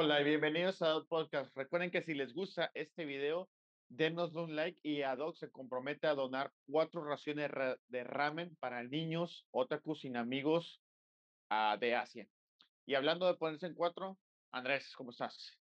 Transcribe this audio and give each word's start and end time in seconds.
Hola 0.00 0.20
y 0.20 0.24
bienvenidos 0.24 0.80
a 0.80 1.02
Podcast. 1.08 1.52
Recuerden 1.56 1.90
que 1.90 2.02
si 2.02 2.14
les 2.14 2.32
gusta 2.32 2.70
este 2.74 3.04
video, 3.04 3.50
denos 3.88 4.32
un 4.36 4.54
like 4.54 4.78
y 4.84 5.02
Adoc 5.02 5.34
se 5.34 5.50
compromete 5.50 6.06
a 6.06 6.14
donar 6.14 6.52
cuatro 6.70 7.04
raciones 7.04 7.50
de 7.88 8.04
ramen 8.04 8.56
para 8.60 8.84
niños, 8.84 9.48
otakus 9.50 10.02
sin 10.02 10.16
amigos 10.16 10.80
uh, 11.50 11.76
de 11.80 11.96
Asia. 11.96 12.28
Y 12.86 12.94
hablando 12.94 13.26
de 13.26 13.34
ponerse 13.34 13.66
en 13.66 13.74
cuatro, 13.74 14.16
Andrés, 14.52 14.94
¿cómo 14.96 15.10
estás? 15.10 15.58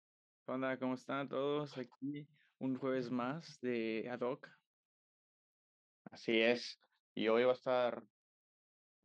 Hola, 0.46 0.77
¿cómo 0.80 0.95
están 0.95 1.29
todos? 1.29 1.79
Aquí 1.79 2.27
un 2.59 2.77
jueves 2.77 3.12
más 3.12 3.61
de 3.61 4.08
Adoc. 4.11 4.49
Así 6.11 6.41
es. 6.41 6.80
Y 7.14 7.29
hoy 7.29 7.44
va 7.44 7.53
a 7.53 7.55
estar, 7.55 8.03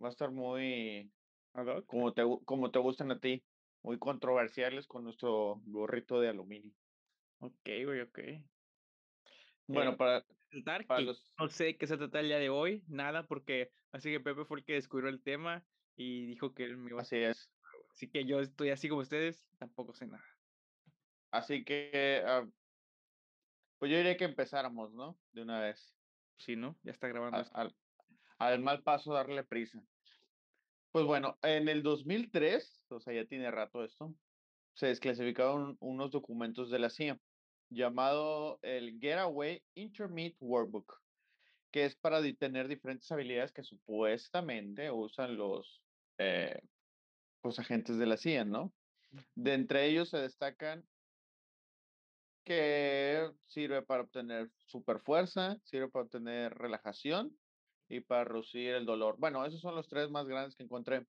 va 0.03 0.08
a 0.08 0.11
estar 0.11 0.31
muy, 0.31 1.11
Adoc. 1.53 1.86
como 1.86 2.14
te, 2.16 2.23
como 2.45 2.72
te 2.72 2.80
gustan 2.80 3.11
a 3.11 3.20
ti, 3.20 3.44
muy 3.83 3.97
controversiales 3.99 4.88
con 4.88 5.03
nuestro 5.03 5.61
gorrito 5.65 6.19
de 6.19 6.29
aluminio. 6.29 6.73
Ok, 7.39 7.69
güey, 7.85 8.02
ok. 8.02 8.19
Bueno, 9.67 9.91
Eh, 9.91 9.97
para, 10.88 11.02
los, 11.02 11.31
no 11.38 11.47
sé 11.47 11.77
qué 11.77 11.88
se 11.88 11.97
trata 11.97 12.19
el 12.19 12.27
día 12.27 12.39
de 12.39 12.49
hoy, 12.49 12.83
nada, 12.88 13.27
porque 13.27 13.71
así 13.91 14.11
que 14.11 14.19
Pepe 14.19 14.45
fue 14.45 14.59
el 14.59 14.65
que 14.65 14.73
descubrió 14.73 15.09
el 15.09 15.21
tema 15.21 15.63
y 15.95 16.25
dijo 16.25 16.53
que 16.53 16.63
él 16.63 16.77
me 16.77 16.89
iba 16.89 16.99
a 16.99 17.02
así 17.03 17.17
es. 17.17 17.52
Así 17.91 18.09
que 18.09 18.25
yo 18.25 18.39
estoy 18.39 18.71
así 18.71 18.89
como 18.89 19.02
ustedes, 19.02 19.45
tampoco 19.57 19.93
sé 19.93 20.07
nada. 20.07 20.23
Así 21.31 21.63
que, 21.63 22.23
ah, 22.25 22.47
pues 23.77 23.91
yo 23.91 23.97
diría 23.97 24.17
que 24.17 24.25
empezáramos, 24.25 24.91
¿no? 24.93 25.19
De 25.31 25.41
una 25.43 25.61
vez. 25.61 25.95
Sí, 26.38 26.55
¿no? 26.55 26.80
Ya 26.83 26.91
está 26.91 27.08
grabando 27.08 27.38
a- 27.38 27.41
esto. 27.41 27.58
al, 27.58 27.75
al 28.39 28.59
mal 28.61 28.81
paso 28.83 29.14
darle 29.14 29.43
prisa. 29.43 29.83
Pues 30.92 31.06
bueno, 31.06 31.38
en 31.44 31.70
el 31.70 31.84
2003, 31.84 32.86
o 32.90 33.00
sea, 33.00 33.14
ya 33.14 33.26
tiene 33.26 33.52
rato 33.52 33.84
esto, 33.84 34.16
se 34.73 34.88
desclasificaron 34.88 35.78
unos 35.80 36.12
documentos 36.12 36.72
de 36.72 36.80
la 36.80 36.90
CIA 36.90 37.20
llamado 37.70 38.59
el 38.64 39.00
Getaway 39.00 39.64
Intermediate 39.76 40.38
Workbook, 40.40 41.02
que 41.72 41.86
es 41.86 41.95
para 41.95 42.22
di- 42.22 42.34
tener 42.36 42.67
diferentes 42.67 43.12
habilidades 43.12 43.52
que 43.52 43.64
supuestamente 43.64 44.90
usan 44.92 45.38
los 45.38 45.84
eh, 46.17 46.60
pues, 47.42 47.60
agentes 47.60 47.98
de 47.98 48.08
la 48.08 48.17
CIA, 48.17 48.45
¿no? 48.45 48.73
De 49.36 49.54
entre 49.54 49.86
ellos 49.86 50.10
se 50.10 50.17
destacan 50.17 50.88
que 52.44 53.32
sirve 53.45 53.84
para 53.84 54.04
obtener 54.04 54.52
super 54.66 55.00
fuerza, 55.00 55.60
sirve 55.64 55.90
para 55.90 56.06
obtener 56.06 56.54
relajación 56.56 57.40
y 57.90 58.02
para 58.02 58.23
reducir 58.23 58.76
el 58.76 58.86
dolor. 58.86 59.18
Bueno, 59.20 59.45
esos 59.45 59.59
son 59.59 59.76
los 59.76 59.88
tres 59.90 60.09
más 60.09 60.28
grandes 60.28 60.56
que 60.56 60.64
encontré, 60.64 61.08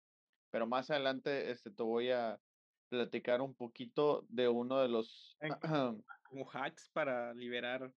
pero 0.50 0.66
más 0.66 0.90
adelante 0.90 1.50
este, 1.50 1.70
te 1.70 1.82
voy 1.82 2.10
a 2.10 2.40
platicar 2.88 3.40
un 3.40 3.54
poquito 3.54 4.26
de 4.28 4.48
uno 4.48 4.80
de 4.80 4.88
los... 4.88 5.36
En- 5.40 5.54
Como 6.24 6.50
hacks 6.50 6.88
para 6.90 7.34
liberar 7.34 7.92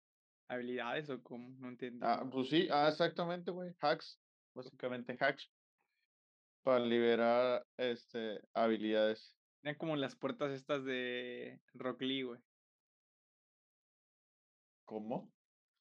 habilidades 0.48 1.10
o 1.10 1.24
como, 1.24 1.50
no 1.50 1.70
entendí. 1.70 2.00
Ah, 2.06 2.28
pues 2.30 2.50
sí, 2.50 2.68
ah, 2.70 2.90
exactamente, 2.90 3.50
güey, 3.50 3.74
hacks, 3.80 4.22
básicamente 4.54 5.18
hacks 5.20 5.50
para 6.64 6.80
liberar 6.80 7.66
este, 7.78 8.42
habilidades. 8.54 9.38
Eran 9.62 9.76
como 9.78 9.96
las 9.96 10.16
puertas 10.16 10.52
estas 10.52 10.84
de 10.84 11.62
Rock 11.74 12.02
Lee, 12.02 12.24
güey. 12.24 12.42
¿Cómo? 14.84 15.35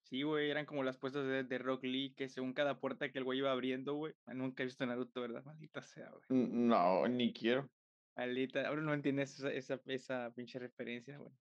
Sí, 0.05 0.23
güey, 0.23 0.51
eran 0.51 0.67
como 0.67 0.83
las 0.83 0.99
puertas 0.99 1.27
de, 1.27 1.45
de 1.45 1.59
Rock 1.59 1.85
Lee, 1.85 2.15
que 2.15 2.29
según 2.29 2.53
cada 2.53 2.79
puerta 2.79 3.11
que 3.11 3.19
el 3.19 3.25
güey 3.25 3.39
iba 3.39 3.51
abriendo, 3.51 3.95
güey. 3.95 4.15
ah, 4.27 4.35
Nunca 4.35 4.63
he 4.63 4.67
visto 4.67 4.85
Naruto, 4.85 5.23
¿verdad? 5.23 5.43
Maldita 5.45 5.83
sea, 5.83 6.11
güey. 6.11 6.23
No, 6.29 7.09
ni 7.09 7.33
quiero. 7.33 7.71
Maldita, 8.15 8.69
ahora 8.69 8.83
no 8.83 8.93
entiendes 8.93 9.39
esa, 9.39 9.51
esa, 9.51 9.81
esa 9.87 10.31
pinche 10.35 10.59
referencia, 10.59 11.19
güey. 11.19 11.33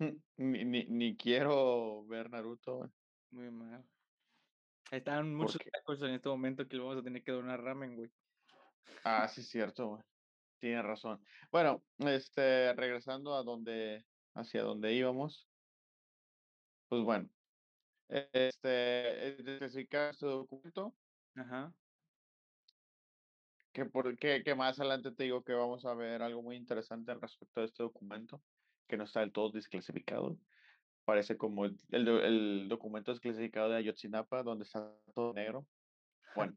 Ni, 0.36 0.64
ni, 0.64 0.84
ni 0.84 1.16
quiero 1.16 2.04
ver 2.06 2.30
Naruto, 2.30 2.76
güey. 2.78 2.90
Muy 3.30 3.50
mal. 3.50 3.84
¿Por 4.90 5.24
muchos 5.24 5.60
tacos 5.70 6.02
en 6.02 6.10
este 6.10 6.28
momento 6.28 6.66
que 6.66 6.76
le 6.76 6.82
vamos 6.82 6.98
a 6.98 7.02
tener 7.02 7.22
que 7.22 7.32
donar 7.32 7.62
ramen, 7.62 7.94
güey. 7.94 8.10
Ah, 9.04 9.28
sí, 9.28 9.42
es 9.42 9.48
cierto, 9.48 9.88
güey. 9.88 10.02
Tienes 10.60 10.84
razón. 10.84 11.20
Bueno, 11.52 11.84
este, 11.98 12.72
regresando 12.74 13.34
a 13.34 13.42
donde, 13.42 14.04
hacia 14.34 14.62
donde 14.62 14.92
íbamos, 14.94 15.48
pues 16.88 17.02
bueno, 17.02 17.28
este, 18.08 19.28
es 19.28 19.44
desclasificar 19.44 20.10
este 20.10 20.26
documento, 20.26 20.96
Ajá. 21.34 21.74
que, 23.72 23.84
por, 23.86 24.16
que, 24.18 24.42
que 24.42 24.54
más 24.54 24.78
adelante 24.80 25.12
te 25.12 25.24
digo 25.24 25.44
que 25.44 25.52
vamos 25.52 25.84
a 25.84 25.94
ver 25.94 26.22
algo 26.22 26.42
muy 26.42 26.56
interesante 26.56 27.12
al 27.12 27.20
respecto 27.20 27.60
de 27.60 27.66
este 27.66 27.82
documento, 27.82 28.42
que 28.88 28.96
no 28.96 29.04
está 29.04 29.20
del 29.20 29.32
todo 29.32 29.50
desclasificado. 29.50 30.38
Parece 31.04 31.36
como 31.38 31.64
el, 31.64 31.78
el 31.90 32.68
documento 32.68 33.12
desclasificado 33.12 33.70
de 33.70 33.76
Ayotzinapa, 33.76 34.42
donde 34.42 34.64
está 34.64 34.94
todo 35.14 35.32
negro. 35.32 35.66
Bueno, 36.34 36.56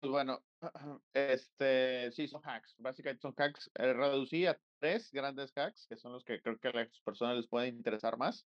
pues 0.00 0.10
bueno, 0.10 0.44
este, 1.12 2.10
sí, 2.12 2.26
son 2.26 2.40
hacks. 2.44 2.74
Básicamente 2.78 3.20
son 3.20 3.34
hacks. 3.36 3.70
Eh, 3.74 3.92
reducí 3.92 4.46
a 4.46 4.60
tres 4.78 5.10
grandes 5.12 5.52
hacks, 5.56 5.86
que 5.88 5.96
son 5.96 6.12
los 6.12 6.24
que 6.24 6.40
creo 6.40 6.58
que 6.58 6.68
a 6.68 6.72
las 6.72 7.00
personas 7.02 7.36
les 7.36 7.48
pueden 7.48 7.76
interesar 7.76 8.16
más. 8.16 8.48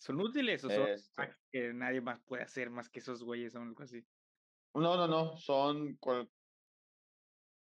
¿Son 0.00 0.20
útiles 0.20 0.64
o 0.64 0.70
son 0.70 0.88
Este, 0.88 1.34
que 1.52 1.74
nadie 1.74 2.00
más 2.00 2.20
puede 2.22 2.42
hacer 2.42 2.70
más 2.70 2.88
que 2.88 3.00
esos 3.00 3.22
güeyes 3.22 3.54
o 3.54 3.60
algo 3.60 3.82
así? 3.82 4.06
no, 4.74 4.96
no, 4.96 5.06
no, 5.06 5.36
son 5.36 5.98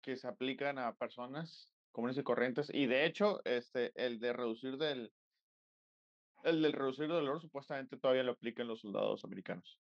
que 0.02 0.16
se 0.16 0.28
aplican 0.28 0.78
a 0.78 0.96
personas 0.96 1.74
comunes 1.92 2.18
y 2.18 2.24
corrientes. 2.24 2.70
Y 2.74 2.88
de 2.88 3.06
hecho, 3.06 3.42
este, 3.46 3.92
el 3.96 4.20
de 4.20 4.34
reducir 4.34 4.78
del, 4.78 5.14
el 6.44 6.62
del 6.62 6.74
reducir 6.74 7.08
dolor 7.08 7.42
supuestamente 7.42 7.98
todavía 7.98 8.24
lo 8.24 8.34
aplican 8.34 8.68
los 8.68 8.82
soldados 8.82 9.24
americanos. 9.26 9.80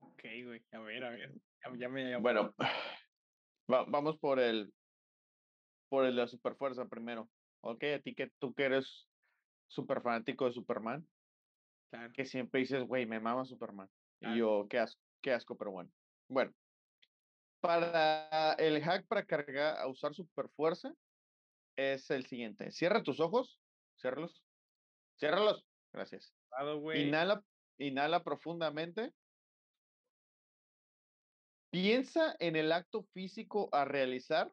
Ok, 0.00 0.22
güey. 0.44 0.66
A 0.72 0.78
ver, 0.80 1.04
a 1.04 1.10
ver. 1.10 1.34
Ya, 1.64 1.76
ya 1.76 1.88
me 1.88 2.04
llamó. 2.10 2.22
Bueno, 2.22 2.54
va- 3.72 3.84
vamos 3.88 4.18
por 4.18 4.38
el, 4.40 4.74
por 5.88 6.04
el 6.04 6.14
de 6.16 6.22
la 6.22 6.28
superfuerza 6.28 6.88
primero. 6.88 7.30
Ok, 7.60 7.84
a 7.84 8.00
ti 8.02 8.14
que 8.14 8.30
tú 8.38 8.54
que 8.54 8.64
eres 8.64 9.10
súper 9.66 10.02
fanático 10.02 10.46
de 10.46 10.52
Superman, 10.52 11.08
Claro. 11.90 12.12
que 12.12 12.24
siempre 12.24 12.60
dices, 12.60 12.82
güey, 12.84 13.06
me 13.06 13.20
mama 13.20 13.44
Superman. 13.44 13.88
Claro. 14.20 14.34
Y 14.34 14.38
yo, 14.38 14.66
qué 14.68 14.78
asco, 14.78 15.00
qué 15.22 15.32
asco, 15.32 15.56
pero 15.56 15.70
bueno. 15.70 15.90
Bueno, 16.28 16.54
para 17.60 18.52
el 18.54 18.82
hack 18.82 19.06
para 19.06 19.24
cargar, 19.24 19.78
a 19.78 19.88
usar 19.88 20.14
superfuerza, 20.14 20.94
es 21.76 22.10
el 22.10 22.26
siguiente. 22.26 22.70
Cierra 22.70 23.02
tus 23.02 23.20
ojos, 23.20 23.60
ciérralos, 24.00 24.42
ciérralos, 25.18 25.64
gracias. 25.92 26.34
Inhala, 26.94 27.42
inhala 27.78 28.22
profundamente. 28.22 29.12
Piensa 31.70 32.34
en 32.38 32.56
el 32.56 32.72
acto 32.72 33.02
físico 33.12 33.68
a 33.72 33.84
realizar 33.84 34.52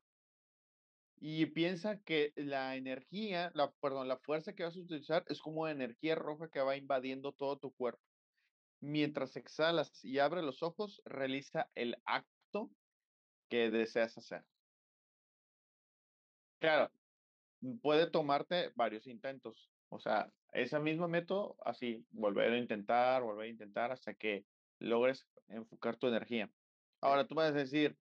y 1.18 1.46
piensa 1.48 2.00
que 2.02 2.34
la 2.36 2.76
energía, 2.76 3.52
la, 3.54 3.72
perdón, 3.82 4.08
la 4.08 4.18
fuerza 4.20 4.54
que 4.54 4.64
vas 4.64 4.76
a 4.76 4.82
utilizar 4.82 5.24
es 5.28 5.40
como 5.40 5.68
energía 5.68 6.16
roja 6.16 6.50
que 6.50 6.62
va 6.62 6.76
invadiendo 6.78 7.32
todo 7.34 7.58
tu 7.58 7.74
cuerpo. 7.74 8.02
Mientras 8.82 9.36
exhalas 9.38 10.04
y 10.04 10.20
abres 10.20 10.44
los 10.44 10.62
ojos, 10.62 11.02
realiza 11.06 11.70
el 11.76 11.98
acto 12.06 12.72
que 13.50 13.72
deseas 13.72 14.18
hacer. 14.18 14.46
Claro, 16.60 16.92
mm, 17.62 17.78
puede 17.80 18.10
tomarte 18.10 18.72
varios 18.76 19.08
intentos. 19.08 19.72
O 19.90 20.00
sea, 20.00 20.32
ese 20.54 20.80
mismo 20.80 21.08
método, 21.08 21.58
así, 21.66 22.06
volver 22.12 22.52
a 22.52 22.58
intentar, 22.58 23.24
volver 23.24 23.48
a 23.48 23.50
intentar 23.52 23.92
hasta 23.92 24.14
que 24.14 24.46
logres 24.80 25.28
enfocar 25.48 25.98
tu 25.98 26.08
energía. 26.08 26.52
Ahora 27.02 27.28
tú 27.28 27.36
vas 27.36 27.50
a 27.52 27.54
decir, 27.54 27.98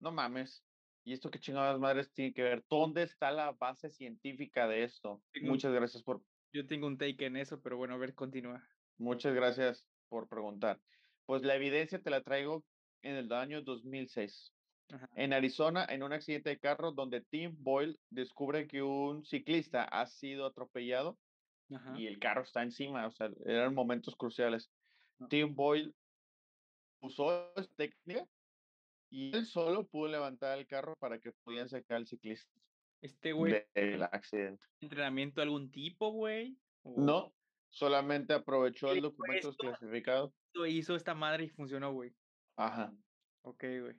no 0.00 0.12
mames, 0.12 0.64
¿y 1.04 1.12
esto 1.12 1.30
qué 1.30 1.38
chingadas 1.38 1.78
madres 1.78 2.12
tiene 2.12 2.32
que 2.32 2.42
ver? 2.42 2.64
¿Dónde 2.68 3.02
está 3.02 3.30
la 3.30 3.52
base 3.52 3.90
científica 3.90 4.68
de 4.68 4.84
esto? 4.84 5.22
Tengo 5.32 5.48
Muchas 5.48 5.72
gracias 5.72 6.02
por, 6.02 6.22
Yo 6.52 6.66
tengo 6.66 6.86
un 6.86 6.98
take 6.98 7.26
en 7.26 7.36
eso, 7.36 7.60
pero 7.60 7.76
bueno, 7.76 7.94
a 7.94 7.98
ver, 7.98 8.14
continúa. 8.14 8.62
muchas 8.98 9.34
gracias 9.34 9.86
por 10.08 10.28
preguntar. 10.28 10.80
Pues 11.26 11.42
la 11.42 11.54
evidencia 11.54 12.00
te 12.00 12.10
la 12.10 12.22
traigo 12.22 12.64
en 13.02 13.16
el 13.16 13.32
año 13.32 13.62
2006. 13.62 14.52
Ajá. 14.92 15.08
En 15.14 15.32
Arizona, 15.32 15.86
en 15.88 16.02
un 16.02 16.12
accidente 16.12 16.50
de 16.50 16.58
carro 16.58 16.90
donde 16.92 17.20
Tim 17.20 17.54
Boyle 17.58 17.98
descubre 18.10 18.66
que 18.66 18.82
un 18.82 19.24
ciclista 19.24 19.84
ha 19.84 20.06
sido 20.06 20.46
atropellado 20.46 21.16
Ajá. 21.72 21.94
y 21.96 22.08
el 22.08 22.18
carro 22.18 22.42
está 22.42 22.62
encima, 22.62 23.06
o 23.06 23.12
sea, 23.12 23.30
eran 23.46 23.74
momentos 23.74 24.16
cruciales. 24.16 24.70
Ah. 25.20 25.26
Tim 25.30 25.54
Boyle 25.54 25.94
usó 27.00 27.52
esta 27.56 27.74
técnica 27.76 28.26
y 29.10 29.34
él 29.36 29.44
solo 29.46 29.86
pudo 29.88 30.08
levantar 30.08 30.58
el 30.58 30.66
carro 30.66 30.94
para 30.98 31.18
que 31.18 31.32
pudieran 31.42 31.68
sacar 31.68 31.98
al 31.98 32.06
ciclista 32.06 32.50
Este 33.02 33.32
güey, 33.32 33.64
del 33.74 34.02
accidente. 34.04 34.64
entrenamiento 34.80 35.40
de 35.40 35.44
algún 35.44 35.70
tipo, 35.70 36.10
güey. 36.12 36.58
o 36.82 36.94
No, 37.00 37.34
solamente 37.70 38.32
aprovechó 38.32 38.92
el 38.92 39.02
documento 39.02 39.50
esto. 39.50 39.66
desclasificado. 39.66 40.34
hizo- 40.66 40.96
esta 40.96 41.14
madre 41.14 41.44
y 41.44 41.48
funcionó, 41.48 41.92
güey. 41.92 42.12
Ajá. 42.56 42.92
Ok, 43.42 43.64
güey. 43.82 43.96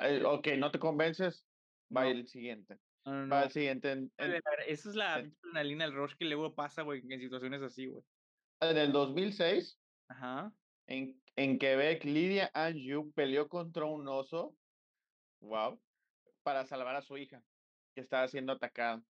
Eh, 0.00 0.22
ok, 0.24 0.48
¿no 0.58 0.70
te 0.70 0.78
convences? 0.78 1.46
Va 1.94 2.06
el 2.08 2.26
siguiente. 2.28 2.78
No, 3.04 3.12
no, 3.24 3.28
Para 3.28 3.40
no. 3.42 3.46
el 3.46 3.52
siguiente, 3.52 3.92
en, 3.92 4.12
en- 4.16 4.40
Esa 4.66 4.88
es 4.90 4.94
la 4.96 5.14
adrenalina 5.14 5.84
del 5.84 5.94
rush 5.94 6.14
que 6.16 6.24
luego 6.24 6.54
pasa, 6.54 6.82
güey, 6.82 7.02
en 7.08 7.20
situaciones 7.20 7.60
así, 7.62 7.86
güey. 7.86 8.02
en 8.60 8.76
el 8.78 8.92
2006, 8.92 9.78
Ajá. 10.08 10.52
En, 10.86 11.22
en 11.36 11.58
Quebec, 11.58 12.04
Lydia 12.04 12.50
Anjou 12.54 13.12
peleó 13.12 13.48
contra 13.48 13.84
un 13.84 14.06
oso, 14.08 14.56
wow, 15.40 15.80
para 16.42 16.66
salvar 16.66 16.96
a 16.96 17.02
su 17.02 17.16
hija, 17.16 17.42
que 17.94 18.00
estaba 18.00 18.28
siendo 18.28 18.52
atacada. 18.52 19.02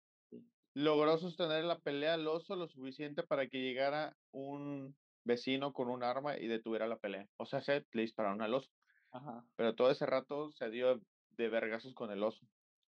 Logró 0.75 1.17
sostener 1.19 1.65
la 1.65 1.79
pelea 1.81 2.15
al 2.15 2.27
oso 2.27 2.57
lo 2.57 2.69
suficiente 2.69 3.23
para 3.23 3.49
que 3.49 3.61
llegara 3.61 4.17
un 4.33 4.97
vecino 5.25 5.73
con 5.73 5.89
un 5.89 6.03
arma 6.03 6.37
y 6.37 6.49
detuviera 6.49 6.87
la 6.87 6.99
pelea. 6.99 7.29
O 7.37 7.47
sea, 7.47 7.61
se 7.61 7.87
le 7.93 8.03
dispararon 8.03 8.43
al 8.43 8.55
oso, 8.55 8.71
Ajá. 9.13 9.45
pero 9.57 9.75
todo 9.75 9.91
ese 9.91 10.07
rato 10.07 10.51
se 10.51 10.71
dio 10.71 11.01
de 11.31 11.49
vergazos 11.49 11.95
con 11.95 12.11
el 12.11 12.23
oso. 12.23 12.47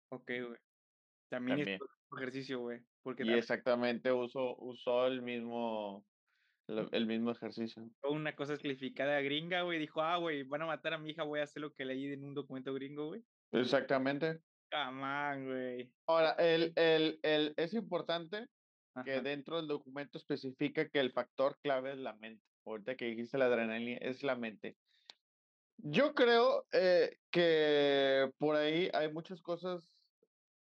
Ok, 0.09 0.27
güey. 0.27 0.61
También, 1.29 1.59
También. 1.59 1.81
es 1.83 2.19
ejercicio, 2.19 2.61
güey. 2.61 2.81
Porque 3.03 3.25
Y 3.25 3.33
exactamente 3.33 4.13
usó, 4.13 4.57
usó 4.57 5.07
el 5.07 5.23
mismo, 5.23 6.07
lo- 6.67 6.91
el 6.93 7.07
mismo 7.07 7.31
ejercicio. 7.31 7.89
una 8.03 8.35
cosa 8.35 8.55
esclificada 8.55 9.21
gringa, 9.21 9.63
güey. 9.63 9.79
Dijo, 9.79 10.03
ah, 10.03 10.17
güey, 10.19 10.43
van 10.45 10.63
a 10.63 10.67
matar 10.67 10.95
a 10.95 10.99
mi 10.99 11.11
hija, 11.11 11.23
voy 11.25 11.41
a 11.41 11.45
hacer 11.45 11.63
lo 11.63 11.73
que 11.73 11.85
leí 11.85 12.13
en 12.13 12.25
un 12.25 12.35
documento 12.35 12.73
gringo, 12.75 13.07
güey. 13.09 13.23
Exactamente. 13.53 14.41
Come 14.71 15.03
on, 15.05 15.47
güey. 15.47 15.93
Ahora, 16.07 16.33
el, 16.39 16.73
el, 16.77 17.19
el, 17.23 17.55
es 17.57 17.75
importante 17.75 18.47
que 19.05 19.21
dentro 19.21 19.57
del 19.57 19.67
documento 19.69 20.19
especifica 20.19 20.89
que 20.89 21.01
el 21.01 21.13
factor 21.13 21.59
clave 21.63 21.93
es 21.93 21.99
la 21.99 22.15
mente. 22.15 22.43
Ahorita 22.65 22.97
que 22.97 23.07
dijiste 23.07 23.39
la 23.39 23.47
adrenalina, 23.47 23.99
es 24.01 24.23
la 24.23 24.37
mente. 24.37 24.77
Yo 25.79 26.15
creo 26.15 26.67
eh, 26.73 27.19
que 27.31 28.31
por 28.39 28.57
ahí 28.57 28.89
hay 28.95 29.13
muchas 29.13 29.43
cosas 29.43 29.93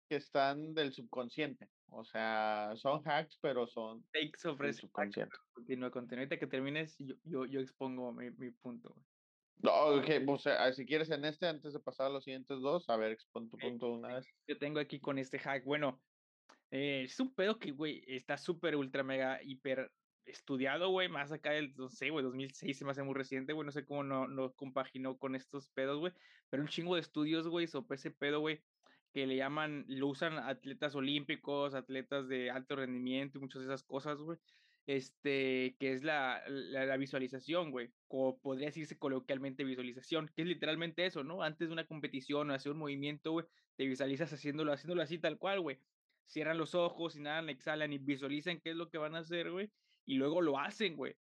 que 0.09 0.17
están 0.17 0.73
del 0.73 0.91
subconsciente. 0.93 1.69
O 1.89 2.03
sea, 2.03 2.73
son 2.75 3.01
hacks, 3.05 3.37
pero 3.41 3.67
son 3.67 4.03
Take 4.11 4.37
sobre 4.37 4.69
ese 4.69 4.81
subconsciente. 4.81 5.35
Continúa, 5.53 5.91
continúa. 5.91 6.21
Ahorita 6.21 6.37
que 6.37 6.47
termines, 6.47 6.97
yo, 6.99 7.15
yo, 7.23 7.45
yo 7.45 7.59
expongo 7.59 8.11
mi, 8.11 8.31
mi 8.31 8.51
punto, 8.51 8.89
güey. 8.89 9.05
No, 9.61 9.71
ok, 9.95 10.05
o 10.27 10.37
sea, 10.37 10.71
si 10.73 10.85
quieres 10.85 11.09
en 11.09 11.25
este, 11.25 11.47
antes 11.47 11.73
de 11.73 11.79
pasar 11.79 12.07
a 12.07 12.09
los 12.09 12.23
siguientes 12.23 12.59
dos, 12.59 12.89
a 12.89 12.97
ver, 12.97 13.11
expon 13.11 13.49
tu 13.49 13.57
punto 13.57 13.87
una 13.87 14.15
vez. 14.15 14.27
Yo 14.47 14.57
tengo 14.57 14.79
aquí 14.79 14.99
con 14.99 15.17
este 15.17 15.39
hack. 15.39 15.63
Bueno, 15.63 16.01
eh, 16.71 17.03
es 17.05 17.19
un 17.19 17.33
pedo 17.33 17.57
que, 17.57 17.71
güey, 17.71 18.03
está 18.07 18.37
súper, 18.37 18.75
ultra, 18.75 19.03
mega, 19.03 19.41
hiper 19.43 19.91
estudiado, 20.25 20.89
güey. 20.89 21.07
Más 21.07 21.31
acá 21.31 21.51
del, 21.51 21.73
no 21.77 21.89
sé, 21.89 22.09
güey, 22.09 22.23
2006 22.23 22.77
se 22.77 22.85
me 22.85 22.91
hace 22.91 23.03
muy 23.03 23.15
reciente, 23.15 23.53
güey. 23.53 23.65
No 23.65 23.71
sé 23.71 23.85
cómo 23.85 24.03
no, 24.03 24.27
no 24.27 24.51
compaginó 24.53 25.17
con 25.17 25.35
estos 25.35 25.69
pedos, 25.69 25.99
güey. 25.99 26.13
Pero 26.49 26.63
un 26.63 26.69
chingo 26.69 26.95
de 26.95 27.01
estudios, 27.01 27.47
güey, 27.47 27.67
sobre 27.67 27.95
ese 27.95 28.11
pedo, 28.11 28.41
güey. 28.41 28.61
Que 29.15 29.25
le 29.25 29.37
llaman, 29.37 29.85
lo 29.87 30.07
usan 30.07 30.37
atletas 30.37 30.93
olímpicos, 30.93 31.73
atletas 31.73 32.27
de 32.27 32.51
alto 32.51 32.75
rendimiento 32.75 33.37
y 33.37 33.41
muchas 33.41 33.61
de 33.61 33.69
esas 33.69 33.83
cosas, 33.83 34.19
güey. 34.19 34.37
Este, 34.87 35.77
que 35.79 35.93
es 35.93 36.03
la, 36.03 36.43
la, 36.47 36.97
visualización, 36.97 37.71
güey. 37.71 37.93
O 38.09 38.37
podría 38.41 38.67
decirse 38.67 38.97
coloquialmente 38.99 39.63
visualización, 39.63 40.29
que 40.35 40.41
es 40.41 40.47
literalmente 40.49 41.05
eso, 41.05 41.23
¿no? 41.23 41.43
Antes 41.43 41.69
de 41.69 41.73
una 41.73 41.87
competición 41.87 42.51
o 42.51 42.53
hacer 42.53 42.73
un 42.73 42.79
movimiento, 42.79 43.31
güey, 43.31 43.45
te 43.77 43.85
visualizas 43.85 44.33
haciéndolo, 44.33 44.73
haciéndolo 44.73 45.01
así 45.01 45.17
tal 45.17 45.37
cual, 45.37 45.61
güey. 45.61 45.79
Cierran 46.25 46.57
los 46.57 46.75
ojos, 46.75 47.15
inhalan, 47.15 47.49
exhalan 47.49 47.93
y 47.93 47.99
visualizan 47.99 48.59
qué 48.59 48.71
es 48.71 48.75
lo 48.75 48.89
que 48.89 48.97
van 48.97 49.15
a 49.15 49.19
hacer, 49.19 49.49
güey. 49.49 49.71
Y 50.05 50.15
luego 50.15 50.41
lo 50.41 50.59
hacen, 50.59 50.97
güey. 50.97 51.15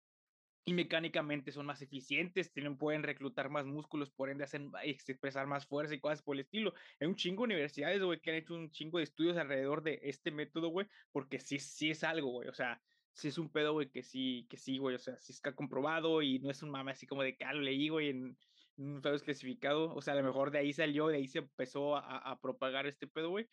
Y 0.64 0.74
mecánicamente 0.74 1.52
son 1.52 1.66
más 1.66 1.82
eficientes, 1.82 2.54
tienen, 2.54 2.78
pueden 2.78 3.02
reclutar 3.02 3.50
más 3.50 3.66
músculos, 3.66 4.12
por 4.12 4.30
ende 4.30 4.44
hacen 4.44 4.72
expresar 4.84 5.48
más 5.48 5.66
fuerza 5.66 5.96
y 5.96 6.00
cosas 6.00 6.22
por 6.22 6.36
el 6.36 6.42
estilo. 6.42 6.74
Hay 7.00 7.08
un 7.08 7.16
chingo 7.16 7.42
de 7.42 7.56
universidades, 7.56 8.02
güey, 8.04 8.20
que 8.22 8.30
han 8.30 8.38
hecho 8.38 8.54
un 8.54 8.70
chingo 8.70 9.00
de 9.00 9.06
estudios 9.06 9.38
alrededor 9.38 9.82
de 9.82 10.00
este 10.04 10.30
método, 10.30 10.70
güey, 10.70 10.88
porque 11.12 11.40
sí, 11.40 11.58
sí 11.58 11.90
es 11.90 12.04
algo, 12.04 12.30
güey. 12.30 12.50
O 12.50 12.54
sea, 12.54 12.80
sí 13.14 13.28
es 13.30 13.38
un 13.40 13.52
pedo, 13.52 13.74
güey, 13.74 13.90
que 13.90 14.04
sí, 14.04 14.46
que 14.50 14.58
sí, 14.58 14.78
güey. 14.78 14.96
O 14.96 15.00
sea, 15.00 15.18
sí 15.20 15.34
está 15.34 15.54
comprobado 15.56 16.22
y 16.22 16.40
no 16.40 16.52
es 16.52 16.62
un 16.62 16.70
mame 16.70 16.92
así 16.92 17.08
como 17.08 17.24
de 17.24 17.36
que 17.36 17.44
ah, 17.46 17.54
lo 17.54 17.62
leí, 17.62 17.90
güey, 17.90 18.10
en, 18.10 18.38
en 18.78 18.92
un 18.96 19.02
pedo 19.02 19.20
clasificado. 19.20 19.94
O 19.96 20.02
sea, 20.02 20.14
a 20.14 20.18
lo 20.18 20.24
mejor 20.24 20.52
de 20.52 20.60
ahí 20.60 20.74
salió, 20.74 21.08
de 21.08 21.18
ahí 21.18 21.28
se 21.28 21.40
empezó 21.40 21.96
a, 21.96 22.18
a 22.18 22.40
propagar 22.40 22.86
este 22.88 23.08
pedo, 23.08 23.30
güey. 23.30 23.50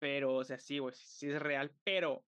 Pero, 0.00 0.34
o 0.34 0.44
sea, 0.44 0.58
sí, 0.58 0.78
güey, 0.78 0.94
sí 0.96 1.28
es 1.30 1.40
real. 1.40 1.72
Pero 1.84 2.24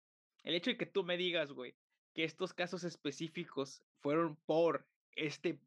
el 0.43 0.55
hecho 0.55 0.71
de 0.71 0.77
que 0.77 0.85
tú 0.85 1.03
me 1.03 1.17
digas, 1.17 1.51
güey, 1.53 1.77
que 2.13 2.23
estos 2.25 2.53
casos 2.53 2.83
específicos 2.83 3.83
fueron 4.01 4.35
por 4.45 4.87
este, 5.15 5.59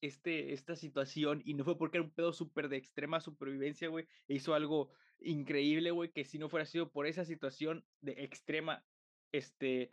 este, 0.00 0.52
esta 0.52 0.76
situación 0.76 1.42
y 1.44 1.54
no 1.54 1.64
fue 1.64 1.76
porque 1.76 1.98
era 1.98 2.04
un 2.04 2.14
pedo 2.14 2.32
súper 2.32 2.68
de 2.68 2.76
extrema 2.76 3.20
supervivencia, 3.20 3.88
güey, 3.88 4.06
e 4.28 4.34
hizo 4.34 4.54
algo 4.54 4.90
increíble, 5.20 5.90
güey, 5.90 6.12
que 6.12 6.24
si 6.24 6.38
no 6.38 6.48
fuera 6.48 6.66
sido 6.66 6.90
por 6.90 7.06
esa 7.06 7.24
situación 7.24 7.84
de 8.00 8.12
extrema, 8.22 8.84
este, 9.32 9.92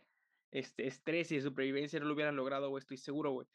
este, 0.50 0.86
estrés 0.86 1.32
y 1.32 1.36
de 1.36 1.42
supervivencia 1.42 2.00
no 2.00 2.06
lo 2.06 2.14
hubieran 2.14 2.36
logrado, 2.36 2.70
güey, 2.70 2.80
estoy 2.80 2.96
seguro, 2.96 3.32
güey. 3.32 3.48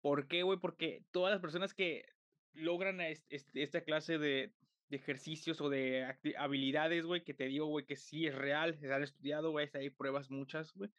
¿Por 0.00 0.28
qué, 0.28 0.42
güey? 0.42 0.58
Porque 0.58 1.04
todas 1.12 1.32
las 1.32 1.40
personas 1.40 1.72
que 1.72 2.04
logran 2.52 3.00
este, 3.00 3.62
esta 3.62 3.82
clase 3.82 4.18
de, 4.18 4.52
de 4.88 4.96
ejercicios 4.96 5.60
o 5.60 5.70
de 5.70 6.06
habilidades, 6.36 7.06
güey, 7.06 7.24
que 7.24 7.34
te 7.34 7.46
digo, 7.46 7.66
güey, 7.66 7.86
que 7.86 7.96
sí 7.96 8.26
es 8.26 8.34
real, 8.34 8.74
se 8.74 8.92
han 8.92 9.02
estudiado, 9.02 9.52
güey, 9.52 9.70
hay 9.74 9.90
pruebas 9.90 10.30
muchas, 10.30 10.74
güey 10.74 10.90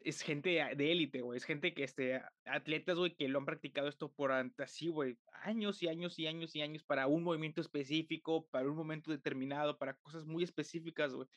es 0.00 0.22
gente 0.22 0.60
de 0.76 0.92
élite, 0.92 1.20
güey. 1.20 1.36
Es 1.36 1.44
gente 1.44 1.74
que, 1.74 1.84
este, 1.84 2.22
atletas, 2.44 2.96
güey, 2.96 3.14
que 3.16 3.28
lo 3.28 3.38
han 3.38 3.46
practicado 3.46 3.88
esto 3.88 4.12
por 4.12 4.32
así, 4.32 4.88
güey, 4.88 5.18
años 5.32 5.82
y 5.82 5.88
años 5.88 6.18
y 6.18 6.26
años 6.26 6.54
y 6.54 6.62
años 6.62 6.84
para 6.84 7.06
un 7.06 7.22
movimiento 7.22 7.60
específico, 7.60 8.46
para 8.48 8.68
un 8.68 8.76
momento 8.76 9.10
determinado, 9.10 9.78
para 9.78 9.94
cosas 9.94 10.24
muy 10.24 10.44
específicas, 10.44 11.12
güey. 11.12 11.28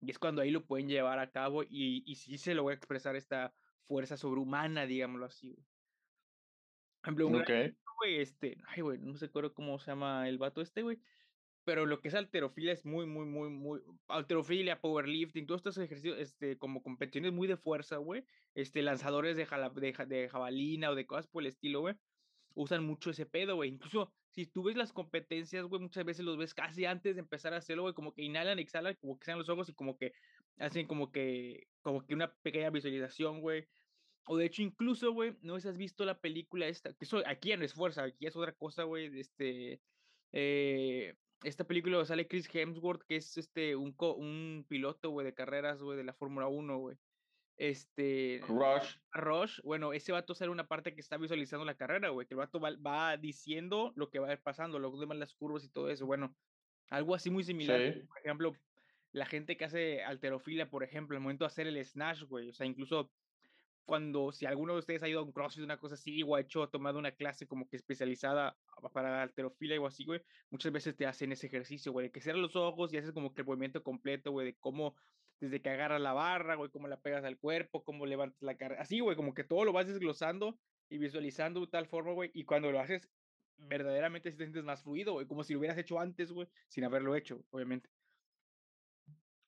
Y 0.00 0.10
es 0.10 0.18
cuando 0.18 0.42
ahí 0.42 0.50
lo 0.50 0.66
pueden 0.66 0.88
llevar 0.88 1.18
a 1.18 1.30
cabo 1.30 1.62
y, 1.62 2.02
y 2.06 2.14
sí 2.16 2.38
se 2.38 2.54
lo 2.54 2.64
voy 2.64 2.72
a 2.72 2.76
expresar 2.76 3.16
esta 3.16 3.54
fuerza 3.86 4.16
sobrehumana, 4.16 4.86
digámoslo 4.86 5.26
así, 5.26 5.50
güey. 5.50 5.66
Ejemplo, 7.02 7.26
un 7.28 7.36
Ok. 7.36 7.50
güey, 7.98 8.20
este, 8.20 8.56
ay, 8.66 8.82
güey, 8.82 8.98
no 8.98 9.16
sé 9.16 9.30
cómo 9.30 9.78
se 9.78 9.90
llama 9.90 10.28
el 10.28 10.38
vato 10.38 10.60
este, 10.60 10.82
güey 10.82 11.00
pero 11.64 11.86
lo 11.86 12.00
que 12.00 12.08
es 12.08 12.14
alterofilia 12.14 12.72
es 12.72 12.84
muy, 12.84 13.06
muy, 13.06 13.24
muy, 13.24 13.50
muy, 13.50 13.80
alterofilia, 14.08 14.80
powerlifting, 14.80 15.46
todos 15.46 15.60
estos 15.60 15.78
ejercicios, 15.78 16.18
este, 16.18 16.58
como 16.58 16.82
competiciones 16.82 17.32
muy 17.32 17.46
de 17.48 17.56
fuerza, 17.56 17.98
güey, 17.98 18.24
este, 18.54 18.82
lanzadores 18.82 19.36
de, 19.36 19.46
jala, 19.46 19.70
de, 19.70 19.92
de, 20.06 20.28
jabalina 20.28 20.90
o 20.90 20.94
de 20.94 21.06
cosas 21.06 21.26
por 21.28 21.42
el 21.42 21.48
estilo, 21.48 21.80
güey, 21.80 21.94
usan 22.54 22.84
mucho 22.84 23.10
ese 23.10 23.26
pedo, 23.26 23.56
güey, 23.56 23.70
incluso 23.70 24.12
si 24.30 24.46
tú 24.46 24.64
ves 24.64 24.76
las 24.76 24.92
competencias, 24.92 25.64
güey, 25.66 25.80
muchas 25.80 26.04
veces 26.04 26.24
los 26.24 26.36
ves 26.36 26.54
casi 26.54 26.84
antes 26.84 27.14
de 27.14 27.20
empezar 27.20 27.54
a 27.54 27.58
hacerlo, 27.58 27.82
güey, 27.82 27.94
como 27.94 28.14
que 28.14 28.22
inhalan, 28.22 28.58
exhalan, 28.58 28.96
como 29.00 29.18
que 29.18 29.26
sean 29.26 29.38
los 29.38 29.48
ojos 29.48 29.68
y 29.68 29.74
como 29.74 29.96
que 29.96 30.12
hacen 30.58 30.86
como 30.86 31.12
que, 31.12 31.68
como 31.80 32.04
que 32.04 32.14
una 32.14 32.32
pequeña 32.42 32.70
visualización, 32.70 33.40
güey, 33.40 33.66
o 34.26 34.36
de 34.36 34.46
hecho, 34.46 34.62
incluso, 34.62 35.12
güey, 35.12 35.36
no 35.42 35.56
has 35.56 35.76
visto 35.76 36.04
la 36.04 36.20
película 36.20 36.66
esta, 36.66 36.94
eso, 37.00 37.22
aquí 37.26 37.50
ya 37.50 37.56
no 37.56 37.64
es 37.64 37.74
fuerza, 37.74 38.04
aquí 38.04 38.26
es 38.26 38.36
otra 38.36 38.52
cosa, 38.52 38.84
güey, 38.84 39.18
este, 39.18 39.80
eh, 40.32 41.14
esta 41.44 41.64
película 41.64 42.04
sale 42.04 42.28
Chris 42.28 42.48
Hemsworth, 42.52 43.02
que 43.04 43.16
es 43.16 43.36
este 43.36 43.76
un, 43.76 43.92
co 43.92 44.14
un 44.14 44.64
piloto, 44.68 45.10
güey, 45.10 45.24
de 45.24 45.34
carreras, 45.34 45.82
güey, 45.82 45.96
de 45.96 46.04
la 46.04 46.14
Fórmula 46.14 46.48
1, 46.48 46.78
güey. 46.78 46.96
Este. 47.56 48.40
Rush. 48.48 48.96
Rush, 49.12 49.60
bueno, 49.62 49.92
ese 49.92 50.12
vato 50.12 50.34
sale 50.34 50.50
una 50.50 50.66
parte 50.66 50.94
que 50.94 51.00
está 51.00 51.16
visualizando 51.16 51.64
la 51.64 51.76
carrera, 51.76 52.08
güey, 52.08 52.26
que 52.26 52.34
el 52.34 52.38
vato 52.38 52.58
va, 52.58 52.70
va, 52.76 53.16
diciendo 53.16 53.92
lo 53.96 54.10
que 54.10 54.18
va 54.18 54.28
a 54.28 54.32
ir 54.32 54.40
pasando, 54.40 54.78
lo 54.78 54.90
demás 54.98 55.18
las 55.18 55.34
curvas 55.34 55.64
y 55.64 55.68
todo 55.68 55.90
eso. 55.90 56.06
Bueno, 56.06 56.34
algo 56.90 57.14
así 57.14 57.30
muy 57.30 57.44
similar. 57.44 57.94
Sí. 57.94 58.00
Por 58.00 58.18
ejemplo, 58.18 58.52
la 59.12 59.26
gente 59.26 59.56
que 59.56 59.64
hace 59.64 60.02
alterofilia, 60.02 60.70
por 60.70 60.82
ejemplo, 60.82 61.16
al 61.16 61.22
momento 61.22 61.44
de 61.44 61.48
hacer 61.48 61.66
el 61.66 61.84
snatch, 61.84 62.22
güey, 62.22 62.48
o 62.48 62.52
sea, 62.52 62.66
incluso 62.66 63.12
cuando, 63.84 64.32
si 64.32 64.46
alguno 64.46 64.74
de 64.74 64.80
ustedes 64.80 65.02
ha 65.02 65.08
ido 65.08 65.20
a 65.20 65.22
un 65.24 65.32
crossfit, 65.32 65.64
una 65.64 65.78
cosa 65.78 65.94
así, 65.94 66.22
o 66.22 66.36
ha 66.36 66.40
hecho, 66.40 66.68
tomado 66.68 66.98
una 66.98 67.12
clase 67.12 67.46
como 67.46 67.68
que 67.68 67.76
especializada 67.76 68.56
para 68.92 69.22
alterofilia 69.22 69.80
o 69.80 69.86
así, 69.86 70.04
güey, 70.04 70.22
muchas 70.50 70.72
veces 70.72 70.96
te 70.96 71.06
hacen 71.06 71.32
ese 71.32 71.46
ejercicio, 71.46 71.92
güey, 71.92 72.06
de 72.06 72.12
que 72.12 72.20
cierras 72.20 72.42
los 72.42 72.56
ojos 72.56 72.92
y 72.92 72.98
haces 72.98 73.12
como 73.12 73.34
que 73.34 73.42
el 73.42 73.46
movimiento 73.46 73.82
completo, 73.82 74.30
güey, 74.30 74.46
de 74.46 74.56
cómo, 74.56 74.94
desde 75.40 75.60
que 75.60 75.70
agarras 75.70 76.00
la 76.00 76.12
barra, 76.12 76.54
güey, 76.54 76.70
cómo 76.70 76.88
la 76.88 77.00
pegas 77.00 77.24
al 77.24 77.38
cuerpo, 77.38 77.84
cómo 77.84 78.06
levantas 78.06 78.40
la 78.42 78.56
cara, 78.56 78.80
así, 78.80 79.00
güey, 79.00 79.16
como 79.16 79.34
que 79.34 79.44
todo 79.44 79.64
lo 79.64 79.72
vas 79.72 79.86
desglosando 79.86 80.58
y 80.88 80.98
visualizando 80.98 81.60
de 81.60 81.66
tal 81.66 81.86
forma, 81.86 82.12
güey, 82.12 82.30
y 82.34 82.44
cuando 82.44 82.70
lo 82.70 82.80
haces, 82.80 83.08
verdaderamente 83.56 84.30
te 84.30 84.36
sientes 84.36 84.64
más 84.64 84.82
fluido, 84.82 85.14
güey, 85.14 85.26
como 85.26 85.44
si 85.44 85.52
lo 85.52 85.58
hubieras 85.58 85.78
hecho 85.78 85.98
antes, 85.98 86.32
güey, 86.32 86.48
sin 86.68 86.84
haberlo 86.84 87.16
hecho, 87.16 87.44
obviamente. 87.50 87.90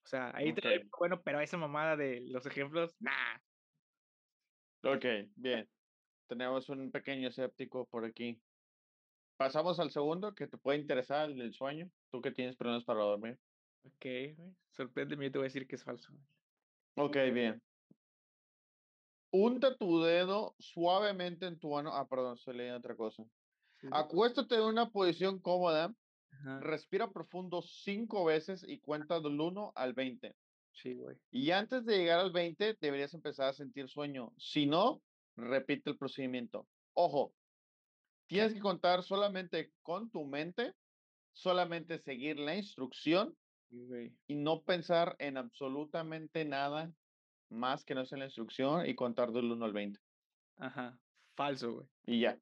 O 0.05 0.07
sea, 0.07 0.33
ahí 0.35 0.51
okay. 0.51 0.81
te 0.81 0.89
bueno, 0.99 1.23
pero 1.23 1.41
esa 1.41 1.57
mamada 1.57 1.97
de 1.97 2.21
los 2.27 2.45
ejemplos, 2.45 2.95
nah, 3.01 3.39
Ok, 4.85 5.05
bien. 5.37 5.69
Tenemos 6.27 6.69
un 6.69 6.91
pequeño 6.91 7.29
escéptico 7.29 7.87
por 7.87 8.05
aquí. 8.05 8.41
Pasamos 9.37 9.81
al 9.81 9.91
segundo, 9.91 10.35
que 10.35 10.47
te 10.47 10.59
puede 10.59 10.79
interesar, 10.79 11.31
el 11.31 11.39
del 11.39 11.55
sueño. 11.55 11.91
Tú 12.11 12.21
que 12.21 12.31
tienes 12.31 12.57
problemas 12.57 12.85
para 12.85 13.01
dormir. 13.01 13.39
Ok. 13.85 14.07
Sorpréndeme, 14.71 15.25
yo 15.27 15.33
te 15.33 15.39
voy 15.39 15.47
a 15.47 15.49
decir 15.49 15.67
que 15.67 15.77
es 15.77 15.85
falso. 15.85 16.13
Ok, 16.97 17.17
bien. 17.33 17.63
Unta 19.31 19.77
tu 19.77 20.03
dedo 20.03 20.55
suavemente 20.59 21.47
en 21.47 21.59
tu 21.59 21.71
mano. 21.71 21.93
Ah, 21.93 22.07
perdón, 22.09 22.37
estoy 22.37 22.57
leyendo 22.57 22.79
otra 22.79 22.95
cosa. 22.95 23.25
Sí. 23.81 23.89
Acuéstate 23.91 24.55
en 24.55 24.63
una 24.63 24.91
posición 24.91 25.41
cómoda 25.41 25.93
Ajá. 26.31 26.61
respira 26.61 27.11
profundo 27.11 27.63
cinco 27.63 28.25
veces 28.25 28.65
y 28.67 28.79
cuenta 28.79 29.21
del 29.21 29.41
1 29.41 29.73
al 29.75 29.93
20. 29.93 30.35
Sí, 30.75 30.95
güey. 30.95 31.17
Y 31.31 31.51
antes 31.53 31.85
de 31.87 31.97
llegar 31.99 32.19
al 32.21 32.33
20, 32.33 32.77
deberías 32.81 33.15
empezar 33.15 33.49
a 33.49 33.53
sentir 33.53 33.89
sueño. 33.89 34.33
Si 34.37 34.67
no, 34.67 35.03
repite 35.37 35.91
el 35.91 35.97
procedimiento. 35.97 36.69
Ojo, 36.95 37.35
tienes 38.27 38.53
que 38.55 38.61
contar 38.61 39.03
solamente 39.03 39.73
con 39.83 40.11
tu 40.11 40.25
mente, 40.25 40.75
solamente 41.33 41.99
seguir 41.99 42.39
la 42.39 42.57
instrucción 42.57 43.37
y 44.27 44.35
no 44.37 44.63
pensar 44.63 45.17
en 45.19 45.37
absolutamente 45.37 46.45
nada 46.45 46.93
más 47.51 47.85
que 47.85 47.95
no 47.95 48.05
sea 48.05 48.19
la 48.19 48.27
instrucción 48.27 48.87
y 48.87 48.95
contar 48.95 49.33
del 49.33 49.51
1 49.51 49.65
al 49.65 49.73
20. 49.73 50.01
Ajá. 50.59 50.99
Falso, 51.37 51.73
güey. 51.73 51.87
Y 52.07 52.21
ya. 52.21 52.39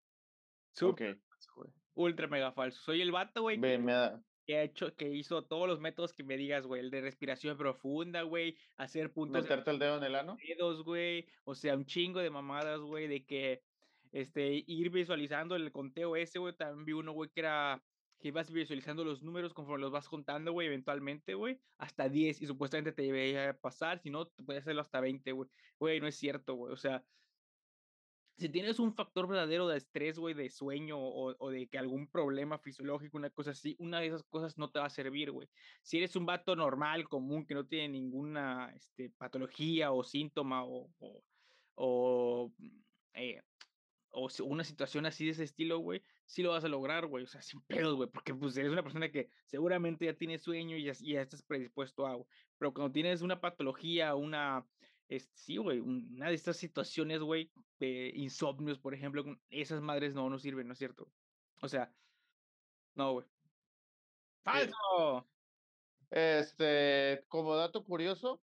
Súper 0.74 1.14
Ok. 1.14 1.20
falso, 1.28 1.50
güey. 1.56 1.70
Ultra 1.94 2.26
mega 2.28 2.52
falso. 2.52 2.80
Soy 2.82 3.00
el 3.02 3.12
vato, 3.12 3.42
güey, 3.42 3.60
que, 3.60 3.78
me 3.78 3.92
da- 3.92 4.22
que 4.44 4.56
ha 4.56 4.62
hecho, 4.62 4.94
que 4.94 5.08
hizo 5.08 5.44
todos 5.44 5.68
los 5.68 5.80
métodos 5.80 6.12
que 6.12 6.24
me 6.24 6.36
digas, 6.36 6.66
güey. 6.66 6.80
El 6.80 6.90
de 6.90 7.00
respiración 7.00 7.56
profunda, 7.56 8.22
güey. 8.22 8.56
Hacer 8.76 9.12
puntos 9.12 9.44
de 9.44 9.48
meterte 9.48 9.70
el 9.70 9.78
dedo 9.78 9.98
en 9.98 10.04
el 10.04 10.14
ano. 10.14 10.36
dedos, 10.46 10.82
güey. 10.84 11.26
O 11.44 11.54
sea, 11.54 11.76
un 11.76 11.86
chingo 11.86 12.20
de 12.20 12.30
mamadas, 12.30 12.80
güey, 12.80 13.08
de 13.08 13.24
que 13.24 13.62
este, 14.12 14.64
ir 14.66 14.90
visualizando 14.90 15.56
el 15.56 15.72
conteo 15.72 16.16
ese, 16.16 16.38
güey. 16.38 16.54
También 16.54 16.84
vi 16.84 16.92
uno, 16.92 17.12
güey, 17.12 17.30
que 17.30 17.40
era 17.40 17.82
que 18.22 18.28
ibas 18.28 18.52
visualizando 18.52 19.04
los 19.04 19.22
números 19.22 19.52
conforme 19.52 19.82
los 19.82 19.90
vas 19.90 20.08
contando, 20.08 20.52
güey, 20.52 20.68
eventualmente, 20.68 21.34
güey, 21.34 21.58
hasta 21.76 22.08
10 22.08 22.40
y 22.40 22.46
supuestamente 22.46 22.92
te 22.92 23.02
debería 23.02 23.50
a 23.50 23.52
pasar, 23.52 23.98
si 23.98 24.10
no, 24.10 24.30
puedes 24.46 24.62
hacerlo 24.62 24.80
hasta 24.80 25.00
20, 25.00 25.32
güey. 25.32 25.50
Güey, 25.80 26.00
no 26.00 26.06
es 26.06 26.14
cierto, 26.14 26.54
güey. 26.54 26.72
O 26.72 26.76
sea, 26.76 27.04
si 28.42 28.48
tienes 28.48 28.80
un 28.80 28.92
factor 28.92 29.28
verdadero 29.28 29.68
de 29.68 29.78
estrés, 29.78 30.18
güey, 30.18 30.34
de 30.34 30.50
sueño 30.50 30.98
o, 30.98 31.34
o 31.38 31.50
de 31.50 31.68
que 31.68 31.78
algún 31.78 32.08
problema 32.08 32.58
fisiológico, 32.58 33.16
una 33.16 33.30
cosa 33.30 33.52
así, 33.52 33.76
una 33.78 34.00
de 34.00 34.08
esas 34.08 34.24
cosas 34.24 34.58
no 34.58 34.68
te 34.70 34.80
va 34.80 34.86
a 34.86 34.90
servir, 34.90 35.30
güey. 35.30 35.48
Si 35.82 35.98
eres 35.98 36.16
un 36.16 36.26
vato 36.26 36.56
normal, 36.56 37.08
común, 37.08 37.46
que 37.46 37.54
no 37.54 37.66
tiene 37.66 37.88
ninguna 37.90 38.72
este, 38.74 39.10
patología 39.10 39.92
o 39.92 40.02
síntoma 40.02 40.64
o, 40.64 40.90
o, 40.98 41.22
o, 41.76 42.52
eh, 43.14 43.40
o 44.10 44.28
una 44.44 44.64
situación 44.64 45.06
así 45.06 45.24
de 45.24 45.30
ese 45.30 45.44
estilo, 45.44 45.78
güey, 45.78 46.02
sí 46.26 46.42
lo 46.42 46.50
vas 46.50 46.64
a 46.64 46.68
lograr, 46.68 47.06
güey, 47.06 47.24
o 47.24 47.28
sea, 47.28 47.42
sin 47.42 47.60
pedos, 47.62 47.94
güey, 47.94 48.08
porque 48.10 48.34
pues 48.34 48.56
eres 48.56 48.72
una 48.72 48.82
persona 48.82 49.10
que 49.10 49.28
seguramente 49.46 50.06
ya 50.06 50.14
tiene 50.14 50.38
sueño 50.38 50.76
y 50.76 50.84
ya, 50.84 50.94
ya 51.00 51.22
estás 51.22 51.42
predispuesto 51.42 52.06
a, 52.06 52.14
güey. 52.14 52.26
Pero 52.58 52.74
cuando 52.74 52.92
tienes 52.92 53.22
una 53.22 53.40
patología, 53.40 54.16
una, 54.16 54.66
sí, 55.20 55.56
güey, 55.56 55.78
un- 55.80 56.14
una 56.16 56.28
de 56.28 56.34
estas 56.34 56.56
situaciones, 56.56 57.20
güey, 57.20 57.50
de 57.78 58.12
insomnios, 58.14 58.78
por 58.78 58.94
ejemplo, 58.94 59.24
esas 59.50 59.80
madres 59.82 60.14
no, 60.14 60.28
no 60.30 60.38
sirven, 60.38 60.66
¿no 60.66 60.72
es 60.72 60.78
cierto? 60.78 61.12
O 61.60 61.68
sea, 61.68 61.94
no, 62.94 63.12
güey. 63.14 63.26
¡Falso! 64.44 65.28
Este, 66.10 67.24
como 67.28 67.56
dato 67.56 67.84
curioso, 67.84 68.42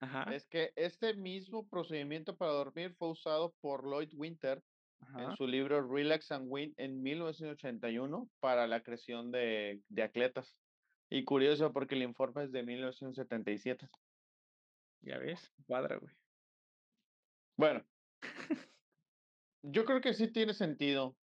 Ajá, 0.00 0.34
es 0.34 0.46
que 0.46 0.72
este 0.76 1.14
mismo 1.14 1.68
procedimiento 1.68 2.36
para 2.36 2.52
dormir 2.52 2.94
fue 2.94 3.10
usado 3.10 3.54
por 3.60 3.84
Lloyd 3.84 4.10
Winter 4.14 4.62
ajá. 5.00 5.24
en 5.24 5.36
su 5.36 5.46
libro 5.46 5.86
Relax 5.86 6.32
and 6.32 6.46
Win 6.48 6.72
en 6.78 7.02
1981 7.02 8.30
para 8.40 8.66
la 8.66 8.82
creación 8.82 9.30
de, 9.30 9.82
de 9.88 10.02
atletas. 10.02 10.56
Y 11.10 11.24
curioso 11.24 11.72
porque 11.72 11.96
el 11.96 12.02
informe 12.02 12.44
es 12.44 12.52
de 12.52 12.62
1977. 12.62 13.88
Ya 15.02 15.18
ves, 15.18 15.52
cuadra, 15.66 15.96
güey. 15.96 16.14
Bueno, 17.56 17.84
yo 19.62 19.84
creo 19.84 20.00
que 20.00 20.14
sí 20.14 20.32
tiene 20.32 20.54
sentido. 20.54 21.18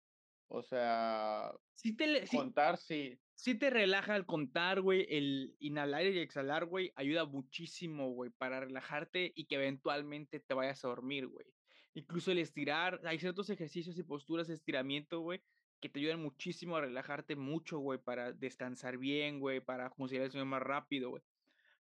O 0.48 0.62
sea, 0.62 1.52
Sí 1.74 1.96
te, 1.96 2.26
sí, 2.26 2.36
contar 2.36 2.76
sí. 2.78 3.20
sí 3.34 3.58
te 3.58 3.70
relaja 3.70 4.14
al 4.14 4.26
contar, 4.26 4.80
güey. 4.80 5.06
El 5.08 5.56
inhalar 5.58 6.06
y 6.06 6.18
exhalar, 6.18 6.66
güey, 6.66 6.92
ayuda 6.96 7.24
muchísimo, 7.26 8.10
güey, 8.10 8.30
para 8.30 8.60
relajarte 8.60 9.32
y 9.34 9.46
que 9.46 9.56
eventualmente 9.56 10.40
te 10.40 10.54
vayas 10.54 10.84
a 10.84 10.88
dormir, 10.88 11.26
güey. 11.28 11.46
Incluso 11.94 12.32
el 12.32 12.38
estirar, 12.38 13.00
hay 13.04 13.18
ciertos 13.18 13.50
ejercicios 13.50 13.98
y 13.98 14.02
posturas 14.02 14.48
de 14.48 14.54
estiramiento, 14.54 15.20
güey, 15.20 15.42
que 15.80 15.88
te 15.88 16.00
ayudan 16.00 16.22
muchísimo 16.22 16.76
a 16.76 16.80
relajarte 16.82 17.36
mucho, 17.36 17.78
güey, 17.78 17.98
para 18.02 18.32
descansar 18.32 18.98
bien, 18.98 19.40
güey, 19.40 19.60
para 19.60 19.90
conciliar 19.90 20.26
el 20.26 20.32
sueño 20.32 20.46
más 20.46 20.62
rápido, 20.62 21.10
güey. 21.10 21.22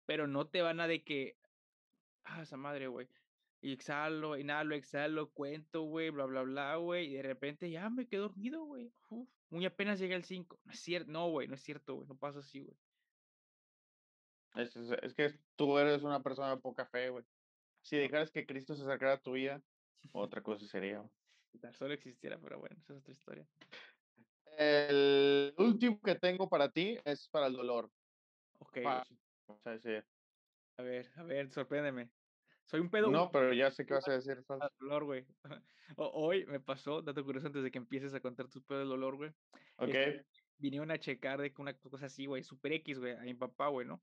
Pero 0.05 0.27
no 0.27 0.49
te 0.49 0.61
van 0.61 0.79
a 0.81 0.87
de 0.87 1.03
que, 1.03 1.38
ah, 2.23 2.41
esa 2.41 2.57
madre, 2.57 2.87
güey. 2.87 3.07
Y 3.61 3.73
exhalo, 3.73 4.37
inhalo, 4.37 4.75
exhalo, 4.75 5.31
cuento, 5.31 5.81
güey, 5.83 6.09
bla, 6.11 6.25
bla, 6.25 6.43
bla, 6.43 6.75
güey. 6.77 7.07
Y 7.11 7.15
de 7.15 7.23
repente 7.23 7.69
ya 7.69 7.89
me 7.89 8.07
quedo 8.07 8.29
dormido, 8.29 8.63
güey. 8.63 8.91
Muy 9.49 9.65
apenas 9.65 9.99
llegué 9.99 10.15
al 10.15 10.23
5. 10.23 10.59
No 10.63 10.71
es 10.71 10.79
cierto, 10.79 11.11
no, 11.11 11.29
güey, 11.29 11.47
no 11.47 11.55
es 11.55 11.61
cierto, 11.61 11.95
güey. 11.95 12.07
No 12.07 12.17
pasa 12.17 12.39
así, 12.39 12.61
güey. 12.61 12.77
Es, 14.55 14.75
es- 14.75 14.91
es 15.03 15.13
que 15.13 15.39
tú 15.55 15.77
eres 15.77 16.03
una 16.03 16.21
persona 16.23 16.55
de 16.55 16.61
poca 16.61 16.85
fe, 16.85 17.09
güey. 17.09 17.25
Si 17.81 17.97
dejaras 17.97 18.31
que 18.31 18.45
Cristo 18.45 18.75
se 18.75 18.83
acercara 18.83 19.13
a 19.13 19.21
tu 19.21 19.33
vida, 19.33 19.61
otra 20.13 20.41
cosa 20.41 20.65
sería. 20.65 21.03
tan 21.59 21.73
solo 21.73 21.93
existiera, 21.93 22.39
pero 22.39 22.59
bueno, 22.59 22.77
esa 22.79 22.93
es 22.93 22.99
otra 22.99 23.13
historia. 23.13 23.47
El 24.57 25.53
último 25.57 25.99
que 26.01 26.15
tengo 26.15 26.49
para 26.49 26.69
ti 26.69 26.97
es 27.05 27.27
para 27.29 27.47
el 27.47 27.53
dolor. 27.53 27.91
Ok, 28.59 28.71
güey, 28.73 28.83
Fácil, 28.83 29.19
vas 29.47 29.67
a 29.67 29.71
decir. 29.71 30.05
A 30.79 30.81
ver, 30.81 31.11
a 31.17 31.23
ver, 31.23 31.51
sorpréndeme. 31.51 32.09
Soy 32.63 32.79
un 32.79 32.89
pedo. 32.89 33.11
No, 33.11 33.29
pero 33.31 33.51
ya 33.51 33.69
sé 33.69 33.85
qué 33.85 33.95
vas 33.95 34.07
a 34.07 34.13
decir. 34.13 34.41
al 34.47 34.71
dolor, 34.79 35.03
güey. 35.03 35.25
Hoy 35.97 36.45
me 36.45 36.61
pasó, 36.61 37.01
dato 37.01 37.25
curioso, 37.25 37.47
antes 37.47 37.63
de 37.63 37.71
que 37.71 37.79
empieces 37.79 38.13
a 38.13 38.21
contar 38.21 38.47
tus 38.47 38.63
pedos 38.63 38.83
del 38.83 38.89
dolor, 38.89 39.17
güey. 39.17 39.31
Ok, 39.77 39.93
vinieron 40.57 40.89
a 40.91 40.97
checar 40.97 41.41
de 41.41 41.51
que 41.51 41.61
una 41.61 41.73
cosa 41.73 42.05
así, 42.05 42.27
güey, 42.27 42.43
super 42.43 42.71
X, 42.71 42.99
güey, 42.99 43.13
a 43.13 43.21
mi 43.21 43.33
papá, 43.33 43.67
güey, 43.67 43.87
¿no? 43.87 44.01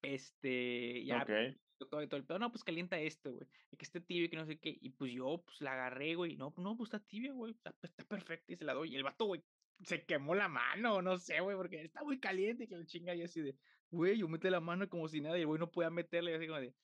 Este, 0.00 1.04
ya, 1.04 1.22
ok. 1.22 1.58
todo, 1.90 2.08
todo 2.08 2.16
el 2.16 2.24
pedo, 2.24 2.38
no, 2.38 2.50
pues 2.50 2.64
calienta 2.64 2.98
esto, 2.98 3.32
güey, 3.32 3.46
que 3.76 3.84
esté 3.84 4.00
tibio 4.00 4.24
y 4.24 4.28
que 4.28 4.36
no 4.36 4.46
sé 4.46 4.58
qué, 4.58 4.76
y 4.80 4.90
pues 4.90 5.12
yo, 5.12 5.42
pues 5.44 5.60
la 5.60 5.72
agarré, 5.72 6.14
güey, 6.14 6.36
no, 6.36 6.52
no, 6.56 6.76
pues 6.76 6.88
está 6.88 7.00
tibio, 7.00 7.34
güey, 7.34 7.52
está, 7.52 7.74
está 7.82 8.04
perfecto, 8.04 8.52
y 8.52 8.56
se 8.56 8.64
la 8.64 8.74
doy, 8.74 8.92
y 8.92 8.96
el 8.96 9.02
vato, 9.02 9.26
güey, 9.26 9.42
se 9.82 10.04
quemó 10.04 10.34
la 10.34 10.48
mano, 10.48 11.02
no 11.02 11.18
sé, 11.18 11.40
güey, 11.40 11.56
porque 11.56 11.82
está 11.82 12.02
muy 12.02 12.18
caliente, 12.18 12.64
y 12.64 12.68
que 12.68 12.76
la 12.76 12.86
chinga, 12.86 13.14
y 13.14 13.22
así 13.22 13.40
de, 13.40 13.56
güey, 13.92 14.18
yo 14.18 14.28
metí 14.28 14.50
la 14.50 14.60
mano 14.60 14.88
como 14.88 15.08
si 15.08 15.20
nada, 15.20 15.38
y 15.38 15.42
el 15.42 15.46
güey 15.48 15.60
no 15.60 15.70
podía 15.70 15.90
meterle, 15.90 16.34
así 16.34 16.46
como 16.48 16.60
de, 16.60 16.76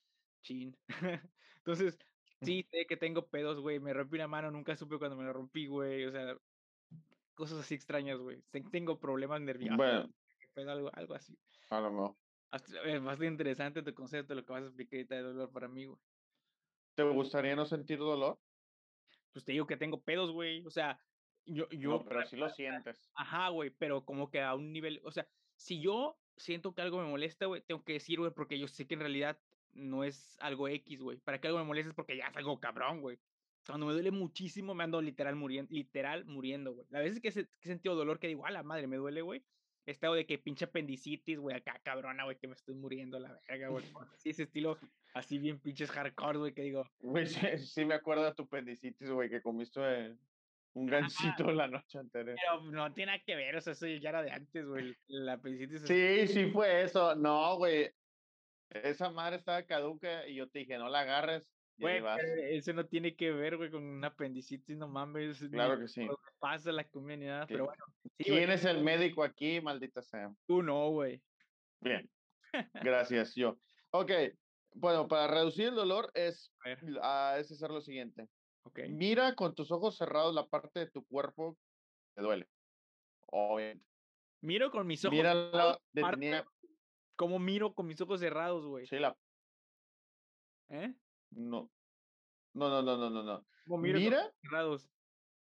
chin. 0.43 0.77
Entonces, 1.57 1.99
sí, 2.41 2.63
sé 2.71 2.85
que 2.87 2.97
tengo 2.97 3.29
pedos, 3.29 3.59
güey, 3.61 3.79
me 3.81 3.93
rompí 3.93 4.15
una 4.17 4.27
mano, 4.29 4.51
nunca 4.51 4.75
supe 4.77 4.97
cuando 4.99 5.17
me 5.17 5.25
la 5.25 5.33
rompí, 5.33 5.67
güey, 5.67 6.05
o 6.05 6.11
sea, 6.11 6.37
cosas 7.35 7.59
así 7.59 7.75
extrañas, 7.75 8.19
güey, 8.19 8.43
Te- 8.51 8.61
tengo 8.61 8.99
problemas 8.99 9.41
nerviosos, 9.41 9.77
Bueno, 9.77 10.09
pedo, 10.53 10.71
algo, 10.71 10.91
algo 10.93 11.13
así. 11.15 11.37
a 11.69 11.81
lo 11.81 11.91
mejor. 11.91 12.17
Es 12.51 13.03
bastante 13.03 13.27
interesante 13.27 13.83
tu 13.83 13.93
concepto, 13.93 14.33
lo 14.35 14.43
que 14.45 14.53
vas 14.53 14.63
a 14.63 14.67
explicar 14.67 14.97
ahorita 14.97 15.15
de 15.15 15.21
dolor 15.21 15.51
para 15.51 15.67
mí, 15.67 15.85
güey. 15.85 15.99
¿Te 16.95 17.03
gustaría 17.03 17.55
no 17.55 17.65
sentir 17.65 17.99
dolor? 17.99 18.39
Pues 19.31 19.45
te 19.45 19.51
digo 19.51 19.67
que 19.67 19.77
tengo 19.77 20.03
pedos, 20.03 20.31
güey. 20.31 20.65
O 20.65 20.71
sea, 20.71 20.99
yo, 21.45 21.69
yo, 21.69 21.91
No, 21.91 22.05
pero 22.05 22.25
sí 22.25 22.37
lo 22.37 22.49
sientes. 22.49 23.09
ajá, 23.15 23.49
güey, 23.49 23.69
pero 23.69 24.03
como 24.03 24.29
que 24.31 24.41
a 24.41 24.55
un 24.55 24.73
nivel, 24.73 24.99
o 25.03 25.11
sea, 25.11 25.27
si 25.55 25.81
yo 25.81 26.19
siento 26.39 26.73
que 26.73 26.81
algo 26.81 26.99
me 27.01 27.07
molesta, 27.09 27.45
güey, 27.45 27.61
tengo 27.61 27.83
que 27.83 27.93
decir, 27.93 28.19
güey, 28.19 28.31
porque 28.31 28.57
yo 28.57 28.67
sé 28.67 28.87
que 28.87 28.95
en 28.95 29.01
realidad 29.01 29.37
no 29.73 30.03
es 30.03 30.37
algo 30.39 30.67
X, 30.67 31.01
güey. 31.01 31.17
Para 31.19 31.39
que 31.39 31.47
algo 31.47 31.59
me 31.59 31.65
moleste 31.65 31.89
es 31.89 31.95
porque 31.95 32.17
ya 32.17 32.27
es 32.27 32.35
algo 32.35 32.59
cabrón, 32.59 33.01
güey. 33.01 33.19
Cuando 33.65 33.85
me 33.85 33.93
duele 33.93 34.09
muchísimo, 34.11 34.73
me 34.73 34.83
ando 34.83 35.01
literal 35.01 35.35
muriendo, 35.35 35.71
literal 35.71 36.25
muriendo, 36.25 36.73
güey. 36.73 36.87
La 36.89 36.99
veces 36.99 37.19
que, 37.21 37.31
se- 37.31 37.45
que 37.45 37.51
he 37.61 37.67
sentido 37.67 37.93
dolor, 37.95 38.19
que 38.19 38.27
digo, 38.27 38.45
a 38.45 38.51
la 38.51 38.63
madre, 38.63 38.87
me 38.87 38.97
duele, 38.97 39.21
güey. 39.21 39.43
Estado 39.85 40.13
de 40.13 40.25
que 40.25 40.37
pinche 40.37 40.65
apendicitis, 40.65 41.39
güey, 41.39 41.55
acá 41.55 41.79
cabrona, 41.83 42.23
güey, 42.23 42.37
que 42.37 42.47
me 42.47 42.53
estoy 42.53 42.75
muriendo 42.75 43.17
a 43.17 43.21
la 43.21 43.39
verga, 43.47 43.69
güey. 43.69 43.83
Sí, 44.17 44.29
ese 44.31 44.43
estilo 44.43 44.77
así 45.13 45.37
bien 45.39 45.59
pinches 45.59 45.91
hardcore, 45.91 46.39
güey, 46.39 46.53
que 46.53 46.61
digo, 46.63 46.85
Güey, 46.99 47.27
sí, 47.27 47.57
sí 47.59 47.85
me 47.85 47.95
acuerdo 47.95 48.23
de 48.25 48.33
tu 48.33 48.43
apendicitis, 48.43 49.09
güey, 49.09 49.29
que 49.29 49.41
comiste 49.41 50.15
un 50.73 50.85
gancito 50.85 51.43
la 51.51 51.67
noche 51.67 51.97
anterior. 51.99 52.35
pero 52.39 52.61
no 52.71 52.93
tiene 52.93 53.13
nada 53.13 53.23
que 53.25 53.35
ver, 53.35 53.55
o 53.55 53.61
sea, 53.61 53.73
eso 53.73 53.87
ya 53.87 54.09
era 54.09 54.21
de 54.21 54.31
antes, 54.31 54.65
güey. 54.65 54.95
La 55.07 55.33
apendicitis 55.33 55.81
Sí, 55.81 56.27
sí 56.27 56.51
fue 56.51 56.83
eso. 56.83 57.15
No, 57.15 57.57
güey. 57.57 57.91
Esa 58.69 59.09
madre 59.09 59.37
estaba 59.37 59.63
caduca 59.63 60.27
y 60.27 60.35
yo 60.35 60.47
te 60.49 60.59
dije, 60.59 60.77
no 60.77 60.89
la 60.89 61.01
agarres. 61.01 61.51
Güey, 61.79 62.03
eso 62.51 62.73
no 62.73 62.85
tiene 62.85 63.15
que 63.15 63.31
ver, 63.31 63.55
güey, 63.55 63.71
con 63.71 63.83
una 63.83 64.07
apendicitis, 64.07 64.77
no 64.77 64.89
mames. 64.89 65.39
Claro 65.49 65.79
que 65.79 65.87
sí. 65.87 66.01
por 66.01 66.17
donde 66.17 66.31
pasa 66.37 66.71
la 66.73 66.83
comida 66.83 67.15
ni 67.15 67.25
nada, 67.25 67.45
¿Qui- 67.45 67.53
pero 67.53 67.65
bueno. 67.65 67.85
sí, 68.03 68.23
güey, 68.27 68.37
¿Quién 68.39 68.51
es 68.51 68.65
el 68.65 68.83
médico 68.83 69.23
aquí, 69.23 69.61
maldita 69.61 70.01
sea? 70.01 70.29
Tú 70.45 70.61
no, 70.61 70.89
güey. 70.89 71.21
Bien. 71.79 72.09
Gracias, 72.73 73.33
yo. 73.33 73.57
Ok. 73.91 74.11
Bueno, 74.73 75.07
para 75.07 75.33
reducir 75.33 75.69
el 75.69 75.75
dolor 75.75 76.11
es, 76.13 76.53
A 77.01 77.37
es 77.39 77.51
hacer 77.51 77.71
lo 77.71 77.81
siguiente. 77.81 78.27
Mira 78.89 79.35
con 79.35 79.55
tus 79.55 79.71
ojos 79.71 79.97
cerrados 79.97 80.33
la 80.33 80.47
parte 80.47 80.79
de 80.81 80.91
tu 80.91 81.05
cuerpo 81.05 81.57
que 82.15 82.21
duele. 82.21 82.49
Obviamente. 83.27 83.85
Miro 84.41 84.71
con 84.71 84.87
mis 84.87 85.03
ojos 85.03 85.17
Mira 85.17 85.33
la 85.33 85.51
parte- 85.51 85.83
detenida. 85.91 86.45
¿Cómo 87.15 87.37
miro 87.39 87.73
con 87.73 87.85
mis 87.87 87.99
ojos 88.01 88.19
cerrados, 88.21 88.65
güey? 88.65 88.87
Sí, 88.87 88.97
la. 88.97 89.17
¿Eh? 90.69 90.93
No. 91.31 91.69
No, 92.53 92.69
no, 92.69 92.81
no, 92.81 92.97
no, 92.97 93.09
no, 93.09 93.23
no. 93.23 93.45
¿Cómo 93.65 93.77
miro 93.79 93.95
con 93.97 94.03
Mira, 94.03 94.21
ojos 94.21 94.35
cerrados? 94.41 94.89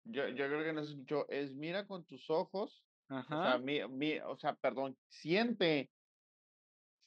yo, 0.04 0.28
yo 0.28 0.46
creo 0.48 0.64
que 0.64 0.72
no 0.72 0.82
se 0.84 0.92
escuchó. 0.92 1.28
Es 1.28 1.54
mira 1.54 1.86
con 1.86 2.04
tus 2.04 2.28
ojos 2.30 2.84
O 3.08 3.22
sea, 3.22 3.52
Ajá, 3.52 3.58
mi, 3.58 3.86
mi, 3.88 4.18
o 4.18 4.36
sea, 4.36 4.54
perdón, 4.56 4.98
siente, 5.08 5.90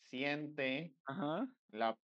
siente 0.03 0.95
ajá. 1.05 1.47
la, 1.69 1.97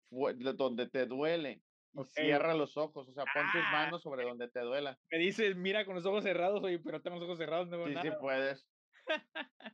donde 0.56 0.88
te 0.88 1.06
duele 1.06 1.62
y 1.94 2.04
cierra 2.04 2.54
los 2.54 2.76
ojos. 2.76 3.08
O 3.08 3.12
sea, 3.12 3.26
pon 3.28 3.50
tus 3.50 3.68
Ah, 3.68 3.70
manos 3.70 4.02
sobre 4.02 4.24
donde 4.24 4.48
te 4.50 4.60
duela. 4.60 4.98
me 5.10 5.18
dices: 5.18 5.56
"Mira 5.56 5.84
con 5.84 5.94
los 5.94 6.06
ojos 6.06 6.24
cerrados", 6.24 6.62
oye, 6.62 6.78
pero 6.80 7.02
tengo 7.02 7.16
los 7.18 7.24
ojos 7.26 7.38
cerrados, 7.38 7.68
no 7.68 7.78
veo 7.78 7.90
Sí, 7.92 7.98
sí 7.98 8.10
puedes. 8.12 8.68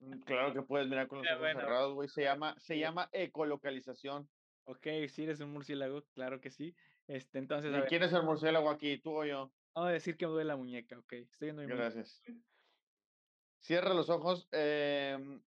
Mm, 0.01 0.21
Claro 0.21 0.53
que 0.55 0.63
puedes 0.63 0.89
mirar 0.89 1.07
con 1.09 1.19
los 1.19 1.31
ojos 1.31 1.53
bueno, 1.53 1.53
cerrados, 1.53 1.93
güey. 1.95 2.09
Se 2.09 2.23
llama, 2.23 2.55
se 2.59 2.79
sí. 2.79 2.79
llama 2.79 3.09
ecolocalización. 3.13 4.31
Okey, 4.69 5.09
sí 5.09 5.23
eres 5.25 5.41
un 5.41 5.53
murciélago, 5.53 6.05
claro 6.13 6.41
que 6.41 6.51
sí. 6.51 6.75
Este, 7.07 7.39
entonces, 7.39 7.73
a 7.75 7.81
¿Y 7.81 7.83
ver, 7.83 7.93
quién 7.93 8.03
es 8.03 8.13
el 8.13 8.25
murciélago 8.25 8.71
aquí, 8.71 8.99
tú 8.99 9.19
o 9.21 9.25
yo? 9.25 9.53
vamos 9.75 9.91
a 9.91 9.93
decir 9.93 10.17
que 10.17 10.27
me 10.27 10.33
duele 10.33 10.49
la 10.49 10.57
muñeca, 10.57 10.99
okey, 10.99 11.23
estoy 11.31 11.47
viendo 11.49 11.63
mi 11.63 11.69
muñeca. 11.69 11.97
Gracias. 12.01 12.25
Cierra 13.61 13.95
los 13.95 14.11
ojos. 14.11 14.49
em, 14.53 15.43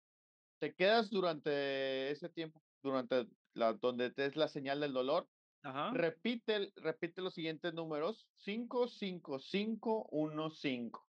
te 0.60 0.74
quedas 0.74 1.10
durante 1.10 2.10
ese 2.10 2.28
tiempo, 2.30 2.62
durante 2.82 3.28
la, 3.54 3.74
donde 3.74 4.10
te 4.12 4.26
es 4.26 4.36
la 4.36 4.48
señal 4.48 4.80
del 4.80 4.92
dolor. 4.94 5.30
Ajá, 5.62 5.90
Repite, 5.94 6.72
repite 6.76 7.22
los 7.22 7.34
siguientes 7.34 7.74
números: 7.74 8.28
5, 8.34 8.88
5, 8.88 9.38
5, 9.38 10.06
1, 10.10 10.50
5. 10.50 11.08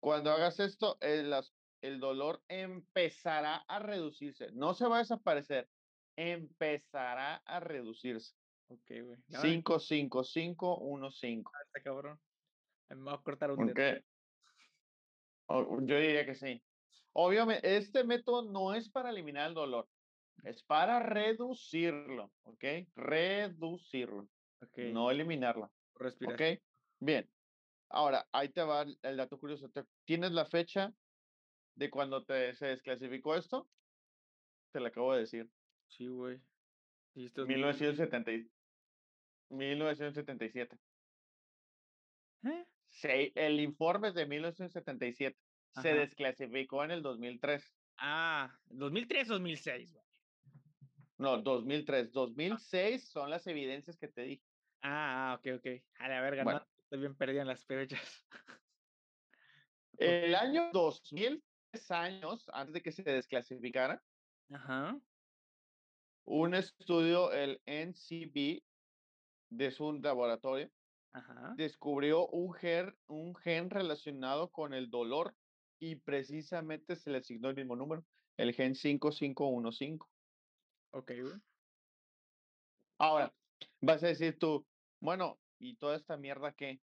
Cuando 0.00 0.30
hagas 0.30 0.60
esto, 0.60 0.98
el, 1.00 1.30
las- 1.30 1.54
el 1.80 2.00
dolor 2.00 2.44
empezará 2.48 3.56
a 3.68 3.78
reducirse. 3.80 4.50
No 4.52 4.74
se 4.74 4.86
va 4.86 4.96
a 4.96 5.00
desaparecer, 5.00 5.70
empezará 6.16 7.36
a 7.44 7.60
reducirse. 7.60 8.34
okey, 8.68 9.00
güey. 9.02 9.18
No, 9.28 9.40
5, 9.40 9.78
5, 9.80 10.24
5, 10.24 10.78
1, 10.78 11.10
5. 11.10 11.52
está 11.66 11.82
cabrón. 11.82 12.20
Me 12.88 12.96
voy 12.96 13.14
a 13.14 13.18
cortar 13.18 13.50
un 13.50 13.66
dedo. 13.66 13.98
Ok. 13.98 14.04
O- 15.48 15.80
Yo 15.82 15.98
diría 15.98 16.24
que 16.26 16.34
sí. 16.34 16.62
Obviamente, 17.12 17.76
este 17.76 18.04
método 18.04 18.42
no 18.50 18.74
es 18.74 18.90
para 18.90 19.10
eliminar 19.10 19.48
el 19.48 19.54
dolor, 19.54 19.88
es 20.44 20.62
para 20.62 21.00
reducirlo, 21.00 22.32
¿ok? 22.42 22.64
Reducirlo, 22.94 24.28
Okey, 24.62 24.92
no 24.92 25.10
eliminarlo, 25.10 25.66
¿ok? 25.92 26.00
respiración. 26.02 26.58
Bien. 27.00 27.30
Ahora, 27.88 28.28
ahí 28.32 28.48
te 28.48 28.62
va 28.62 28.82
el 29.02 29.16
dato 29.16 29.38
curioso. 29.38 29.68
¿Te- 29.70 29.84
¿Tienes 30.04 30.32
la 30.32 30.44
fecha 30.46 30.92
de 31.76 31.90
cuando 31.90 32.24
te, 32.24 32.54
se 32.54 32.66
desclasificó 32.66 33.36
esto? 33.36 33.68
Te 34.72 34.80
la 34.80 34.88
acabo 34.88 35.14
de 35.14 35.20
decir. 35.20 35.48
Sí, 35.88 36.08
güey. 36.08 36.40
Dijiste 37.14 37.42
2000. 37.42 37.56
1970 37.58 38.32
y- 38.32 38.50
1977. 39.50 40.76
¿Eh? 42.44 42.66
Se- 42.88 43.32
el 43.34 43.60
informe 43.60 44.08
es 44.08 44.14
de 44.14 44.26
1977. 44.26 45.38
Se 45.70 45.90
Ajá. 45.90 46.00
desclasificó 46.00 46.82
en 46.84 46.90
el 46.90 47.02
2003. 47.02 47.72
Ah, 47.98 48.58
2003, 48.66 49.28
2006, 49.28 49.92
güey. 49.92 50.05
No, 51.18 51.42
2003. 51.42 52.12
2006 52.12 53.08
son 53.08 53.30
las 53.30 53.46
evidencias 53.46 53.96
que 53.98 54.08
te 54.08 54.22
dije. 54.22 54.44
Ah, 54.82 55.32
ah, 55.32 55.34
okey, 55.38 55.52
okey. 55.54 55.84
A 55.98 56.08
la 56.08 56.20
verga, 56.20 56.44
Bueno. 56.44 56.60
no, 56.60 56.66
estoy 56.78 57.00
bien 57.00 57.16
perdida 57.16 57.42
en 57.42 57.48
las 57.48 57.64
fechas. 57.66 58.26
El 59.98 60.34
año 60.34 60.70
2000, 60.72 61.44
tres 61.70 61.90
años 61.90 62.46
antes 62.54 62.72
de 62.74 62.82
que 62.82 62.92
se 62.92 63.02
desclasificara, 63.02 64.02
Ajá, 64.50 65.00
un 66.24 66.54
estudio, 66.54 67.32
el 67.32 67.62
NCB, 67.66 68.62
de 69.50 69.70
su 69.72 69.92
laboratorio, 69.94 70.70
ajá. 71.12 71.58
descubrió 71.58 72.28
un 72.28 72.52
gen, 72.54 72.96
un 73.08 73.34
gen 73.36 73.70
relacionado 73.70 74.50
con 74.52 74.74
el 74.74 74.90
dolor 74.90 75.36
y 75.80 75.96
precisamente 75.96 76.96
se 76.96 77.10
le 77.10 77.18
asignó 77.18 77.50
el 77.50 77.56
mismo 77.56 77.76
número, 77.76 78.06
el 78.38 78.54
gen 78.54 78.74
5515. 78.74 80.06
Okey, 80.92 81.20
güey. 81.22 81.40
Ahora, 83.00 83.34
vas 83.82 84.02
a 84.02 84.06
decir 84.08 84.38
tú, 84.38 84.66
bueno, 85.00 85.42
¿y 85.58 85.76
toda 85.76 85.96
esta 85.96 86.16
mierda 86.16 86.54
qué? 86.54 86.80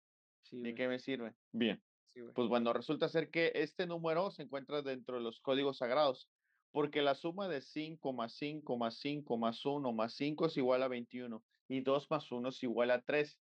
Sí, 0.44 0.58
¿De 0.64 0.74
qué 0.74 0.88
me 0.88 1.00
sirve? 1.00 1.36
Bien. 1.52 1.84
Sí. 2.06 2.22
Pues 2.34 2.48
bueno, 2.50 2.74
resulta 2.74 3.10
ser 3.10 3.30
que 3.32 3.52
este 3.56 3.88
número 3.88 4.32
se 4.32 4.44
encuentra 4.44 4.82
dentro 4.84 5.18
de 5.18 5.24
los 5.24 5.42
códigos 5.42 5.78
sagrados, 5.80 6.30
porque 6.72 7.02
la 7.02 7.16
suma 7.16 7.50
de 7.50 7.62
5 7.62 8.14
más 8.14 8.34
5 8.34 8.78
más 8.78 9.00
5 9.00 9.38
más 9.38 9.66
1 9.66 9.94
más 9.94 10.16
5 10.16 10.46
es 10.48 10.58
igual 10.58 10.84
a 10.84 10.88
21 10.88 11.44
y 11.68 11.82
2 11.82 12.08
más 12.12 12.32
1 12.32 12.50
es 12.50 12.64
igual 12.64 12.92
a 12.92 13.04
3. 13.04 13.40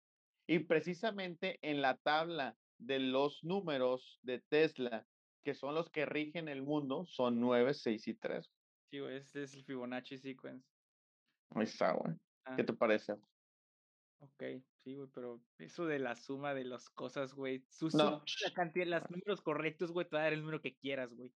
Y 0.46 0.60
precisamente 0.60 1.58
en 1.62 1.82
la 1.82 1.98
tabla 1.98 2.58
de 2.78 3.00
los 3.00 3.44
números 3.44 4.20
de 4.22 4.40
Tesla, 4.40 5.08
que 5.44 5.54
son 5.54 5.74
los 5.74 5.90
que 5.90 6.06
rigen 6.06 6.48
el 6.48 6.62
mundo, 6.62 7.04
son 7.06 7.40
9, 7.40 7.74
6 7.74 8.08
y 8.08 8.14
3. 8.14 8.53
Sí, 8.94 9.00
güey, 9.00 9.16
este 9.16 9.42
es 9.42 9.54
el 9.54 9.64
Fibonacci 9.64 10.16
sequence. 10.18 10.64
Ahí 11.56 11.64
está, 11.64 11.94
güey. 11.94 12.14
Ah, 12.44 12.54
¿Qué 12.54 12.62
te 12.62 12.72
parece? 12.72 13.16
okey. 14.20 14.62
Sí, 14.84 14.94
güey, 14.94 15.08
pero 15.12 15.40
eso 15.58 15.84
de 15.84 15.98
la 15.98 16.14
suma 16.14 16.54
de 16.54 16.62
las 16.62 16.90
cosas, 16.90 17.34
güey, 17.34 17.64
su 17.68 17.88
No, 17.88 18.22
la 18.44 18.54
cantidad 18.54 18.86
los 18.86 19.10
números 19.10 19.42
correctos, 19.42 19.90
güey, 19.90 20.08
te 20.08 20.14
va 20.14 20.20
a 20.20 20.24
dar 20.26 20.34
el 20.34 20.42
número 20.42 20.60
que 20.60 20.76
quieras, 20.76 21.12
güey. 21.12 21.32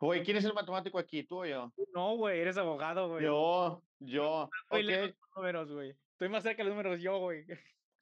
güey, 0.00 0.22
¿quién 0.22 0.38
es 0.38 0.46
el 0.46 0.54
matemático 0.54 0.98
aquí? 0.98 1.24
¿Tú 1.24 1.42
o 1.42 1.44
yo? 1.44 1.74
No, 1.92 2.16
güey, 2.16 2.40
eres 2.40 2.56
abogado, 2.56 3.10
güey. 3.10 3.22
Yo, 3.22 3.82
yo. 3.98 4.48
Güey, 4.70 4.84
Ok, 4.84 4.88
lee 4.88 5.08
los 5.08 5.36
números, 5.36 5.72
güey. 5.72 5.90
Estoy 6.12 6.30
más 6.30 6.42
cerca 6.42 6.62
de 6.62 6.70
los 6.70 6.74
números 6.74 7.02
yo, 7.02 7.18
güey. 7.18 7.44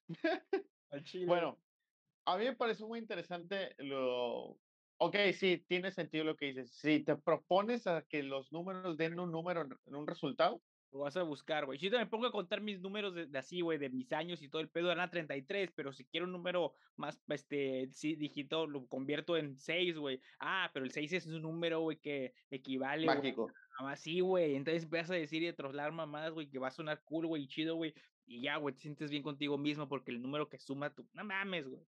Al 0.93 1.03
chile. 1.03 1.27
Bueno, 1.27 1.59
a 2.25 2.37
mí 2.37 2.45
me 2.45 2.55
parece 2.55 2.85
muy 2.85 3.01
interesante 3.01 3.75
lo... 3.79 4.61
Ok, 5.05 5.17
sí, 5.35 5.65
tiene 5.67 5.91
sentido 5.91 6.23
lo 6.23 6.37
que 6.37 6.47
dices. 6.47 6.71
Si 6.71 7.01
te 7.01 7.17
propones 7.17 7.88
a 7.88 8.03
que 8.03 8.23
los 8.23 8.53
números 8.53 8.97
den 8.97 9.19
un 9.19 9.33
número 9.33 9.67
un 9.87 10.07
resultado, 10.07 10.62
Lo 10.93 11.01
vas 11.01 11.17
a 11.17 11.25
buscar, 11.25 11.67
güey. 11.67 11.77
Si 11.81 11.91
yo 11.91 11.99
me 11.99 12.07
pongo 12.07 12.29
a 12.29 12.31
contar 12.31 12.61
mis 12.61 12.81
números 12.81 13.12
de, 13.12 13.27
de 13.27 13.38
así, 13.38 13.62
güey, 13.62 13.79
de 13.79 13.91
mis 13.91 14.12
años 14.12 14.41
y 14.43 14.49
todo 14.49 14.62
el 14.62 14.69
pedo, 14.69 14.93
eran 14.93 15.11
33, 15.11 15.73
pero 15.75 15.93
si 15.93 16.05
quiero 16.05 16.27
un 16.27 16.33
número 16.33 16.75
más, 16.95 17.21
este, 17.31 17.88
sí, 17.91 18.15
dígito, 18.15 18.69
lo 18.69 18.87
convierto 18.87 19.37
en 19.37 19.59
6, 19.59 19.99
güey. 19.99 20.21
Ah, 20.38 20.71
pero 20.73 20.85
el 20.85 20.93
6 20.93 21.12
es 21.15 21.27
un 21.27 21.43
número, 21.43 21.81
güey, 21.81 21.97
que 21.97 22.33
equivale, 22.51 23.07
mágico. 23.07 23.51
a 23.79 23.83
más, 23.83 23.99
sí, 23.99 24.21
güey. 24.21 24.55
Entonces 24.55 24.85
empiezas 24.85 25.11
a 25.11 25.15
decir 25.15 25.43
y 25.43 25.49
a 25.49 25.57
trasladar 25.57 25.91
mamadas, 25.91 26.33
güey, 26.33 26.49
que 26.49 26.61
va 26.61 26.69
a 26.69 26.71
sonar 26.71 27.03
cool, 27.03 27.27
güey, 27.27 27.49
chido, 27.49 27.75
güey. 27.75 27.93
Y 28.25 28.43
ya, 28.43 28.57
güey, 28.59 28.73
te 28.77 28.83
sientes 28.83 29.11
bien 29.11 29.25
contigo 29.25 29.59
mismo 29.59 29.88
porque 29.88 30.12
el 30.12 30.23
número 30.23 30.49
que 30.49 30.61
suma 30.61 30.95
tú, 30.95 31.09
no 31.12 31.25
mames, 31.25 31.67
güey. 31.67 31.83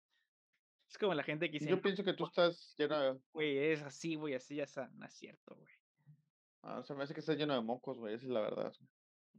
Es 0.94 0.98
como 0.98 1.12
la 1.12 1.24
gente 1.24 1.50
que 1.50 1.59
dice, 1.59 1.68
Yo 1.68 1.83
pienso 1.83 2.04
que 2.04 2.12
tú 2.12 2.24
estás 2.24 2.72
lleno 2.78 2.96
de... 3.00 3.20
güey, 3.33 3.59
es 3.59 3.83
así, 3.83 4.14
güey, 4.14 4.35
así, 4.35 4.54
ya 4.54 4.62
está. 4.62 4.87
No 4.90 5.04
es 5.04 5.12
cierto, 5.12 5.57
güey. 5.57 5.68
ah, 6.62 6.85
se 6.85 6.94
me 6.94 7.02
hace 7.02 7.12
que 7.14 7.18
estás 7.18 7.37
lleno 7.37 7.52
de 7.52 7.62
mocos, 7.62 7.98
güey, 7.98 8.14
esa 8.14 8.26
es 8.26 8.30
la 8.30 8.40
verdad. 8.42 8.72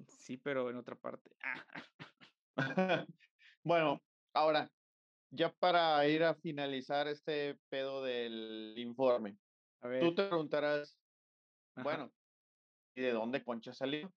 Sí, 0.09 0.35
pero 0.35 0.69
en 0.69 0.75
otra 0.75 0.97
parte. 0.97 1.31
Ah, 1.43 1.65
bueno, 3.63 4.01
ahora, 4.33 4.69
ya 5.29 5.49
para 5.53 6.05
ir 6.09 6.25
a 6.25 6.35
finalizar 6.35 7.07
este 7.07 7.57
pedo 7.69 8.03
del 8.03 8.73
informe, 8.77 9.37
a 9.81 9.87
ver. 9.87 10.01
tú 10.01 10.13
te 10.13 10.27
preguntarás, 10.27 10.99
ajá, 11.75 11.83
bueno, 11.83 12.13
¿y 12.95 13.01
de 13.01 13.13
dónde 13.13 13.45
concha 13.45 13.73
salió? 13.73 14.13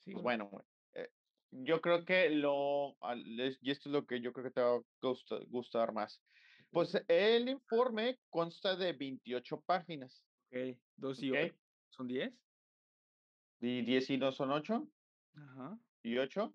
sí, 0.00 0.12
Pues 0.12 0.22
bueno, 0.22 0.50
güey, 0.50 0.66
eh, 0.92 1.08
yo 1.50 1.80
creo 1.80 2.04
que 2.04 2.28
lo, 2.28 2.94
y 3.62 3.70
esto 3.70 3.88
es 3.88 3.92
lo 3.94 4.06
que 4.06 4.20
yo 4.20 4.34
creo 4.34 4.44
que 4.44 4.50
te 4.52 4.60
va 4.60 4.74
a 4.76 4.82
gusta- 5.00 5.40
gustar 5.48 5.94
más. 5.94 6.22
Pues 6.74 7.04
el 7.06 7.48
informe 7.48 8.18
consta 8.28 8.74
de 8.74 8.92
28 8.92 9.60
páginas, 9.60 10.24
Ok, 10.50 10.76
2 10.96 11.22
y 11.22 11.30
¿ok? 11.30 11.36
8. 11.44 11.56
¿Son 11.90 12.08
10? 12.08 12.34
Y 13.60 13.82
10 13.82 14.10
y 14.10 14.16
2 14.16 14.36
son 14.36 14.50
8, 14.50 14.88
Ajá, 15.36 15.78
y 16.02 16.18
8, 16.18 16.52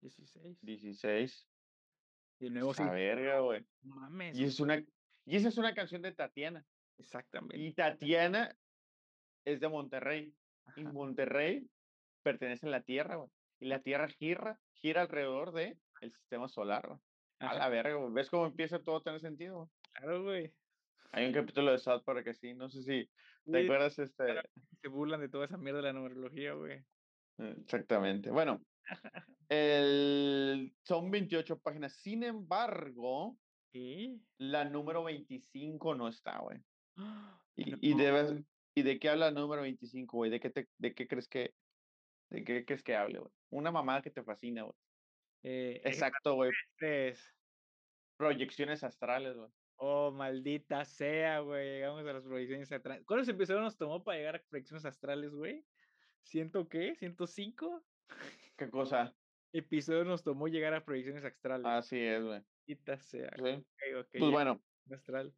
16. 0.00 0.58
16. 0.62 1.48
Y 2.38 2.46
el 2.46 2.54
nuevo 2.54 2.72
sí. 2.74 2.82
Esa 2.82 2.92
verga, 2.92 3.40
güey. 3.40 3.66
Mames. 3.82 4.38
Y 4.38 4.44
es 4.44 4.60
una, 4.60 4.78
y 4.78 5.36
esa 5.36 5.48
es 5.48 5.58
una 5.58 5.74
canción 5.74 6.00
de 6.00 6.12
Tatiana. 6.12 6.64
Exactamente. 6.98 7.58
Y 7.58 7.72
Tatiana 7.72 8.56
es 9.44 9.58
de 9.58 9.68
Monterrey. 9.68 10.32
Y 10.76 10.82
Ajá, 10.82 10.92
Monterrey 10.92 11.68
pertenece 12.22 12.66
a 12.68 12.70
la 12.70 12.82
Tierra, 12.82 13.16
güey. 13.16 13.30
Y 13.58 13.66
la 13.66 13.82
Tierra 13.82 14.06
gira, 14.06 14.60
gira 14.74 15.02
alrededor 15.02 15.52
de 15.52 15.76
el 16.00 16.12
sistema 16.12 16.48
solar, 16.48 16.86
güey. 16.86 17.00
A 17.38 17.54
la 17.54 17.68
verga. 17.68 17.96
¿Ves 18.10 18.30
cómo 18.30 18.46
empieza 18.46 18.78
todo 18.78 18.96
a 18.96 19.02
tener 19.02 19.20
sentido? 19.20 19.70
Claro, 19.92 20.22
güey. 20.22 20.52
Hay 21.12 21.26
un 21.26 21.32
capítulo 21.32 21.72
de 21.72 21.78
South 21.78 22.02
Park 22.04 22.24
que 22.24 22.34
sí, 22.34 22.54
no 22.54 22.68
sé 22.68 22.82
si 22.82 23.10
te 23.50 23.64
acuerdas 23.64 23.98
este. 23.98 24.40
Se 24.82 24.88
burlan 24.88 25.20
de 25.20 25.28
toda 25.28 25.46
esa 25.46 25.56
mierda 25.56 25.78
de 25.78 25.84
la 25.84 25.92
numerología, 25.92 26.52
güey. 26.54 26.82
Exactamente. 27.38 28.30
Bueno, 28.30 28.60
el, 29.48 30.74
son 30.82 31.10
28 31.10 31.58
páginas. 31.60 31.94
Sin 31.94 32.22
embargo, 32.22 33.36
¿Qué? 33.72 34.18
la 34.38 34.64
número 34.64 35.04
25 35.04 35.94
no 35.94 36.08
está, 36.08 36.38
güey. 36.38 36.58
¡Ah! 36.96 37.40
Y, 37.54 37.90
y 37.90 37.94
debes, 37.94 38.34
¿y 38.74 38.82
de 38.82 38.98
qué 38.98 39.10
habla 39.10 39.28
el 39.28 39.34
número 39.34 39.62
25, 39.62 40.16
güey? 40.16 40.30
¿De 40.30 40.40
qué, 40.40 40.50
te, 40.50 40.68
¿De 40.78 40.94
qué 40.94 41.06
crees 41.06 41.28
que, 41.28 41.54
de 42.30 42.44
qué 42.44 42.64
crees 42.64 42.82
que 42.82 42.96
hable, 42.96 43.18
güey? 43.18 43.32
Una 43.50 43.70
mamada 43.70 44.02
que 44.02 44.10
te 44.10 44.22
fascina, 44.22 44.62
güey. 44.62 44.76
Eh, 45.42 45.80
Exacto, 45.84 46.34
güey. 46.34 46.52
Proyecciones 48.16 48.82
astrales, 48.82 49.36
güey. 49.36 49.50
Oh, 49.76 50.10
maldita 50.10 50.84
sea, 50.84 51.40
güey. 51.40 51.74
Llegamos 51.74 52.06
a 52.06 52.12
las 52.12 52.24
proyecciones 52.24 52.72
astrales. 52.72 53.04
¿Cuántos 53.04 53.28
episodios 53.28 53.62
nos 53.62 53.76
tomó 53.76 54.02
para 54.02 54.18
llegar 54.18 54.36
a 54.36 54.42
proyecciones 54.48 54.84
astrales, 54.84 55.32
güey? 55.32 55.64
¿Ciento 56.22 56.68
qué? 56.68 56.96
¿105? 56.96 57.84
¿Qué 58.56 58.70
cosa? 58.70 59.14
Episodios 59.52 60.06
nos 60.06 60.22
tomó 60.22 60.48
llegar 60.48 60.74
a 60.74 60.84
proyecciones 60.84 61.24
astrales. 61.24 61.66
Así 61.66 61.98
es, 61.98 62.22
güey. 62.22 62.42
Maldita 62.66 62.98
sea. 62.98 63.30
Sí. 63.36 63.42
Pues 63.42 64.12
ya, 64.12 64.30
bueno, 64.30 64.62
astral. 64.90 65.32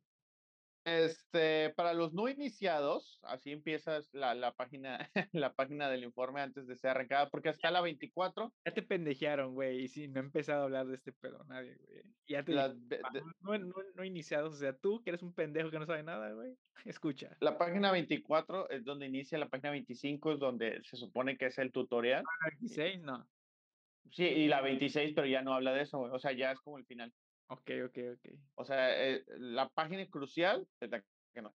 Este, 0.89 1.71
para 1.77 1.93
los 1.95 2.13
no 2.13 2.29
iniciados, 2.29 3.21
así 3.23 3.53
empieza 3.53 4.01
la, 4.13 4.35
la 4.35 4.53
página, 4.55 4.99
la 5.33 5.55
página 5.55 5.89
del 5.89 6.05
informe 6.05 6.41
antes 6.41 6.67
de 6.67 6.77
ser 6.77 6.91
arrancada, 6.91 7.29
porque 7.31 7.49
hasta 7.51 7.71
la 7.71 7.81
24, 7.81 8.55
Ya 8.65 8.73
te 8.73 8.83
pendejearon, 8.83 9.55
güey. 9.55 9.83
Y 9.83 9.89
sí, 9.89 10.09
no 10.09 10.21
he 10.21 10.25
empezado 10.25 10.63
a 10.63 10.65
hablar 10.65 10.87
de 10.87 10.95
este 10.97 11.13
pedo 11.13 11.45
nadie, 11.45 11.77
güey. 11.77 12.03
Ya 12.27 12.45
te 12.45 12.53
las 12.53 12.89
dije, 12.89 13.03
"Ah, 13.05 13.11
de- 13.13 13.23
no, 13.41 13.59
no, 13.59 13.75
no 13.95 14.05
iniciados. 14.05 14.55
O 14.55 14.59
sea, 14.59 14.77
tú 14.77 15.03
que 15.03 15.11
eres 15.11 15.23
un 15.23 15.35
pendejo 15.35 15.71
que 15.71 15.79
no 15.79 15.87
sabe 15.87 16.03
nada, 16.03 16.33
güey. 16.33 16.57
Escucha. 16.85 17.37
la 17.41 17.59
página 17.59 17.91
24 17.93 18.71
es 18.71 18.85
donde 18.85 19.07
inicia, 19.07 19.39
la 19.39 19.49
página 19.49 19.71
25 19.73 20.33
es 20.33 20.39
donde 20.39 20.81
se 20.85 20.97
supone 20.97 21.37
que 21.37 21.47
es 21.47 21.59
el 21.59 21.73
tutorial. 21.73 22.25
26, 22.51 23.01
no. 23.03 23.29
Sí, 24.11 24.25
y 24.25 24.49
la 24.49 24.63
26, 24.63 25.13
pero 25.15 25.27
ya 25.27 25.43
no 25.43 25.53
habla 25.55 25.73
de 25.75 25.83
eso, 25.83 25.99
güey. 25.99 26.11
O 26.13 26.19
sea, 26.19 26.33
ya 26.33 26.53
es 26.53 26.61
como 26.61 26.79
el 26.79 26.87
final. 26.87 27.13
Ok, 27.49 27.71
ok, 27.87 27.99
ok. 28.15 28.39
O 28.57 28.65
sea, 28.65 29.07
eh, 29.07 29.25
la 29.39 29.69
página 29.71 30.07
crucial 30.07 30.67
es 30.81 30.91
la 30.91 31.03
que 31.35 31.43
no. 31.43 31.55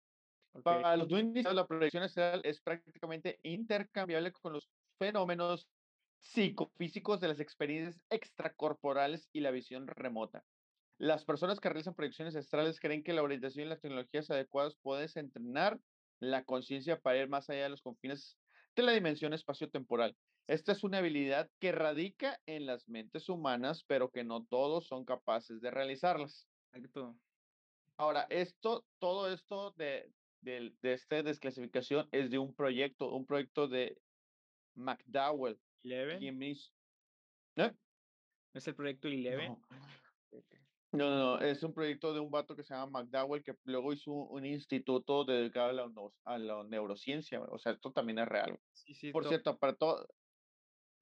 ok. 0.54 0.64
Para 0.64 0.98
los 0.98 1.10
iniciados, 1.12 1.56
la 1.56 1.68
proyección 1.68 2.04
astral 2.04 2.42
es 2.44 2.62
prácticamente 2.62 3.40
intercambiable 3.44 4.32
con 4.32 4.54
los 4.54 4.70
fenómenos 4.98 5.68
psicofísicos 6.20 7.20
de 7.20 7.28
las 7.28 7.40
experiencias 7.40 8.02
extracorporales 8.10 9.30
y 9.34 9.42
la 9.42 9.52
visión 9.52 9.88
remota. 9.88 10.44
Las 10.98 11.26
personas 11.26 11.60
que 11.60 11.70
realizan 11.70 11.96
proyecciones 11.96 12.36
astrales 12.36 12.80
creen 12.80 13.04
que 13.04 13.14
la 13.14 13.24
orientación 13.24 13.66
y 13.66 13.70
las 13.70 13.82
tecnologías 13.82 14.32
adecuadas 14.32 14.76
pueden 14.82 15.10
entrenar 15.16 15.80
la 16.20 16.44
conciencia 16.44 17.00
para 17.00 17.18
ir 17.18 17.30
más 17.30 17.50
allá 17.50 17.64
de 17.64 17.70
los 17.70 17.82
confines 17.82 18.38
de 18.76 18.84
la 18.84 18.94
dimensión 18.94 19.34
espacio-temporal. 19.34 20.16
Esta 20.48 20.72
es 20.74 20.84
una 20.84 20.98
habilidad 20.98 21.50
que 21.60 21.72
radica 21.72 22.40
en 22.46 22.66
las 22.66 22.88
mentes 22.90 23.30
humanas, 23.30 23.84
pero 23.86 24.12
que 24.12 24.24
no 24.24 24.46
todos 24.46 24.88
son 24.88 25.06
capaces 25.06 25.62
de 25.62 25.72
realizarlas. 25.72 26.50
Exacto. 26.74 27.18
Ahora, 27.98 28.28
esto, 28.30 28.86
todo 29.00 29.32
esto 29.32 29.72
de, 29.72 30.12
del- 30.42 30.78
de 30.82 30.94
esta 30.94 31.24
desclasificación 31.24 32.10
es 32.12 32.30
de 32.30 32.40
un 32.40 32.54
proyecto, 32.54 33.14
un 33.14 33.26
proyecto 33.26 33.68
de 33.68 34.02
McDowell. 34.76 35.60
Eleven. 35.84 36.44
hizo- 36.44 36.74
¿Eh? 37.56 37.72
¿No 37.72 38.58
es 38.58 38.68
el 38.68 38.76
proyecto 38.76 39.08
Eleven? 39.08 39.52
No. 39.52 39.68
No, 40.92 41.10
no, 41.10 41.40
es 41.42 41.64
un 41.64 41.74
proyecto 41.74 42.14
de 42.14 42.20
un 42.20 42.30
vato 42.30 42.56
que 42.56 42.64
se 42.64 42.74
llama 42.76 43.00
McDowell 43.02 43.44
que 43.44 43.56
luego 43.64 43.94
hizo 43.94 44.12
un, 44.12 44.46
instituto 44.46 45.26
dedicado 45.26 45.70
a 45.70 45.74
la, 45.74 45.86
neu- 45.88 46.14
a 46.24 46.38
la 46.38 46.64
neurociencia. 46.66 47.42
O 47.42 47.58
sea, 47.58 47.72
esto 47.72 47.92
también 47.92 48.20
es 48.20 48.28
real. 48.28 48.60
Sí, 48.74 48.94
sí. 48.94 49.12
Por 49.12 49.24
to- 49.24 49.30
cierto, 49.30 49.58
para, 49.58 49.74
todo 49.74 50.08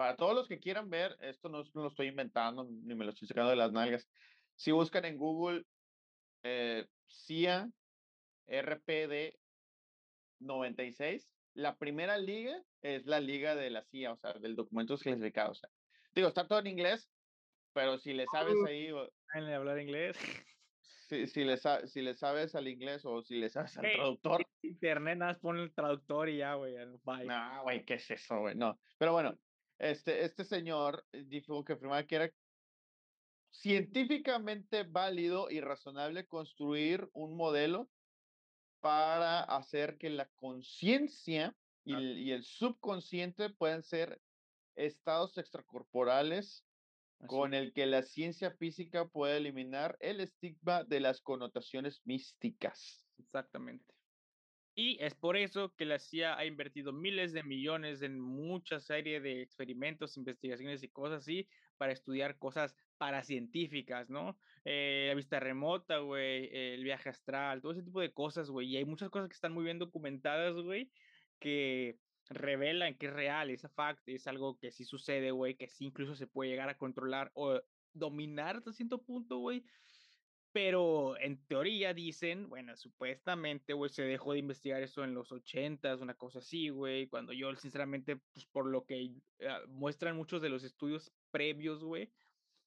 para 0.01 0.15
todos 0.15 0.33
los 0.33 0.47
que 0.47 0.57
quieran 0.57 0.89
ver, 0.89 1.15
esto 1.21 1.47
no, 1.47 1.61
no 1.75 1.83
lo 1.83 1.89
estoy 1.89 2.07
inventando 2.07 2.63
ni 2.63 2.95
me 2.95 3.05
lo 3.05 3.11
estoy 3.11 3.27
sacando 3.27 3.51
de 3.51 3.55
las 3.55 3.71
nalgas. 3.71 4.09
Si 4.55 4.71
buscan 4.71 5.05
en 5.05 5.15
Google 5.15 5.63
eh, 6.41 6.87
CIA 7.07 7.69
RPD 8.47 9.37
96, 10.39 11.35
la 11.53 11.77
primera 11.77 12.17
liga 12.17 12.63
es 12.81 13.05
la 13.05 13.19
liga 13.19 13.53
de 13.53 13.69
la 13.69 13.83
CIA, 13.83 14.13
o 14.13 14.17
sea, 14.17 14.33
del 14.33 14.55
documento 14.55 14.97
clasificado. 14.97 15.51
O 15.51 15.53
sea, 15.53 15.69
digo, 16.15 16.29
está 16.29 16.47
todo 16.47 16.57
en 16.57 16.65
inglés, 16.65 17.11
pero 17.71 17.99
si 17.99 18.13
le 18.13 18.25
sabes 18.25 18.55
ahí, 18.65 18.91
o- 18.91 19.07
hablar 19.35 19.79
inglés. 19.79 20.17
si, 21.09 21.27
si, 21.27 21.43
le, 21.43 21.57
si 21.57 22.01
le 22.01 22.15
sabes 22.15 22.55
al 22.55 22.67
inglés 22.67 23.05
o 23.05 23.21
si 23.21 23.35
le 23.35 23.49
sabes 23.49 23.77
al 23.77 23.85
Ey, 23.85 23.97
traductor, 23.97 24.47
Internet, 24.63 25.19
nada 25.19 25.37
pone 25.39 25.61
el 25.61 25.71
traductor 25.75 26.27
y 26.27 26.37
ya, 26.37 26.55
güey. 26.55 26.73
No, 26.73 27.61
güey, 27.61 27.85
¿qué 27.85 27.93
es 27.93 28.09
eso, 28.09 28.39
güey? 28.39 28.55
No. 28.55 28.79
Pero 28.97 29.11
bueno, 29.11 29.37
este, 29.81 30.23
este 30.25 30.43
señor 30.45 31.07
eh, 31.11 31.25
dijo 31.27 31.63
que 31.63 31.73
afirmaba 31.73 32.05
que 32.05 32.15
era 32.15 32.33
científicamente 33.51 34.83
válido 34.83 35.49
y 35.49 35.61
razonable 35.61 36.27
construir 36.27 37.09
un 37.13 37.35
modelo 37.35 37.91
para 38.81 39.41
hacer 39.43 39.97
que 39.97 40.09
la 40.09 40.29
conciencia 40.35 41.57
y, 41.83 41.93
Ah. 41.93 41.97
el- 41.99 42.17
y 42.19 42.31
el 42.31 42.43
subconsciente 42.43 43.49
puedan 43.49 43.83
ser 43.83 44.21
estados 44.75 45.37
extracorporales 45.37 46.65
Así 47.19 47.27
con 47.27 47.53
el 47.53 47.73
que 47.73 47.85
la 47.85 48.03
ciencia 48.03 48.51
física 48.51 49.07
puede 49.09 49.37
eliminar 49.37 49.97
el 49.99 50.21
estigma 50.21 50.83
de 50.83 50.99
las 51.01 51.21
connotaciones 51.21 52.01
místicas. 52.05 53.07
Exactamente. 53.17 53.93
Y 54.73 54.97
es 55.03 55.15
por 55.15 55.35
eso 55.35 55.75
que 55.75 55.85
la 55.85 55.99
CIA 55.99 56.37
ha 56.37 56.45
invertido 56.45 56.93
miles 56.93 57.33
de 57.33 57.43
millones 57.43 58.01
en 58.01 58.19
mucha 58.19 58.79
serie 58.79 59.19
de 59.19 59.41
experimentos, 59.41 60.15
investigaciones 60.17 60.81
y 60.83 60.89
cosas 60.89 61.19
así 61.19 61.47
para 61.77 61.91
estudiar 61.91 62.37
cosas 62.37 62.75
paracientíficas, 62.97 64.09
¿no? 64.09 64.37
Eh, 64.63 65.07
la 65.09 65.15
vista 65.15 65.39
remota, 65.39 65.97
güey, 65.97 66.49
el 66.53 66.83
viaje 66.83 67.09
astral, 67.09 67.61
todo 67.61 67.73
ese 67.73 67.83
tipo 67.83 67.99
de 67.99 68.13
cosas, 68.13 68.49
güey. 68.49 68.67
Y 68.69 68.77
hay 68.77 68.85
muchas 68.85 69.09
cosas 69.09 69.27
que 69.27 69.33
están 69.33 69.53
muy 69.53 69.63
bien 69.65 69.79
documentadas, 69.79 70.55
güey, 70.55 70.91
que 71.39 71.99
revelan 72.29 72.95
que 72.97 73.07
es 73.07 73.13
real, 73.13 73.49
es 73.49 73.67
fact, 73.75 74.07
es 74.07 74.27
algo 74.27 74.57
que 74.57 74.71
sí 74.71 74.85
sucede, 74.85 75.31
güey, 75.31 75.55
que 75.55 75.67
sí 75.67 75.85
incluso 75.85 76.15
se 76.15 76.27
puede 76.27 76.49
llegar 76.51 76.69
a 76.69 76.77
controlar 76.77 77.31
o 77.33 77.59
dominar 77.93 78.57
hasta 78.57 78.71
cierto 78.71 79.03
punto, 79.03 79.37
güey. 79.39 79.65
Pero 80.53 81.17
en 81.17 81.45
teoría 81.47 81.93
dicen, 81.93 82.49
bueno, 82.49 82.75
supuestamente, 82.75 83.71
güey, 83.73 83.89
se 83.89 84.03
dejó 84.03 84.33
de 84.33 84.39
investigar 84.39 84.83
eso 84.83 85.03
en 85.05 85.13
los 85.13 85.31
ochentas, 85.31 86.01
una 86.01 86.15
cosa 86.15 86.39
así, 86.39 86.67
güey, 86.69 87.07
cuando 87.07 87.31
yo, 87.31 87.55
sinceramente, 87.55 88.17
pues 88.33 88.45
por 88.47 88.65
lo 88.67 88.85
que 88.85 89.21
ah, 89.47 89.61
muestran 89.69 90.17
muchos 90.17 90.41
de 90.41 90.49
los 90.49 90.63
estudios 90.65 91.13
previos, 91.31 91.83
güey, 91.85 92.11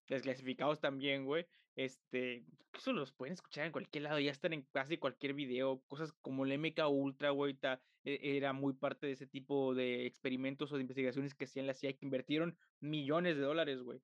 desclasificados 0.08 0.80
también, 0.80 1.26
güey, 1.26 1.46
este, 1.76 2.46
eso 2.72 2.92
los 2.94 3.12
pueden 3.12 3.34
escuchar 3.34 3.66
en 3.66 3.72
cualquier 3.72 4.04
lado, 4.04 4.18
ya 4.18 4.30
están 4.30 4.54
en 4.54 4.62
casi 4.62 4.96
cualquier 4.96 5.34
video, 5.34 5.82
cosas 5.86 6.12
como 6.12 6.46
el 6.46 6.52
MK 6.52 6.88
Ultra, 6.88 7.30
güey, 7.30 7.58
e- 8.04 8.36
era 8.38 8.54
muy 8.54 8.74
parte 8.74 9.06
de 9.08 9.12
ese 9.12 9.26
tipo 9.26 9.74
de 9.74 10.06
experimentos 10.06 10.72
o 10.72 10.76
de 10.76 10.82
investigaciones 10.82 11.34
que 11.34 11.44
hacían 11.44 11.66
la 11.66 11.74
CIA, 11.74 11.92
que 11.98 12.06
invirtieron 12.06 12.56
millones 12.80 13.36
de 13.36 13.42
dólares, 13.42 13.80
güey 13.82 14.00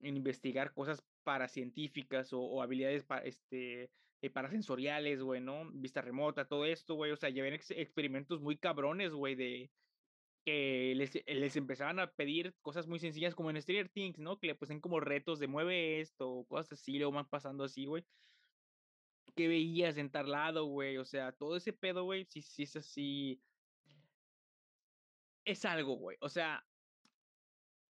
en 0.00 0.16
investigar 0.16 0.74
cosas 0.74 1.06
paracientíficas 1.22 2.32
o, 2.32 2.40
o 2.42 2.62
habilidades 2.62 3.04
pa- 3.04 3.18
este, 3.20 3.92
eh, 4.22 4.30
parasensoriales, 4.30 5.22
güey, 5.22 5.40
¿no? 5.40 5.70
Vista 5.72 6.02
remota, 6.02 6.48
todo 6.48 6.66
esto, 6.66 6.94
güey. 6.94 7.12
O 7.12 7.16
sea, 7.16 7.30
llevan 7.30 7.54
ex- 7.54 7.70
experimentos 7.72 8.40
muy 8.40 8.58
cabrones, 8.58 9.12
güey, 9.12 9.34
de 9.36 9.72
que 10.44 10.94
les, 10.96 11.12
les 11.26 11.56
empezaban 11.56 12.00
a 12.00 12.12
pedir 12.14 12.56
cosas 12.62 12.86
muy 12.88 12.98
sencillas 12.98 13.34
como 13.34 13.50
en 13.50 13.62
Stranger 13.62 13.88
Things, 13.90 14.18
¿no? 14.18 14.38
Que 14.40 14.48
le 14.48 14.54
pusieron 14.56 14.80
como 14.80 15.00
retos 15.00 15.38
de 15.38 15.48
mueve 15.48 16.00
esto, 16.00 16.46
cosas 16.48 16.72
así, 16.72 16.98
luego 16.98 17.12
van 17.12 17.28
pasando 17.28 17.64
así, 17.64 17.86
güey. 17.86 18.04
¿Qué 19.36 19.48
veías 19.48 19.96
en 19.98 20.10
tal 20.10 20.30
lado, 20.30 20.66
güey? 20.66 20.96
O 20.98 21.04
sea, 21.04 21.32
todo 21.32 21.56
ese 21.56 21.72
pedo, 21.72 22.04
güey, 22.04 22.26
sí, 22.26 22.42
sí 22.42 22.64
es 22.64 22.76
así. 22.76 23.42
Es 25.44 25.64
algo, 25.64 25.96
güey. 25.96 26.16
O 26.20 26.28
sea, 26.28 26.66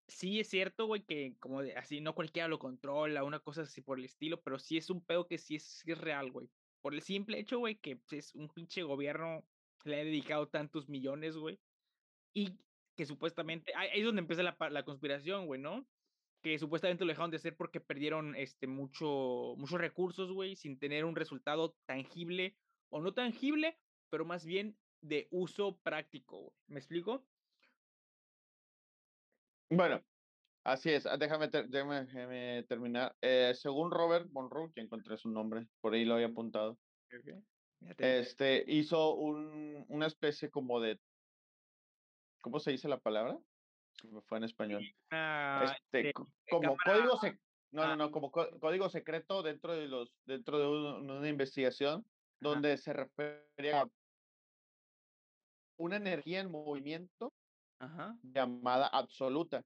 sí 0.08 0.40
es 0.40 0.48
cierto, 0.48 0.86
güey, 0.86 1.02
que 1.02 1.36
como 1.38 1.62
de, 1.62 1.74
así 1.74 2.00
no 2.00 2.14
cualquiera 2.14 2.48
lo 2.48 2.58
controla, 2.58 3.24
una 3.24 3.40
cosa 3.40 3.62
así 3.62 3.80
por 3.80 3.98
el 3.98 4.04
estilo, 4.04 4.40
pero 4.42 4.58
sí 4.58 4.76
es 4.76 4.90
un 4.90 5.04
pedo 5.04 5.26
que 5.26 5.38
sí 5.38 5.56
es, 5.56 5.82
real, 5.86 6.30
güey. 6.30 6.50
Por 6.80 6.94
el 6.94 7.02
simple 7.02 7.38
hecho, 7.38 7.58
güey, 7.58 7.76
que 7.76 7.96
pues, 7.96 8.12
es 8.12 8.34
un 8.34 8.48
pinche 8.48 8.82
gobierno 8.82 9.44
le 9.84 10.00
ha 10.00 10.04
dedicado 10.04 10.48
tantos 10.48 10.88
millones, 10.88 11.36
güey, 11.36 11.58
y 12.34 12.58
que 12.96 13.06
supuestamente, 13.06 13.72
ahí 13.74 14.00
es 14.00 14.04
donde 14.04 14.20
empieza 14.20 14.42
la, 14.42 14.56
la 14.70 14.84
conspiración, 14.84 15.46
güey, 15.46 15.60
¿no? 15.60 15.86
Que 16.42 16.58
supuestamente 16.58 17.04
lo 17.04 17.10
dejaron 17.10 17.30
de 17.30 17.38
hacer 17.38 17.56
porque 17.56 17.80
perdieron 17.80 18.36
este, 18.36 18.66
mucho, 18.66 19.54
muchos 19.56 19.80
recursos, 19.80 20.32
güey, 20.32 20.56
sin 20.56 20.78
tener 20.78 21.04
un 21.04 21.16
resultado 21.16 21.76
tangible 21.86 22.56
o 22.90 23.00
no 23.00 23.14
tangible, 23.14 23.78
pero 24.10 24.24
más 24.24 24.44
bien 24.44 24.76
de 25.00 25.28
uso 25.30 25.78
práctico, 25.78 26.40
güey. 26.40 26.56
¿Me 26.66 26.78
explico? 26.78 27.26
Bueno, 29.74 30.04
así 30.64 30.90
es. 30.90 31.06
ah, 31.06 31.16
Déjame, 31.16 31.48
ter- 31.48 31.68
déjame, 31.68 32.04
déjame 32.04 32.62
terminar. 32.68 33.16
Eh, 33.22 33.52
según 33.54 33.90
Robert 33.90 34.28
Monroe, 34.30 34.70
que 34.74 34.82
encontré 34.82 35.16
su 35.16 35.30
nombre, 35.30 35.66
por 35.80 35.94
ahí 35.94 36.04
lo 36.04 36.14
había 36.14 36.26
apuntado, 36.26 36.78
este, 37.96 38.64
hizo 38.66 39.14
un, 39.14 39.86
una 39.88 40.06
especie 40.06 40.50
como 40.50 40.78
de, 40.78 41.00
¿cómo 42.42 42.60
se 42.60 42.70
dice 42.70 42.86
la 42.86 42.98
palabra? 43.00 43.38
Se 43.92 44.08
fue 44.26 44.38
en 44.38 44.44
español. 44.44 44.84
Este, 45.64 46.12
co- 46.12 46.28
como 46.50 46.76
código 46.76 47.16
sec- 47.18 47.40
no, 47.70 47.82
ah. 47.82 47.86
no, 47.88 47.96
no, 47.96 48.10
como 48.10 48.30
co- 48.30 48.58
código 48.60 48.90
secreto 48.90 49.42
dentro 49.42 49.72
de 49.74 49.88
los, 49.88 50.14
dentro 50.26 50.58
de 50.58 50.66
un- 50.68 51.10
una 51.10 51.28
investigación 51.28 52.00
Ajá. 52.00 52.06
donde 52.40 52.76
se 52.76 52.92
refiere 52.92 53.72
a 53.72 53.88
una 55.78 55.96
energía 55.96 56.40
en 56.40 56.50
movimiento 56.50 57.32
Ajá, 57.82 58.16
llamada 58.22 58.86
absoluta. 58.86 59.64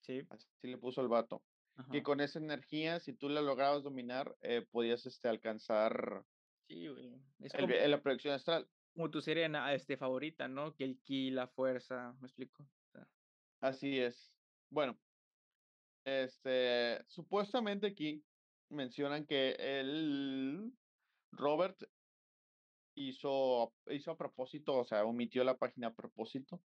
sí. 0.00 0.22
Así 0.30 0.46
le 0.62 0.78
puso 0.78 1.00
el 1.00 1.08
vato. 1.08 1.42
que 1.90 2.02
con 2.02 2.20
esa 2.20 2.38
energía, 2.38 3.00
si 3.00 3.12
tú 3.12 3.28
la 3.28 3.40
lograbas 3.40 3.82
dominar, 3.82 4.36
eh, 4.42 4.64
podías 4.70 5.06
este, 5.06 5.28
alcanzar 5.28 6.24
Sí, 6.68 6.86
güey. 6.86 7.14
Es 7.40 7.54
el, 7.54 7.60
como, 7.62 7.74
la 7.74 8.00
proyección 8.02 8.34
astral. 8.34 8.68
como 8.94 9.10
tu 9.10 9.20
serie 9.20 9.48
na- 9.48 9.74
este, 9.74 9.96
favorita, 9.96 10.46
¿no? 10.48 10.74
Que 10.76 10.84
el 10.84 11.00
ki, 11.02 11.30
la 11.30 11.48
fuerza, 11.48 12.14
¿me 12.20 12.26
explico? 12.28 12.62
O 12.62 12.90
sea, 12.92 13.08
Así 13.60 13.98
es. 13.98 14.32
Bueno, 14.70 14.96
este, 16.04 17.04
supuestamente 17.08 17.88
aquí 17.88 18.24
mencionan 18.70 19.26
que 19.26 19.56
el 19.58 20.72
Robert 21.32 21.82
hizo, 22.94 23.74
hizo 23.86 24.10
a 24.10 24.16
propósito, 24.16 24.78
o 24.78 24.84
sea, 24.84 25.04
omitió 25.04 25.42
la 25.44 25.56
página 25.58 25.88
a 25.88 25.94
propósito, 25.94 26.62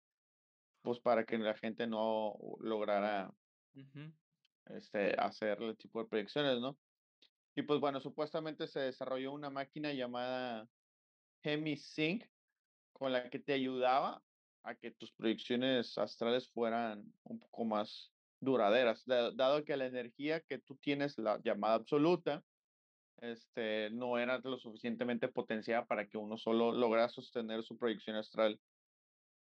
pues 0.83 1.01
para 1.01 1.25
que 1.25 1.39
la 1.39 1.55
gente 1.55 1.87
no 1.87 2.35
lograra 2.61 3.33
este, 4.67 5.15
hacer 5.19 5.63
el 5.63 5.77
tipo 5.77 6.03
de 6.03 6.09
proyecciones, 6.09 6.61
¿no? 6.61 6.79
Y 7.57 7.63
pues 7.63 7.81
bueno, 7.81 8.01
supuestamente 8.01 8.67
se 8.69 8.81
desarrolló 8.81 9.33
una 9.33 9.51
máquina 9.51 9.93
llamada 9.93 10.69
HemiSync 11.43 12.27
con 12.93 13.13
la 13.13 13.31
que 13.31 13.41
te 13.41 13.55
ayudaba 13.55 14.25
a 14.63 14.77
que 14.77 14.93
tus 14.93 15.13
proyecciones 15.15 15.99
astrales 15.99 16.51
fueran 16.53 17.15
un 17.25 17.41
poco 17.41 17.65
más 17.65 18.15
duraderas, 18.41 19.05
da- 19.07 19.33
dado 19.33 19.65
que 19.65 19.77
la 19.77 19.87
energía 19.87 20.43
que 20.43 20.59
tú 20.61 20.77
tienes, 20.77 21.19
la 21.19 21.41
llamada 21.43 21.75
absoluta, 21.77 22.45
este, 23.19 23.91
no 23.91 24.19
era 24.19 24.39
lo 24.41 24.59
suficientemente 24.59 25.29
potenciada 25.29 25.87
para 25.87 26.09
que 26.09 26.19
uno 26.19 26.37
solo 26.39 26.73
lograra 26.73 27.09
sostener 27.09 27.63
su 27.65 27.79
proyección 27.79 28.17
astral 28.17 28.61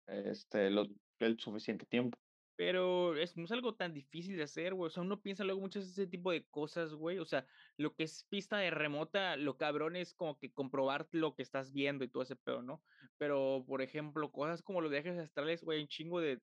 este, 0.08 0.70
lo, 0.70 0.88
el 1.20 1.40
suficiente 1.40 1.86
tiempo. 1.86 2.18
Pero 2.56 3.16
es, 3.16 3.36
no 3.36 3.46
es 3.46 3.52
algo 3.52 3.74
tan 3.74 3.94
difícil 3.94 4.38
de 4.38 4.44
hacer, 4.44 4.76
güey. 4.76 4.88
O 4.88 4.90
sea, 4.92 5.02
uno 5.02 5.22
piensa 5.22 5.44
luego 5.44 5.62
mucho 5.62 5.80
en 5.80 5.86
ese 5.86 6.06
tipo 6.06 6.32
de 6.32 6.46
cosas, 6.46 6.94
güey. 6.94 7.18
O 7.18 7.26
sea, 7.26 7.48
lo 7.78 7.96
que 7.96 8.04
es 8.04 8.26
pista 8.30 8.58
de 8.58 8.70
remota, 8.70 9.36
lo 9.38 9.58
cabrón 9.58 9.96
es 9.96 10.14
como 10.14 10.38
que 10.38 10.52
comprobar 10.52 11.08
lo 11.12 11.34
que 11.34 11.42
estás 11.42 11.74
viendo 11.74 12.04
y 12.04 12.10
todo 12.10 12.24
ese 12.24 12.36
pedo, 12.36 12.62
¿no? 12.62 12.84
Pero, 13.18 13.64
por 13.68 13.82
ejemplo, 13.82 14.32
cosas 14.32 14.62
como 14.62 14.82
los 14.82 14.92
viajes 14.92 15.18
astrales, 15.18 15.64
güey, 15.64 15.82
un 15.82 15.88
chingo 15.88 16.20
de 16.20 16.42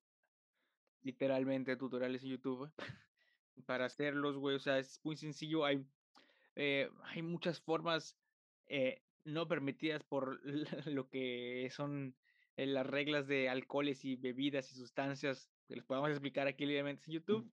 literalmente 1.01 1.77
tutoriales 1.77 2.23
en 2.23 2.31
YouTube, 2.31 2.71
para 3.65 3.85
hacerlos, 3.85 4.35
güey. 4.35 4.57
O 4.57 4.59
sea, 4.59 4.79
es 4.79 4.99
muy 5.03 5.15
sencillo. 5.15 5.63
Hay, 5.63 5.85
eh, 6.55 6.89
hay 7.03 7.21
muchas 7.21 7.61
formas 7.61 8.17
eh, 8.67 9.01
no 9.23 9.47
permitidas 9.47 10.03
por 10.03 10.41
lo 10.87 11.09
que 11.09 11.69
son 11.71 12.15
eh, 12.57 12.65
las 12.65 12.85
reglas 12.85 13.27
de 13.27 13.49
alcoholes 13.49 14.05
y 14.05 14.15
bebidas 14.15 14.71
y 14.71 14.75
sustancias 14.75 15.51
que 15.67 15.75
les 15.75 15.85
podemos 15.85 16.09
explicar 16.09 16.47
aquí 16.47 16.65
libremente 16.65 17.03
en 17.07 17.13
YouTube 17.13 17.51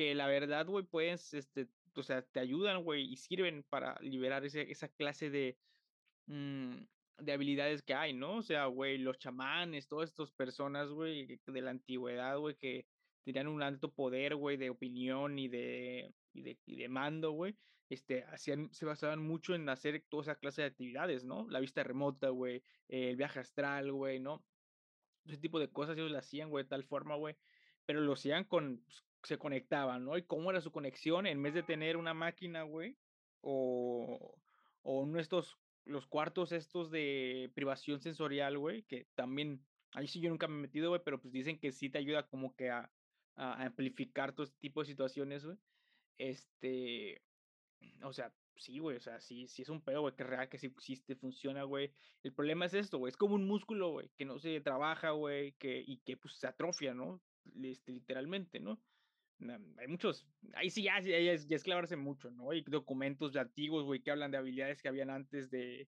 que 0.00 0.14
la 0.14 0.26
verdad, 0.26 0.66
güey, 0.66 0.84
pues, 0.86 1.34
este, 1.34 1.68
o 1.94 2.02
sea, 2.02 2.22
te 2.22 2.40
ayudan, 2.40 2.84
güey, 2.84 3.12
y 3.12 3.16
sirven 3.16 3.64
para 3.68 3.98
liberar 4.00 4.44
ese, 4.44 4.70
esa 4.70 4.88
clase 4.88 5.30
de, 5.30 5.58
mm, 6.26 6.76
de 7.18 7.32
habilidades 7.32 7.82
que 7.82 7.94
hay, 7.94 8.14
¿no? 8.14 8.36
O 8.38 8.42
sea, 8.42 8.66
güey, 8.66 8.98
los 8.98 9.18
chamanes, 9.18 9.88
todas 9.88 10.10
estas 10.10 10.32
personas, 10.32 10.88
güey, 10.90 11.40
de 11.46 11.60
la 11.60 11.70
antigüedad, 11.70 12.38
güey, 12.38 12.56
que 12.56 12.86
tenían 13.24 13.48
un 13.48 13.62
alto 13.62 13.92
poder, 13.92 14.36
güey, 14.36 14.56
de 14.56 14.70
opinión 14.70 15.38
y 15.38 15.48
de, 15.48 16.14
y 16.32 16.42
de, 16.42 16.58
y 16.64 16.76
de 16.76 16.88
mando, 16.88 17.32
güey, 17.32 17.58
este, 17.90 18.24
hacían, 18.24 18.72
se 18.72 18.86
basaban 18.86 19.22
mucho 19.22 19.54
en 19.54 19.68
hacer 19.68 20.02
toda 20.08 20.22
esa 20.22 20.36
clase 20.36 20.62
de 20.62 20.68
actividades, 20.68 21.24
¿no? 21.24 21.46
La 21.50 21.60
vista 21.60 21.82
remota, 21.82 22.30
güey, 22.30 22.62
el 22.88 23.16
viaje 23.16 23.40
astral, 23.40 23.92
güey, 23.92 24.20
¿no? 24.20 24.46
ese 25.26 25.38
tipo 25.38 25.58
de 25.58 25.70
cosas 25.70 25.96
ellos 25.96 26.10
lo 26.10 26.18
hacían, 26.18 26.50
güey, 26.50 26.64
de 26.64 26.70
tal 26.70 26.84
forma, 26.84 27.16
güey, 27.16 27.36
pero 27.86 28.00
lo 28.00 28.12
hacían 28.12 28.44
con, 28.44 28.82
pues, 28.84 29.04
se 29.22 29.38
conectaban, 29.38 30.04
¿no? 30.04 30.16
Y 30.16 30.24
cómo 30.24 30.50
era 30.50 30.60
su 30.60 30.72
conexión 30.72 31.26
en 31.26 31.42
vez 31.42 31.54
de 31.54 31.62
tener 31.62 31.96
una 31.96 32.14
máquina, 32.14 32.62
güey, 32.62 32.96
o, 33.40 34.40
o 34.82 35.18
estos, 35.18 35.58
los 35.84 36.06
cuartos 36.06 36.52
estos 36.52 36.90
de 36.90 37.50
privación 37.54 38.00
sensorial, 38.00 38.58
güey, 38.58 38.82
que 38.84 39.08
también, 39.14 39.66
ahí 39.92 40.08
sí 40.08 40.20
yo 40.20 40.30
nunca 40.30 40.48
me 40.48 40.58
he 40.58 40.62
metido, 40.62 40.90
güey, 40.90 41.02
pero 41.04 41.20
pues 41.20 41.32
dicen 41.32 41.58
que 41.58 41.72
sí 41.72 41.90
te 41.90 41.98
ayuda 41.98 42.26
como 42.28 42.54
que 42.54 42.70
a, 42.70 42.90
a 43.36 43.64
amplificar 43.64 44.32
todo 44.32 44.44
este 44.44 44.58
tipo 44.58 44.80
de 44.80 44.86
situaciones, 44.86 45.44
güey. 45.44 45.58
Este, 46.18 47.22
o 48.02 48.12
sea, 48.12 48.32
sí, 48.56 48.78
güey, 48.78 48.96
o 48.96 49.00
sea, 49.00 49.20
sí, 49.20 49.46
sí 49.48 49.62
es 49.62 49.68
un 49.68 49.82
pedo, 49.82 50.02
güey, 50.02 50.14
que 50.14 50.24
real, 50.24 50.48
que 50.48 50.58
sí 50.58 50.66
existe, 50.66 51.16
funciona, 51.16 51.62
güey. 51.64 51.92
El 52.22 52.32
problema 52.32 52.66
es 52.66 52.74
esto, 52.74 52.98
güey, 52.98 53.10
es 53.10 53.16
como 53.16 53.34
un 53.34 53.46
músculo, 53.46 53.90
güey, 53.92 54.10
que 54.16 54.24
no 54.24 54.38
se 54.38 54.60
trabaja, 54.60 55.10
güey, 55.10 55.52
que, 55.52 55.82
y 55.86 55.98
que 55.98 56.16
pues 56.16 56.34
se 56.34 56.46
atrofia, 56.46 56.94
¿no? 56.94 57.22
Este, 57.62 57.92
literalmente, 57.92 58.60
¿no? 58.60 58.82
Hay 59.78 59.88
muchos, 59.88 60.26
ahí 60.52 60.68
sí 60.68 60.82
ya, 60.82 61.00
ya, 61.00 61.16
es, 61.16 61.48
ya 61.48 61.56
es 61.56 61.62
clavarse 61.64 61.96
mucho, 61.96 62.30
¿no? 62.30 62.50
Hay 62.50 62.60
documentos 62.60 63.32
de 63.32 63.40
antiguos, 63.40 63.84
güey, 63.86 64.02
que 64.02 64.10
hablan 64.10 64.30
de 64.30 64.36
habilidades 64.36 64.82
que 64.82 64.88
habían 64.88 65.08
antes 65.08 65.50
de, 65.50 65.88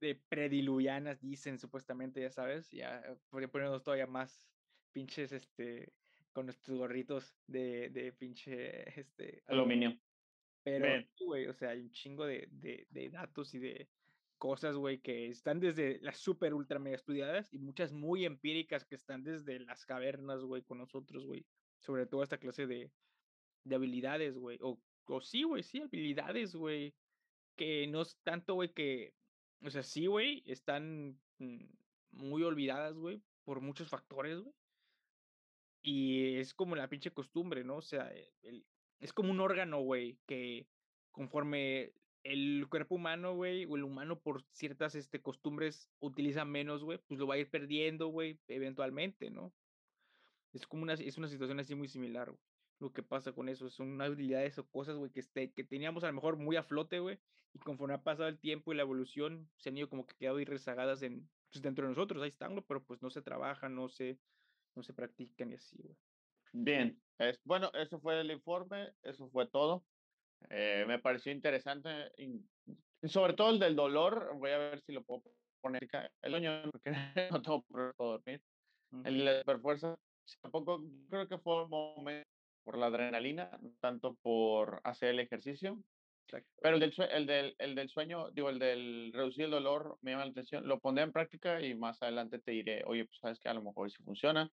de 0.00 0.14
prediluvianas, 0.28 1.22
dicen 1.22 1.58
supuestamente, 1.58 2.20
ya 2.20 2.30
sabes, 2.30 2.70
ya 2.70 3.02
poni- 3.30 3.48
poniéndonos 3.50 3.82
todavía 3.82 4.06
más 4.06 4.46
pinches, 4.92 5.32
este, 5.32 5.94
con 6.34 6.44
nuestros 6.44 6.76
gorritos 6.76 7.34
de, 7.46 7.88
de 7.88 8.12
pinche, 8.12 9.00
este, 9.00 9.42
Aluminio. 9.46 9.98
Pero, 10.64 10.86
güey, 11.26 11.46
o 11.46 11.54
sea, 11.54 11.70
hay 11.70 11.80
un 11.80 11.90
chingo 11.92 12.26
de, 12.26 12.48
de, 12.50 12.86
de 12.90 13.10
datos 13.10 13.54
y 13.54 13.58
de 13.60 13.90
cosas, 14.38 14.76
güey, 14.76 15.00
que 15.00 15.28
están 15.28 15.60
desde 15.60 16.00
las 16.00 16.18
super 16.18 16.54
ultra 16.54 16.78
mega 16.78 16.96
estudiadas 16.96 17.52
y 17.52 17.58
muchas 17.58 17.92
muy 17.92 18.24
empíricas 18.24 18.84
que 18.86 18.96
están 18.96 19.22
desde 19.24 19.60
las 19.60 19.86
cavernas, 19.86 20.42
güey, 20.42 20.62
con 20.64 20.78
nosotros, 20.78 21.26
güey. 21.26 21.46
Sobre 21.80 22.06
todo 22.06 22.22
esta 22.22 22.38
clase 22.38 22.66
de, 22.66 22.92
de 23.64 23.74
habilidades, 23.74 24.38
güey. 24.38 24.58
O, 24.62 24.82
o 25.06 25.20
sí, 25.20 25.44
güey, 25.44 25.62
sí, 25.62 25.80
habilidades, 25.82 26.54
güey. 26.56 26.96
Que 27.56 27.86
no 27.86 28.02
es 28.02 28.18
tanto, 28.22 28.54
güey, 28.54 28.72
que, 28.72 29.14
o 29.62 29.70
sea, 29.70 29.82
sí, 29.82 30.06
güey, 30.06 30.42
están 30.46 31.20
mm, 31.38 31.64
muy 32.12 32.42
olvidadas, 32.42 32.94
güey, 32.96 33.22
por 33.44 33.60
muchos 33.60 33.88
factores, 33.88 34.40
güey. 34.40 34.54
Y 35.82 36.36
es 36.36 36.54
como 36.54 36.76
la 36.76 36.88
pinche 36.88 37.12
costumbre, 37.12 37.64
¿no? 37.64 37.76
O 37.76 37.82
sea, 37.82 38.10
el- 38.42 38.66
es 39.00 39.12
como 39.12 39.30
un 39.30 39.40
órgano, 39.40 39.80
güey, 39.80 40.18
que 40.26 40.66
conforme 41.10 41.92
el 42.24 42.66
cuerpo 42.70 42.94
humano, 42.94 43.34
güey, 43.34 43.66
o 43.66 43.76
el 43.76 43.84
humano 43.84 44.18
por 44.18 44.42
ciertas 44.52 44.94
este, 44.94 45.20
costumbres 45.20 45.90
utiliza 46.00 46.44
menos, 46.44 46.82
güey, 46.82 46.98
pues 47.06 47.20
lo 47.20 47.26
va 47.26 47.34
a 47.34 47.38
ir 47.38 47.50
perdiendo, 47.50 48.08
güey, 48.08 48.40
eventualmente, 48.48 49.30
¿no? 49.30 49.52
Es 50.52 50.66
como 50.66 50.82
una, 50.84 50.94
es 50.94 51.18
una 51.18 51.28
situación 51.28 51.60
así 51.60 51.74
muy 51.74 51.88
similar, 51.88 52.30
güey. 52.30 52.40
Lo 52.80 52.92
que 52.92 53.02
pasa 53.02 53.32
con 53.32 53.48
eso 53.48 53.70
son 53.70 54.00
habilidades 54.00 54.58
o 54.58 54.68
cosas, 54.68 54.96
güey, 54.96 55.10
que, 55.10 55.20
este, 55.20 55.52
que 55.52 55.64
teníamos 55.64 56.02
a 56.02 56.08
lo 56.08 56.14
mejor 56.14 56.36
muy 56.36 56.56
a 56.56 56.62
flote, 56.62 56.98
güey, 56.98 57.18
y 57.52 57.58
conforme 57.58 57.94
ha 57.94 58.02
pasado 58.02 58.28
el 58.28 58.38
tiempo 58.40 58.72
y 58.72 58.76
la 58.76 58.82
evolución, 58.82 59.50
se 59.56 59.68
han 59.68 59.76
ido 59.76 59.88
como 59.88 60.06
que 60.06 60.16
quedado 60.16 60.38
ahí 60.38 60.44
rezagadas 60.44 61.02
en, 61.02 61.30
pues, 61.52 61.62
dentro 61.62 61.84
de 61.84 61.90
nosotros, 61.90 62.22
ahí 62.22 62.30
están, 62.30 62.52
güey, 62.52 62.64
pero 62.66 62.84
pues 62.84 63.02
no 63.02 63.10
se 63.10 63.22
trabajan, 63.22 63.74
no 63.74 63.88
se, 63.88 64.18
no 64.74 64.82
se 64.82 64.94
practican 64.94 65.52
y 65.52 65.54
así, 65.54 65.76
güey. 65.82 65.96
Bien. 66.54 66.96
Es, 67.18 67.40
bueno, 67.44 67.70
eso 67.74 68.00
fue 68.00 68.20
el 68.20 68.30
informe, 68.30 68.92
eso 69.02 69.28
fue 69.28 69.46
todo. 69.48 69.84
Eh, 70.50 70.84
me 70.86 70.98
pareció 70.98 71.32
interesante, 71.32 71.90
y, 72.16 72.40
sobre 73.08 73.34
todo 73.34 73.50
el 73.50 73.58
del 73.58 73.74
dolor. 73.74 74.36
Voy 74.36 74.50
a 74.50 74.58
ver 74.58 74.80
si 74.82 74.92
lo 74.92 75.02
puedo 75.02 75.22
poner. 75.60 75.82
El 76.22 76.30
sueño, 76.30 76.62
porque 76.70 76.90
no 77.30 77.42
tengo 77.42 77.62
problema 77.64 77.94
dormir. 77.98 78.40
El 79.04 79.24
de 79.24 79.42
sí, 80.24 80.36
tampoco 80.40 80.80
creo 81.08 81.28
que 81.28 81.38
fue 81.38 81.64
un 81.64 81.70
momento 81.70 82.28
por 82.62 82.78
la 82.78 82.86
adrenalina, 82.86 83.50
tanto 83.80 84.14
por 84.22 84.80
hacer 84.84 85.10
el 85.10 85.20
ejercicio. 85.20 85.82
Exacto. 86.26 86.50
Pero 86.62 86.76
el 86.76 86.80
del, 86.80 86.94
el, 87.10 87.26
del, 87.26 87.56
el 87.58 87.74
del 87.74 87.88
sueño, 87.88 88.30
digo, 88.30 88.48
el 88.48 88.58
del 88.60 89.12
reducir 89.12 89.46
el 89.46 89.50
dolor 89.50 89.98
me 90.02 90.12
llama 90.12 90.24
la 90.24 90.30
atención. 90.30 90.66
Lo 90.66 90.78
pondré 90.78 91.02
en 91.02 91.12
práctica 91.12 91.60
y 91.60 91.74
más 91.74 92.00
adelante 92.00 92.38
te 92.38 92.52
diré, 92.52 92.84
oye, 92.86 93.04
pues 93.04 93.18
sabes 93.18 93.40
que 93.40 93.48
a 93.48 93.54
lo 93.54 93.62
mejor 93.62 93.90
sí 93.90 94.02
funciona. 94.04 94.50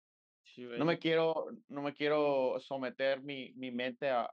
Sí, 0.44 0.64
No 0.64 0.85
me 0.85 0.98
quiero, 0.98 1.46
no 1.68 1.83
me 1.83 1.94
quiero 1.94 2.59
someter 2.61 3.22
mi, 3.22 3.52
mi 3.54 3.70
mente 3.70 4.11
a, 4.11 4.30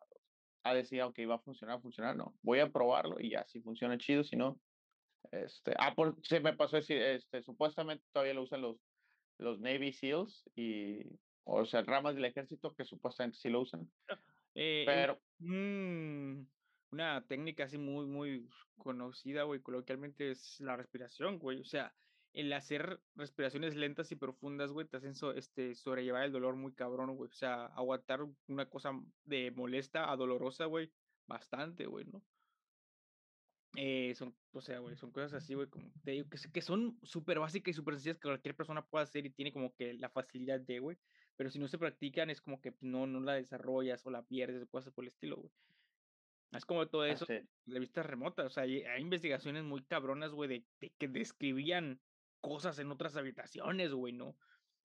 a 0.63 0.73
decir, 0.73 1.01
ok, 1.01 1.19
va 1.29 1.35
a 1.35 1.39
funcionar, 1.39 1.81
funcionar. 1.81 2.15
No, 2.15 2.37
voy 2.41 2.59
a 2.59 2.69
probarlo 2.71 3.19
y 3.19 3.31
ya, 3.31 3.45
si 3.47 3.61
funciona 3.61 3.97
chido, 3.97 4.23
si 4.23 4.35
no. 4.35 4.59
Este, 5.31 5.73
ah, 5.77 5.93
por, 5.95 6.17
se 6.23 6.39
me 6.39 6.53
pasó 6.55 6.75
decir, 6.77 7.01
este, 7.01 7.41
supuestamente 7.43 8.05
todavía 8.11 8.33
lo 8.33 8.43
usan 8.43 8.61
los, 8.61 8.77
los 9.37 9.59
Navy 9.59 9.93
SEALs 9.93 10.43
y, 10.55 10.99
o 11.43 11.65
sea, 11.65 11.83
ramas 11.83 12.15
del 12.15 12.25
ejército 12.25 12.75
que 12.75 12.85
supuestamente 12.85 13.37
sí 13.39 13.49
lo 13.49 13.61
usan. 13.61 13.91
Eh, 14.55 14.81
un- 14.81 14.85
Pero, 14.85 15.21
un- 15.39 16.51
una 16.91 17.25
técnica 17.27 17.65
así 17.65 17.77
muy, 17.77 18.05
muy 18.05 18.47
conocida, 18.77 19.43
güey, 19.43 19.61
coloquialmente 19.61 20.31
es 20.31 20.59
la 20.59 20.75
respiración, 20.75 21.39
güey. 21.39 21.61
O 21.61 21.65
sea, 21.65 21.95
el 22.33 22.53
hacer 22.53 23.01
respiraciones 23.15 23.75
lentas 23.75 24.11
y 24.11 24.15
profundas, 24.15 24.71
güey, 24.71 24.87
te 24.87 24.97
hacen 24.97 25.15
so- 25.15 25.33
este, 25.33 25.75
sobrellevar 25.75 26.23
el 26.23 26.31
dolor 26.31 26.55
muy 26.55 26.73
cabrón, 26.73 27.15
güey. 27.15 27.29
O 27.29 27.33
sea, 27.33 27.65
aguantar 27.67 28.25
una 28.47 28.69
cosa 28.69 28.91
de 29.25 29.51
molesta 29.51 30.11
a 30.11 30.15
dolorosa, 30.15 30.65
güey, 30.65 30.91
bastante, 31.27 31.85
güey, 31.85 32.05
¿no? 32.05 32.23
Eh, 33.75 34.13
son, 34.15 34.35
o 34.51 34.61
sea, 34.61 34.79
güey, 34.79 34.97
son 34.97 35.11
cosas 35.11 35.33
así, 35.33 35.53
güey, 35.53 35.67
como 35.67 35.89
te 36.03 36.11
digo, 36.11 36.27
que, 36.29 36.61
son 36.61 36.99
súper 37.03 37.39
básicas 37.39 37.71
y 37.71 37.73
súper 37.73 37.93
sencillas 37.95 38.17
que 38.17 38.27
cualquier 38.27 38.55
persona 38.55 38.85
puede 38.85 39.03
hacer 39.03 39.25
y 39.25 39.29
tiene 39.29 39.53
como 39.53 39.73
que 39.73 39.93
la 39.93 40.09
facilidad 40.09 40.59
de, 40.59 40.79
güey. 40.79 40.97
pero 41.37 41.49
si 41.49 41.57
no 41.57 41.69
se 41.69 41.77
practican 41.77 42.29
es 42.29 42.41
como 42.41 42.59
que 42.59 42.73
no, 42.81 43.07
no 43.07 43.21
la 43.21 43.33
desarrollas 43.33 44.05
o 44.05 44.11
la 44.11 44.23
pierdes 44.23 44.63
o 44.63 44.67
cosas 44.67 44.93
por 44.93 45.05
el 45.05 45.07
estilo, 45.07 45.37
güey. 45.37 45.51
Es 46.51 46.65
como 46.65 46.85
todo 46.89 47.05
eso 47.05 47.23
Así. 47.23 47.39
de 47.65 47.79
vista 47.79 48.03
remota, 48.03 48.43
o 48.43 48.49
sea, 48.49 48.63
hay, 48.63 48.83
hay 48.83 49.01
investigaciones 49.01 49.63
muy 49.63 49.83
cabronas, 49.83 50.31
güey, 50.33 50.49
de, 50.49 50.65
de 50.81 50.89
que 50.97 51.07
describían 51.07 52.01
cosas 52.41 52.79
en 52.79 52.91
otras 52.91 53.15
habitaciones, 53.15 53.93
güey, 53.93 54.13
¿no? 54.13 54.37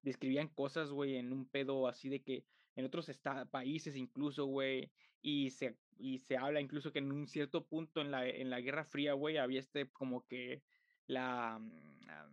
Describían 0.03 0.49
cosas, 0.49 0.91
güey, 0.91 1.17
en 1.17 1.33
un 1.33 1.49
pedo 1.49 1.89
así 1.89 2.09
de 2.09 2.23
que 2.23 2.45
en 2.77 2.85
otros 2.85 3.11
países 3.51 3.97
incluso, 3.97 4.45
güey, 4.47 4.93
y 5.23 5.51
se, 5.51 5.79
y 5.99 6.19
se 6.19 6.37
habla 6.37 6.61
incluso 6.61 6.93
que 6.93 7.01
en 7.01 7.11
un 7.11 7.27
cierto 7.27 7.67
punto 7.67 8.01
en 8.01 8.11
la, 8.11 8.29
en 8.29 8.51
la 8.51 8.61
Guerra 8.61 8.85
Fría, 8.85 9.15
güey, 9.15 9.39
había 9.39 9.61
este 9.61 9.91
como 9.91 10.27
que 10.27 10.63
la, 11.07 11.59
mm, 11.59 12.09
ah, 12.09 12.29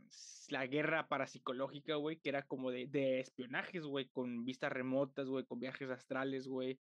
la 0.50 0.68
guerra 0.68 1.08
parapsicológica, 1.08 1.96
güey, 1.96 2.20
que 2.20 2.30
era 2.30 2.44
como 2.44 2.72
de, 2.72 2.88
de 2.88 3.20
espionajes, 3.20 3.86
güey, 3.86 4.10
con 4.10 4.46
vistas 4.46 4.72
remotas, 4.72 5.28
güey, 5.28 5.46
con 5.46 5.60
viajes 5.60 5.90
astrales, 5.90 6.48
güey, 6.48 6.80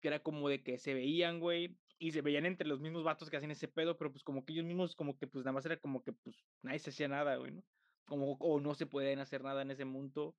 que 0.00 0.08
era 0.08 0.22
como 0.22 0.48
de 0.48 0.62
que 0.62 0.78
se 0.78 0.94
veían, 0.94 1.40
güey, 1.40 1.76
y 1.98 2.12
se 2.12 2.22
veían 2.22 2.46
entre 2.46 2.68
los 2.68 2.80
mismos 2.80 3.04
vatos 3.04 3.30
que 3.30 3.36
hacían 3.36 3.50
ese 3.52 3.68
pedo, 3.68 3.96
pero 3.98 4.12
pues 4.12 4.24
como 4.24 4.44
que 4.44 4.52
ellos 4.52 4.64
mismos, 4.66 4.94
como 4.96 5.18
que 5.18 5.26
pues 5.26 5.44
nada 5.44 5.52
más 5.54 5.66
era 5.66 5.78
como 5.80 6.02
que 6.04 6.12
pues 6.12 6.36
nadie 6.62 6.78
se 6.78 6.90
hacía 6.90 7.08
nada, 7.08 7.36
güey, 7.36 7.52
¿no? 7.52 7.64
Como, 8.06 8.32
o 8.40 8.60
no 8.60 8.74
se 8.74 8.86
podían 8.86 9.18
hacer 9.20 9.42
nada 9.42 9.62
en 9.62 9.70
ese 9.70 9.84
mundo, 9.84 10.36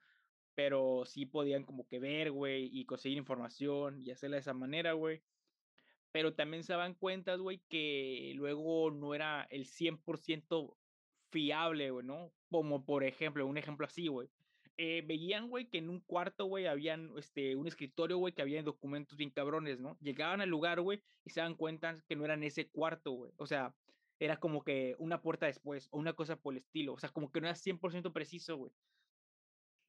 pero 0.55 1.05
sí 1.05 1.25
podían 1.25 1.65
como 1.65 1.87
que 1.87 1.99
ver, 1.99 2.31
güey, 2.31 2.69
y 2.71 2.85
conseguir 2.85 3.17
información 3.17 4.01
y 4.01 4.11
hacerla 4.11 4.37
de 4.37 4.41
esa 4.41 4.53
manera, 4.53 4.93
güey. 4.93 5.23
Pero 6.11 6.35
también 6.35 6.63
se 6.63 6.73
daban 6.73 6.95
cuentas, 6.95 7.39
güey, 7.39 7.63
que 7.69 8.33
luego 8.35 8.91
no 8.91 9.13
era 9.15 9.43
el 9.51 9.65
100% 9.65 10.77
fiable, 11.31 11.91
güey, 11.91 12.05
¿no? 12.05 12.33
Como 12.49 12.85
por 12.85 13.03
ejemplo, 13.03 13.45
un 13.47 13.57
ejemplo 13.57 13.85
así, 13.87 14.07
güey. 14.07 14.29
Eh, 14.77 15.03
veían, 15.05 15.49
güey, 15.49 15.69
que 15.69 15.79
en 15.79 15.89
un 15.89 16.01
cuarto, 16.01 16.45
güey, 16.45 16.67
habían 16.67 17.11
este, 17.17 17.55
un 17.55 17.67
escritorio, 17.67 18.17
güey, 18.17 18.33
que 18.33 18.41
había 18.43 18.61
documentos 18.63 19.17
bien 19.17 19.31
cabrones, 19.31 19.79
¿no? 19.79 19.97
Llegaban 19.99 20.41
al 20.41 20.49
lugar, 20.49 20.81
güey, 20.81 21.01
y 21.25 21.31
se 21.31 21.39
daban 21.41 21.55
cuenta 21.55 21.95
que 22.07 22.15
no 22.15 22.25
era 22.25 22.35
en 22.35 22.43
ese 22.43 22.69
cuarto, 22.69 23.11
güey. 23.11 23.33
O 23.37 23.47
sea, 23.47 23.75
era 24.19 24.37
como 24.39 24.63
que 24.63 24.95
una 24.99 25.21
puerta 25.21 25.47
después 25.47 25.87
o 25.91 25.97
una 25.99 26.13
cosa 26.13 26.37
por 26.37 26.53
el 26.53 26.59
estilo. 26.59 26.93
O 26.93 26.99
sea, 26.99 27.09
como 27.09 27.31
que 27.31 27.41
no 27.41 27.47
era 27.47 27.55
100% 27.55 28.13
preciso, 28.13 28.57
güey. 28.57 28.71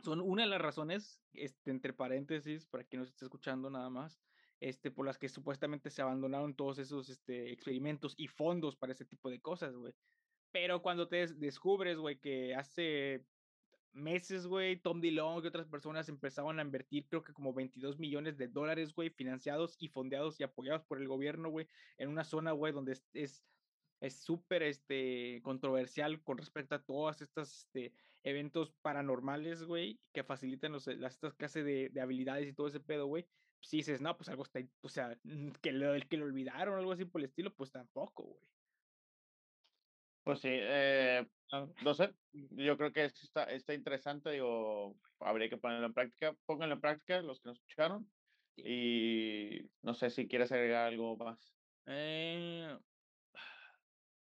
Son 0.01 0.21
una 0.21 0.45
de 0.45 0.49
las 0.49 0.61
razones, 0.61 1.23
este, 1.33 1.71
entre 1.71 1.93
paréntesis, 1.93 2.67
para 2.67 2.85
quien 2.85 3.01
nos 3.01 3.09
esté 3.11 3.25
escuchando 3.25 3.69
nada 3.69 3.91
más, 3.91 4.21
este, 4.61 4.91
por 4.91 5.05
las 5.07 5.19
que 5.19 5.29
supuestamente 5.29 5.91
se 5.91 6.03
abandonaron 6.03 6.55
todos 6.55 6.79
esos 6.79 7.09
este, 7.11 7.53
experimentos 7.53 8.15
y 8.17 8.29
fondos 8.29 8.77
para 8.77 8.93
ese 8.93 9.05
tipo 9.05 9.29
de 9.29 9.41
cosas, 9.41 9.75
güey. 9.75 9.95
Pero 10.53 10.83
cuando 10.83 11.09
te 11.09 11.17
des- 11.17 11.39
descubres, 11.39 11.99
güey, 11.99 12.21
que 12.21 12.55
hace 12.55 13.27
meses, 13.93 14.47
güey, 14.47 14.81
Tom 14.81 15.01
DeLonge 15.01 15.45
y 15.47 15.49
otras 15.49 15.67
personas 15.69 16.09
empezaban 16.09 16.59
a 16.59 16.63
invertir, 16.63 17.09
creo 17.09 17.23
que 17.25 17.33
como 17.33 17.53
22 17.55 17.99
millones 17.99 18.37
de 18.39 18.49
dólares, 18.49 18.95
güey, 18.95 19.11
financiados 19.11 19.77
y 19.79 19.89
fondeados 19.89 20.41
y 20.41 20.45
apoyados 20.45 20.85
por 20.85 21.01
el 21.01 21.09
gobierno, 21.09 21.51
güey, 21.51 21.69
en 21.99 22.09
una 22.11 22.25
zona, 22.25 22.53
güey, 22.53 22.73
donde 22.73 22.93
es- 23.13 23.45
es 24.01 24.23
súper 24.23 24.63
este, 24.63 25.41
controversial 25.43 26.23
con 26.23 26.39
respecto 26.39 26.75
a 26.75 26.85
todas 26.85 27.21
estas 27.23 27.65
este, 27.65 27.95
eventos 28.23 28.73
paranormales, 28.81 29.65
güey, 29.65 30.01
que 30.13 30.23
facilitan 30.25 30.73
los, 30.73 30.87
las, 30.87 31.15
estas 31.15 31.35
clases 31.35 31.65
de, 31.65 31.89
de 31.91 32.01
habilidades 32.01 32.49
y 32.49 32.55
todo 32.55 32.69
ese 32.69 32.81
pedo, 32.81 33.07
güey. 33.07 33.27
Si 33.61 33.79
dices, 33.79 34.01
no, 34.01 34.17
pues 34.17 34.29
algo 34.29 34.45
está, 34.45 34.61
o 34.83 34.89
sea, 34.89 35.21
que 35.63 35.73
lo, 35.73 35.93
que 36.09 36.17
lo 36.17 36.27
olvidaron 36.27 36.75
o 36.75 36.79
algo 36.79 36.93
así 36.93 37.05
por 37.07 37.21
el 37.21 37.25
estilo, 37.27 37.55
pues 37.57 37.73
tampoco, 37.73 38.25
güey. 38.25 38.47
Pues 40.29 40.41
sí, 40.41 40.51
eh, 40.51 41.27
no 41.83 41.95
sé, 41.95 42.13
yo 42.35 42.77
creo 42.77 42.93
que 42.93 43.07
está, 43.07 43.45
está 43.45 43.73
interesante, 43.73 44.31
digo, 44.31 44.95
habría 45.21 45.49
que 45.49 45.57
ponerlo 45.57 45.87
en 45.87 45.95
práctica, 45.95 46.37
pónganlo 46.45 46.75
en 46.75 46.83
práctica 46.83 47.23
los 47.23 47.41
que 47.41 47.49
nos 47.49 47.57
escucharon 47.57 48.13
y 48.55 49.71
no 49.81 49.95
sé 49.95 50.11
si 50.11 50.29
quieres 50.29 50.53
agregar 50.53 50.89
algo 50.89 51.17
más. 51.17 51.57
Eh, 51.87 52.77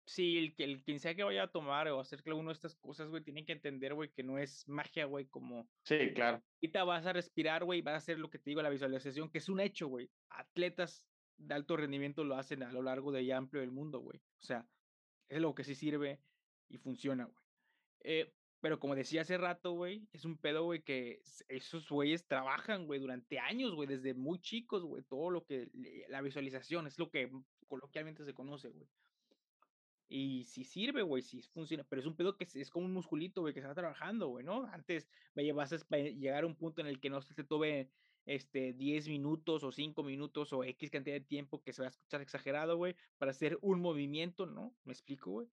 sí, 0.06 0.40
el, 0.40 0.56
el 0.58 0.84
quien 0.84 1.00
sea 1.00 1.16
que 1.16 1.24
vaya 1.24 1.44
a 1.44 1.52
tomar 1.54 1.88
o 1.88 2.02
hacer 2.02 2.22
alguna 2.26 2.50
de 2.50 2.56
estas 2.56 2.76
cosas, 2.76 3.08
güey, 3.08 3.24
tiene 3.24 3.46
que 3.46 3.54
entender, 3.54 3.94
güey, 3.94 4.12
que 4.12 4.24
no 4.24 4.38
es 4.38 4.68
magia, 4.68 5.06
güey, 5.06 5.26
como 5.28 5.70
Sí, 5.86 6.12
claro, 6.14 6.44
ahorita 6.62 6.84
vas 6.84 7.06
a 7.06 7.14
respirar, 7.14 7.64
güey, 7.64 7.82
vas 7.82 7.94
a 7.94 7.98
hacer 8.00 8.20
lo 8.20 8.30
que 8.30 8.40
te 8.40 8.50
digo, 8.50 8.62
la 8.62 8.70
visualización, 8.70 9.32
que 9.32 9.38
es 9.38 9.48
un 9.48 9.62
hecho, 9.62 9.88
güey. 9.88 10.12
Atletas 10.30 11.06
de 11.38 11.54
alto 11.54 11.78
rendimiento 11.78 12.26
lo 12.26 12.36
hacen 12.36 12.62
a 12.62 12.74
lo 12.74 12.82
largo 12.82 13.14
de 13.14 13.24
y 13.24 13.32
amplio 13.32 13.62
del 13.62 13.72
mundo, 13.72 14.00
güey. 14.00 14.20
O 14.20 14.46
sea, 14.46 14.68
es 15.30 15.42
lo 15.42 15.56
que 15.56 15.64
sí 15.64 15.76
sirve 15.76 16.20
y 16.70 16.78
funciona, 16.78 17.26
güey. 17.26 17.38
Eh, 18.02 18.34
pero 18.64 18.80
como 18.80 18.96
decía 18.96 19.24
hace 19.24 19.38
rato, 19.38 19.74
güey, 19.74 20.08
es 20.14 20.24
un 20.24 20.38
pedo, 20.38 20.64
güey, 20.64 20.82
que 20.82 21.22
esos 21.50 21.90
güeyes 21.90 22.26
trabajan, 22.26 22.86
güey, 22.86 22.98
durante 22.98 23.38
años, 23.38 23.76
güey, 23.76 23.90
desde 23.90 24.14
muy 24.14 24.40
chicos, 24.40 24.84
güey, 24.86 25.04
todo 25.04 25.30
lo 25.30 25.44
que, 25.44 25.70
la 26.08 26.22
visualización 26.22 26.88
es 26.88 26.98
lo 26.98 27.10
que 27.10 27.30
coloquialmente 27.68 28.24
se 28.24 28.34
conoce, 28.34 28.70
güey. 28.70 28.88
Y 30.08 30.46
si 30.46 30.64
sirve, 30.64 31.02
güey, 31.02 31.22
si 31.22 31.42
funciona, 31.42 31.84
pero 31.84 32.02
es 32.02 32.06
un 32.06 32.16
pedo 32.16 32.38
que 32.38 32.46
es, 32.46 32.70
como 32.70 32.86
un 32.86 32.94
musculito, 32.94 33.42
güey, 33.42 33.54
que 33.54 33.62
se 33.62 33.74
trabajando, 33.74 34.30
güey, 34.30 34.46
¿no? 34.46 34.66
Antes 34.68 35.10
vaya, 35.36 35.54
vas 35.54 35.74
a 35.74 35.98
llegar 35.98 36.46
a 36.46 36.48
un 36.48 36.56
punto 36.56 36.80
en 36.80 36.88
el 36.88 37.02
que 37.02 37.10
no 37.10 37.22
se 37.22 37.34
te 37.34 37.44
tome 37.44 37.90
este, 38.26 38.74
10 38.74 39.08
minutos 39.10 39.64
o 39.64 39.72
5 39.72 40.04
minutos 40.04 40.54
o 40.54 40.64
X 40.64 40.90
cantidad 40.90 41.16
de 41.16 41.22
tiempo 41.22 41.62
que 41.62 41.74
se 41.74 41.82
va 41.82 41.88
a 41.88 41.92
escuchar 41.92 42.22
exagerado, 42.22 42.78
güey, 42.78 42.96
para 43.18 43.32
hacer 43.32 43.58
un 43.62 43.82
movimiento, 43.82 44.46
¿no? 44.46 44.76
¿Me 44.84 44.94
explico, 44.94 45.32
güey? 45.32 45.48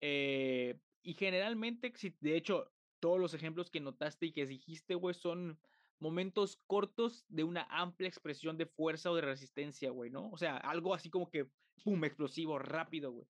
Eh, 0.00 0.78
y 1.02 1.14
generalmente, 1.14 1.92
si, 1.96 2.14
de 2.20 2.36
hecho, 2.36 2.72
todos 3.00 3.18
los 3.18 3.34
ejemplos 3.34 3.70
que 3.70 3.80
notaste 3.80 4.26
y 4.26 4.32
que 4.32 4.46
dijiste, 4.46 4.94
güey, 4.94 5.14
son 5.14 5.58
momentos 5.98 6.56
cortos 6.66 7.24
de 7.28 7.44
una 7.44 7.66
amplia 7.70 8.08
expresión 8.08 8.58
de 8.58 8.66
fuerza 8.66 9.10
o 9.10 9.14
de 9.16 9.22
resistencia, 9.22 9.90
güey, 9.90 10.10
¿no? 10.10 10.30
O 10.30 10.36
sea, 10.36 10.56
algo 10.56 10.94
así 10.94 11.08
como 11.08 11.30
que, 11.30 11.48
pum, 11.84 12.04
explosivo, 12.04 12.58
rápido, 12.58 13.12
güey. 13.12 13.26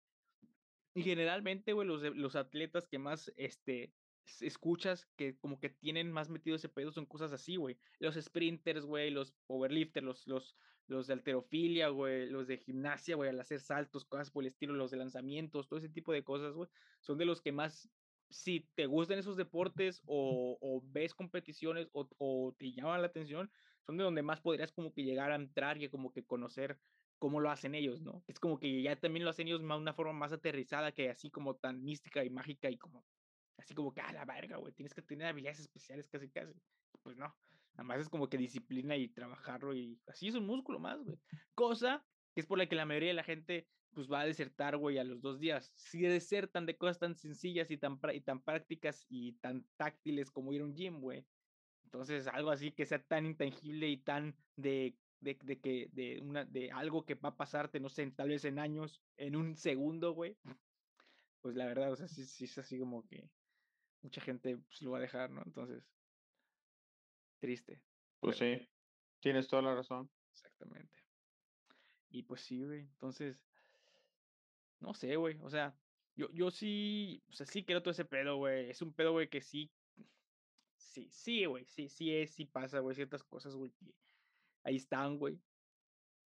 Y 0.95 1.03
generalmente, 1.03 1.73
güey, 1.73 1.87
los, 1.87 2.03
los 2.03 2.37
atletas 2.37 2.89
que 2.89 2.99
más, 2.99 3.33
este, 3.37 3.93
escuchas 4.41 5.07
que 5.17 5.39
como 5.39 5.59
que 5.59 5.71
tienen 5.71 6.11
más 6.13 6.29
metido 6.29 6.57
ese 6.57 6.69
pedo 6.69 6.93
son 6.93 7.07
cosas 7.07 7.33
así, 7.33 7.57
güey. 7.57 7.79
Los 7.99 8.17
sprinters, 8.17 8.85
güey, 8.85 9.11
los 9.11 9.33
powerlifters, 9.47 10.05
los, 10.05 10.27
los, 10.27 10.57
los 10.87 11.07
de 11.07 11.15
alterofilia, 11.15 11.89
güey, 11.89 12.29
los 12.29 12.47
de 12.47 12.59
gimnasia, 12.59 13.17
güey, 13.17 13.31
al 13.31 13.41
hacer 13.41 13.61
saltos, 13.61 14.05
cosas 14.05 14.31
por 14.31 14.45
el 14.45 14.49
estilo, 14.49 14.75
los 14.75 14.91
de 14.91 14.99
lanzamientos, 14.99 15.69
todo 15.69 15.79
ese 15.79 15.89
tipo 15.89 16.13
de 16.13 16.25
cosas, 16.25 16.55
güey, 16.55 16.69
son 17.01 17.19
de 17.19 17.25
los 17.25 17.41
que 17.41 17.53
más, 17.53 17.91
si 18.29 18.69
te 18.75 18.87
gustan 18.87 19.19
esos 19.19 19.37
deportes 19.37 20.03
o, 20.07 20.59
o 20.61 20.83
ves 20.85 21.15
competiciones 21.15 21.89
o, 21.93 22.09
o 22.19 22.55
te 22.59 22.73
llaman 22.73 23.01
la 23.01 23.09
atención, 23.09 23.51
son 23.87 23.97
de 23.97 24.05
donde 24.05 24.23
más 24.23 24.41
podrías 24.41 24.73
como 24.73 24.93
que 24.93 25.05
llegar 25.05 25.31
a 25.31 25.37
entrar 25.37 25.81
y 25.81 25.89
como 25.89 26.13
que 26.13 26.25
conocer 26.25 26.81
cómo 27.19 27.41
lo 27.41 27.51
hacen 27.51 27.75
ellos, 27.75 28.01
¿no? 28.03 28.25
Es 28.27 28.39
como 28.39 28.59
que 28.59 28.83
ya 28.83 28.97
también 28.97 29.25
lo 29.25 29.31
hacen 29.31 29.47
ellos 29.49 29.61
de 29.61 29.67
una 29.67 29.95
forma 29.95 30.13
más 30.13 30.33
aterrizada 30.33 30.93
que 30.93 31.09
así 31.09 31.31
como 31.31 31.57
tan 31.57 31.83
mística 31.83 32.25
y 32.25 32.31
mágica 32.31 32.71
y 32.71 32.77
como 32.79 33.07
así 33.57 33.75
como 33.75 33.93
que 33.93 34.01
a 34.01 34.13
la 34.13 34.25
verga, 34.25 34.57
güey, 34.59 34.73
tienes 34.73 34.95
que 34.95 35.03
tener 35.03 35.27
habilidades 35.27 35.61
especiales 35.61 36.09
casi 36.09 36.31
casi. 36.31 36.55
Pues 37.03 37.17
no, 37.17 37.35
nada 37.75 37.85
más 37.85 38.01
es 38.01 38.09
como 38.09 38.29
que 38.29 38.39
disciplina 38.39 38.97
y 38.97 39.09
trabajarlo 39.09 39.75
y 39.75 40.01
así 40.07 40.29
es 40.29 40.35
un 40.35 40.47
músculo 40.47 40.79
más, 40.79 41.03
güey. 41.03 41.19
Cosa 41.55 42.05
que 42.35 42.41
es 42.41 42.47
por 42.47 42.59
la 42.59 42.69
que 42.69 42.77
la 42.77 42.87
mayoría 42.87 43.09
de 43.09 43.15
la 43.15 43.25
gente 43.25 43.69
pues 43.97 44.13
va 44.13 44.21
a 44.21 44.27
desertar, 44.27 44.77
güey, 44.77 44.99
a 44.99 45.05
los 45.05 45.23
dos 45.23 45.41
días. 45.41 45.73
Si 45.75 46.03
desertan 46.03 46.67
de 46.67 46.77
cosas 46.77 46.99
tan 46.99 47.17
sencillas 47.17 47.71
y 47.71 47.79
tan, 47.79 47.99
y 48.13 48.21
tan 48.21 48.43
prácticas 48.43 49.07
y 49.09 49.33
tan 49.39 49.67
táctiles 49.79 50.31
como 50.31 50.53
ir 50.53 50.61
a 50.61 50.65
un 50.65 50.75
gym, 50.75 51.01
güey. 51.01 51.27
Entonces, 51.85 52.27
algo 52.27 52.51
así 52.51 52.73
que 52.73 52.85
sea 52.85 53.03
tan 53.03 53.25
intangible 53.25 53.89
y 53.89 53.97
tan 53.97 54.37
de, 54.55 54.99
de, 55.21 55.39
de 55.43 55.61
que 55.61 55.89
de 55.93 56.21
una 56.21 56.45
de 56.45 56.71
algo 56.73 57.07
que 57.07 57.15
va 57.15 57.31
a 57.31 57.37
pasarte, 57.39 57.81
no 57.81 57.89
sé, 57.89 58.11
tal 58.11 58.29
vez 58.29 58.45
en 58.45 58.59
años, 58.59 59.03
en 59.17 59.35
un 59.35 59.57
segundo, 59.57 60.13
güey. 60.13 60.37
Pues 61.41 61.57
la 61.57 61.65
verdad, 61.65 61.91
o 61.91 61.97
sea, 61.97 62.07
sí, 62.07 62.27
sí 62.27 62.45
es 62.45 62.59
así 62.59 62.79
como 62.79 63.07
que 63.07 63.31
mucha 64.03 64.21
gente 64.21 64.57
pues, 64.57 64.83
lo 64.83 64.93
va 64.93 64.99
a 64.99 65.03
dejar, 65.03 65.31
¿no? 65.31 65.43
Entonces, 65.45 65.85
triste, 67.39 67.83
pues 68.21 68.39
sí, 68.39 68.69
tienes 69.21 69.49
toda 69.49 69.63
la 69.63 69.75
razón. 69.75 70.11
exactamente. 70.33 70.99
Y 72.11 72.23
pues 72.23 72.41
sí, 72.41 72.65
güey. 72.65 72.81
Entonces, 72.81 73.43
no 74.81 74.95
sé, 74.95 75.17
güey. 75.17 75.39
O 75.43 75.51
sea, 75.51 75.77
yo, 76.15 76.31
yo 76.33 76.51
sí, 76.51 77.23
o 77.29 77.33
sea, 77.33 77.47
sí 77.47 77.65
quiero 77.65 77.83
todo 77.83 77.93
ese 77.93 78.05
pedo, 78.05 78.37
güey. 78.37 78.71
Es 78.71 78.83
un 78.83 78.93
pedo, 78.93 79.13
güey, 79.13 79.29
que 79.29 79.41
sí, 79.41 79.71
sí, 80.77 81.09
sí, 81.11 81.45
güey. 81.45 81.65
Sí, 81.67 81.89
sí 81.89 82.15
es, 82.15 82.31
sí 82.31 82.47
pasa, 82.47 82.81
güey. 82.81 82.95
Ciertas 82.95 83.23
cosas, 83.23 83.55
güey, 83.55 83.73
que 83.73 83.95
ahí 84.65 84.77
están, 84.77 85.19
güey. 85.19 85.41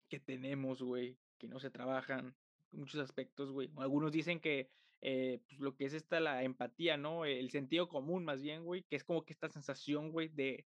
Que 0.07 0.19
tenemos, 0.19 0.81
güey. 0.81 1.17
Que 1.37 1.47
no 1.47 1.59
se 1.59 1.71
trabajan. 1.71 2.35
Muchos 2.71 3.01
aspectos, 3.01 3.51
güey. 3.51 3.69
Algunos 3.77 4.11
dicen 4.11 4.39
que 4.39 4.69
eh, 5.01 5.39
pues, 5.47 5.59
lo 5.59 5.75
que 5.75 5.85
es 5.85 5.93
esta 5.93 6.19
la 6.19 6.43
empatía, 6.43 6.97
¿no? 6.97 7.25
El 7.25 7.49
sentido 7.51 7.89
común, 7.89 8.23
más 8.23 8.41
bien, 8.41 8.63
güey. 8.63 8.83
Que 8.83 8.95
es 8.95 9.03
como 9.03 9.25
que 9.25 9.33
esta 9.33 9.49
sensación, 9.49 10.11
güey, 10.11 10.29
de 10.29 10.65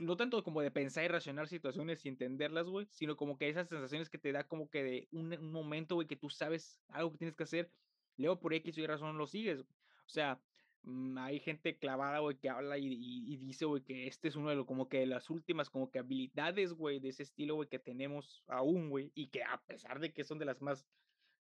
no 0.00 0.16
tanto 0.16 0.42
como 0.42 0.60
de 0.60 0.70
pensar 0.70 1.04
y 1.04 1.08
racionar 1.08 1.48
situaciones 1.48 2.04
y 2.04 2.08
entenderlas, 2.08 2.66
güey, 2.66 2.86
sino 2.90 3.16
como 3.16 3.38
que 3.38 3.48
esas 3.48 3.68
sensaciones 3.68 4.10
que 4.10 4.18
te 4.18 4.32
da 4.32 4.44
como 4.44 4.68
que 4.68 4.82
de 4.82 5.08
un, 5.12 5.52
momento, 5.52 5.94
güey, 5.94 6.06
que 6.06 6.16
tú 6.16 6.30
sabes 6.30 6.80
algo 6.88 7.12
que 7.12 7.18
tienes 7.18 7.36
que 7.36 7.44
hacer, 7.44 7.70
luego 8.16 8.40
por 8.40 8.54
X 8.54 8.76
Y 8.78 8.86
razón 8.86 9.18
lo 9.18 9.26
sigues, 9.26 9.62
güey. 9.62 9.76
O 10.06 10.08
sea, 10.08 10.40
mm, 10.82 11.18
hay 11.18 11.40
gente 11.40 11.78
clavada, 11.78 12.18
güey, 12.20 12.36
que 12.36 12.48
habla 12.48 12.78
y, 12.78 13.36
dice, 13.36 13.64
güey, 13.64 13.82
que 13.82 14.06
este 14.06 14.28
es 14.28 14.36
uno 14.36 14.50
de 14.50 14.64
como 14.64 14.88
que 14.88 15.00
de 15.00 15.06
las 15.06 15.30
últimas, 15.30 15.70
como 15.70 15.90
que 15.90 15.98
habilidades, 16.00 16.72
güey, 16.72 17.00
de 17.00 17.10
ese 17.10 17.22
estilo, 17.22 17.54
güey, 17.54 17.68
que 17.68 17.78
tenemos 17.78 18.44
aún, 18.48 18.90
güey, 18.90 19.12
y 19.14 19.28
que 19.28 19.42
a 19.44 19.62
pesar 19.66 20.00
de 20.00 20.12
que 20.12 20.24
son 20.24 20.38
de 20.38 20.46
las 20.46 20.60
más, 20.62 20.86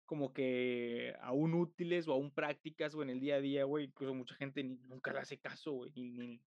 como 0.09 0.32
que 0.32 1.14
aún 1.20 1.52
útiles 1.52 2.09
o 2.09 2.14
aún 2.14 2.30
prácticas, 2.30 2.94
güey, 2.94 3.11
en 3.11 3.16
el 3.16 3.20
día 3.20 3.34
a 3.34 3.40
día, 3.40 3.64
güey, 3.64 3.84
incluso 3.84 4.14
mucha 4.14 4.34
gente 4.36 4.64
ni, 4.64 4.78
nunca 4.86 5.12
le 5.12 5.18
hace 5.18 5.38
caso, 5.38 5.72
güey, 5.72 5.92
ni, 5.94 6.11
ni, 6.11 6.40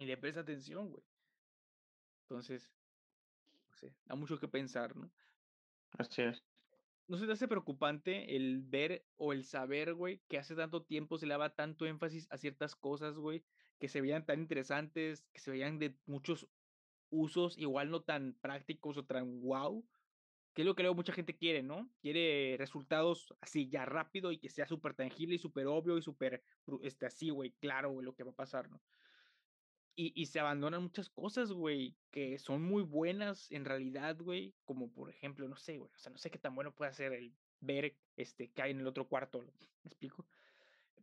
ni 0.00 0.06
le 0.06 0.16
presta 0.16 0.40
atención, 0.40 0.90
güey. 0.90 1.04
Entonces, 2.22 2.68
no 3.70 3.76
sé, 3.76 3.94
da 4.06 4.16
mucho 4.16 4.40
que 4.40 4.48
pensar, 4.48 4.96
¿no? 4.96 5.08
Así 5.92 6.22
es. 6.22 6.42
¿No 7.06 7.16
se 7.16 7.26
te 7.26 7.32
hace 7.32 7.46
preocupante 7.46 8.34
el 8.34 8.62
ver 8.62 9.06
o 9.18 9.32
el 9.32 9.44
saber, 9.44 9.94
güey, 9.94 10.20
que 10.26 10.38
hace 10.38 10.56
tanto 10.56 10.82
tiempo 10.82 11.16
se 11.16 11.26
le 11.26 11.34
daba 11.34 11.54
tanto 11.54 11.86
énfasis 11.86 12.26
a 12.32 12.38
ciertas 12.38 12.74
cosas, 12.74 13.14
güey, 13.14 13.44
que 13.78 13.86
se 13.86 14.00
veían 14.00 14.26
tan 14.26 14.40
interesantes, 14.40 15.22
que 15.32 15.38
se 15.38 15.52
veían 15.52 15.78
de 15.78 15.94
muchos 16.06 16.48
usos, 17.10 17.56
igual 17.56 17.88
no 17.90 18.02
tan 18.02 18.34
prácticos 18.40 18.96
o 18.96 19.04
tan 19.04 19.42
wow, 19.42 19.86
que 20.56 20.62
es 20.62 20.66
lo 20.66 20.74
que 20.74 20.82
luego 20.82 20.94
mucha 20.94 21.12
gente 21.12 21.36
quiere, 21.36 21.62
¿no? 21.62 21.86
Quiere 22.00 22.56
resultados 22.56 23.34
así 23.42 23.68
ya 23.68 23.84
rápido 23.84 24.32
y 24.32 24.38
que 24.38 24.48
sea 24.48 24.66
súper 24.66 24.94
tangible 24.94 25.34
y 25.34 25.38
súper 25.38 25.66
obvio 25.66 25.98
y 25.98 26.02
súper, 26.02 26.42
este, 26.82 27.04
así, 27.04 27.28
güey, 27.28 27.50
claro, 27.60 27.90
güey, 27.90 28.06
lo 28.06 28.14
que 28.14 28.24
va 28.24 28.30
a 28.30 28.36
pasar, 28.36 28.70
¿no? 28.70 28.80
Y, 29.96 30.14
y, 30.14 30.26
se 30.26 30.40
abandonan 30.40 30.82
muchas 30.82 31.10
cosas, 31.10 31.52
güey, 31.52 31.94
que 32.10 32.38
son 32.38 32.62
muy 32.62 32.82
buenas 32.82 33.52
en 33.52 33.66
realidad, 33.66 34.16
güey, 34.18 34.54
como 34.64 34.90
por 34.90 35.10
ejemplo, 35.10 35.46
no 35.46 35.56
sé, 35.56 35.76
güey, 35.76 35.90
o 35.94 35.98
sea, 35.98 36.10
no 36.10 36.16
sé 36.16 36.30
qué 36.30 36.38
tan 36.38 36.54
bueno 36.54 36.74
puede 36.74 36.94
ser 36.94 37.12
el 37.12 37.34
ver 37.60 37.94
este, 38.16 38.50
que 38.50 38.62
hay 38.62 38.70
en 38.70 38.80
el 38.80 38.86
otro 38.86 39.06
cuarto, 39.08 39.42
¿me 39.42 39.88
explico? 39.90 40.26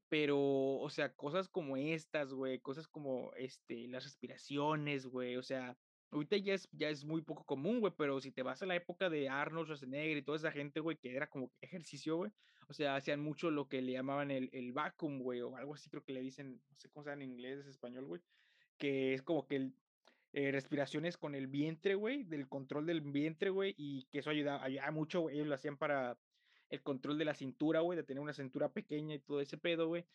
Pero, 0.10 0.40
o 0.40 0.90
sea, 0.90 1.14
cosas 1.14 1.48
como 1.48 1.78
estas, 1.78 2.34
güey, 2.34 2.60
cosas 2.60 2.88
como 2.88 3.32
este, 3.36 3.88
las 3.88 4.04
respiraciones, 4.04 5.06
güey, 5.06 5.38
o 5.38 5.44
sea, 5.44 5.78
ahorita 6.14 6.38
ya 6.38 6.54
es, 6.54 6.70
ya 6.72 6.90
es 6.90 7.04
muy 7.06 7.22
poco 7.22 7.44
común, 7.46 7.80
güey, 7.80 7.94
pero 7.98 8.22
si 8.22 8.32
te 8.32 8.44
vas 8.44 8.62
a 8.62 8.66
la 8.66 8.76
época 8.76 9.10
de 9.10 9.30
Arnold 9.30 9.68
Schwarzenegger 9.68 10.18
y 10.18 10.22
toda 10.22 10.38
esa 10.38 10.52
gente, 10.52 10.80
güey, 10.80 10.98
que 10.98 11.16
era 11.16 11.28
como 11.28 11.52
ejercicio, 11.62 12.18
güey, 12.18 12.32
o 12.68 12.74
sea, 12.74 12.96
hacían 12.96 13.20
mucho 13.20 13.52
lo 13.52 13.68
que 13.68 13.82
le 13.82 13.94
llamaban 13.94 14.32
el, 14.32 14.50
el 14.54 14.72
vacuum, 14.72 15.20
güey, 15.20 15.42
o 15.42 15.56
algo 15.56 15.76
así 15.76 15.90
creo 15.90 16.04
que 16.04 16.14
le 16.14 16.22
dicen, 16.22 16.62
no 16.70 16.78
sé 16.78 16.90
cómo 16.90 17.04
sea 17.04 17.14
en 17.14 17.24
inglés, 17.24 17.60
es 17.60 17.68
español, 17.68 18.06
güey, 18.06 18.22
que 18.78 19.14
es 19.14 19.22
como 19.22 19.48
que 19.48 19.72
eh, 20.34 20.52
respiraciones 20.52 21.18
con 21.18 21.36
el 21.36 21.48
vientre, 21.48 21.96
güey, 21.96 22.24
del 22.24 22.48
control 22.48 22.86
del 22.86 23.02
vientre, 23.02 23.50
güey, 23.50 23.74
y 23.78 24.06
que 24.12 24.20
eso 24.20 24.30
ayuda, 24.30 24.64
ayuda 24.64 24.92
mucho, 24.92 25.22
güey, 25.22 25.36
ellos 25.36 25.48
lo 25.48 25.56
hacían 25.56 25.78
para 25.78 26.18
el 26.70 26.82
control 26.82 27.18
de 27.18 27.26
la 27.26 27.36
cintura, 27.36 27.82
güey, 27.82 27.98
de 27.98 28.04
tener 28.04 28.22
una 28.22 28.34
cintura 28.34 28.72
pequeña 28.72 29.16
y 29.16 29.20
todo 29.20 29.42
ese 29.42 29.58
pedo, 29.58 29.88
güey. 29.88 30.06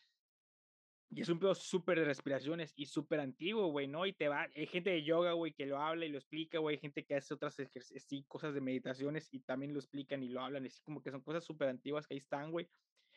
Y 1.10 1.22
es 1.22 1.28
un 1.30 1.38
pedo 1.38 1.54
súper 1.54 1.98
de 1.98 2.04
respiraciones 2.04 2.74
y 2.76 2.86
súper 2.86 3.20
antiguo, 3.20 3.68
güey, 3.68 3.88
¿no? 3.88 4.04
Y 4.04 4.12
te 4.12 4.28
va, 4.28 4.46
hay 4.54 4.66
gente 4.66 4.90
de 4.90 5.02
yoga, 5.02 5.32
güey, 5.32 5.54
que 5.54 5.64
lo 5.64 5.78
habla 5.78 6.04
y 6.04 6.10
lo 6.10 6.18
explica, 6.18 6.58
güey, 6.58 6.76
hay 6.76 6.80
gente 6.80 7.04
que 7.04 7.14
hace 7.14 7.32
otras 7.32 7.56
sí, 7.56 8.24
cosas 8.28 8.52
de 8.52 8.60
meditaciones 8.60 9.28
y 9.32 9.40
también 9.40 9.72
lo 9.72 9.80
explican 9.80 10.22
y 10.22 10.28
lo 10.28 10.42
hablan, 10.42 10.66
así 10.66 10.82
como 10.82 11.02
que 11.02 11.10
son 11.10 11.22
cosas 11.22 11.44
súper 11.44 11.68
antiguas 11.68 12.06
que 12.06 12.14
ahí 12.14 12.18
están, 12.18 12.50
güey, 12.50 12.68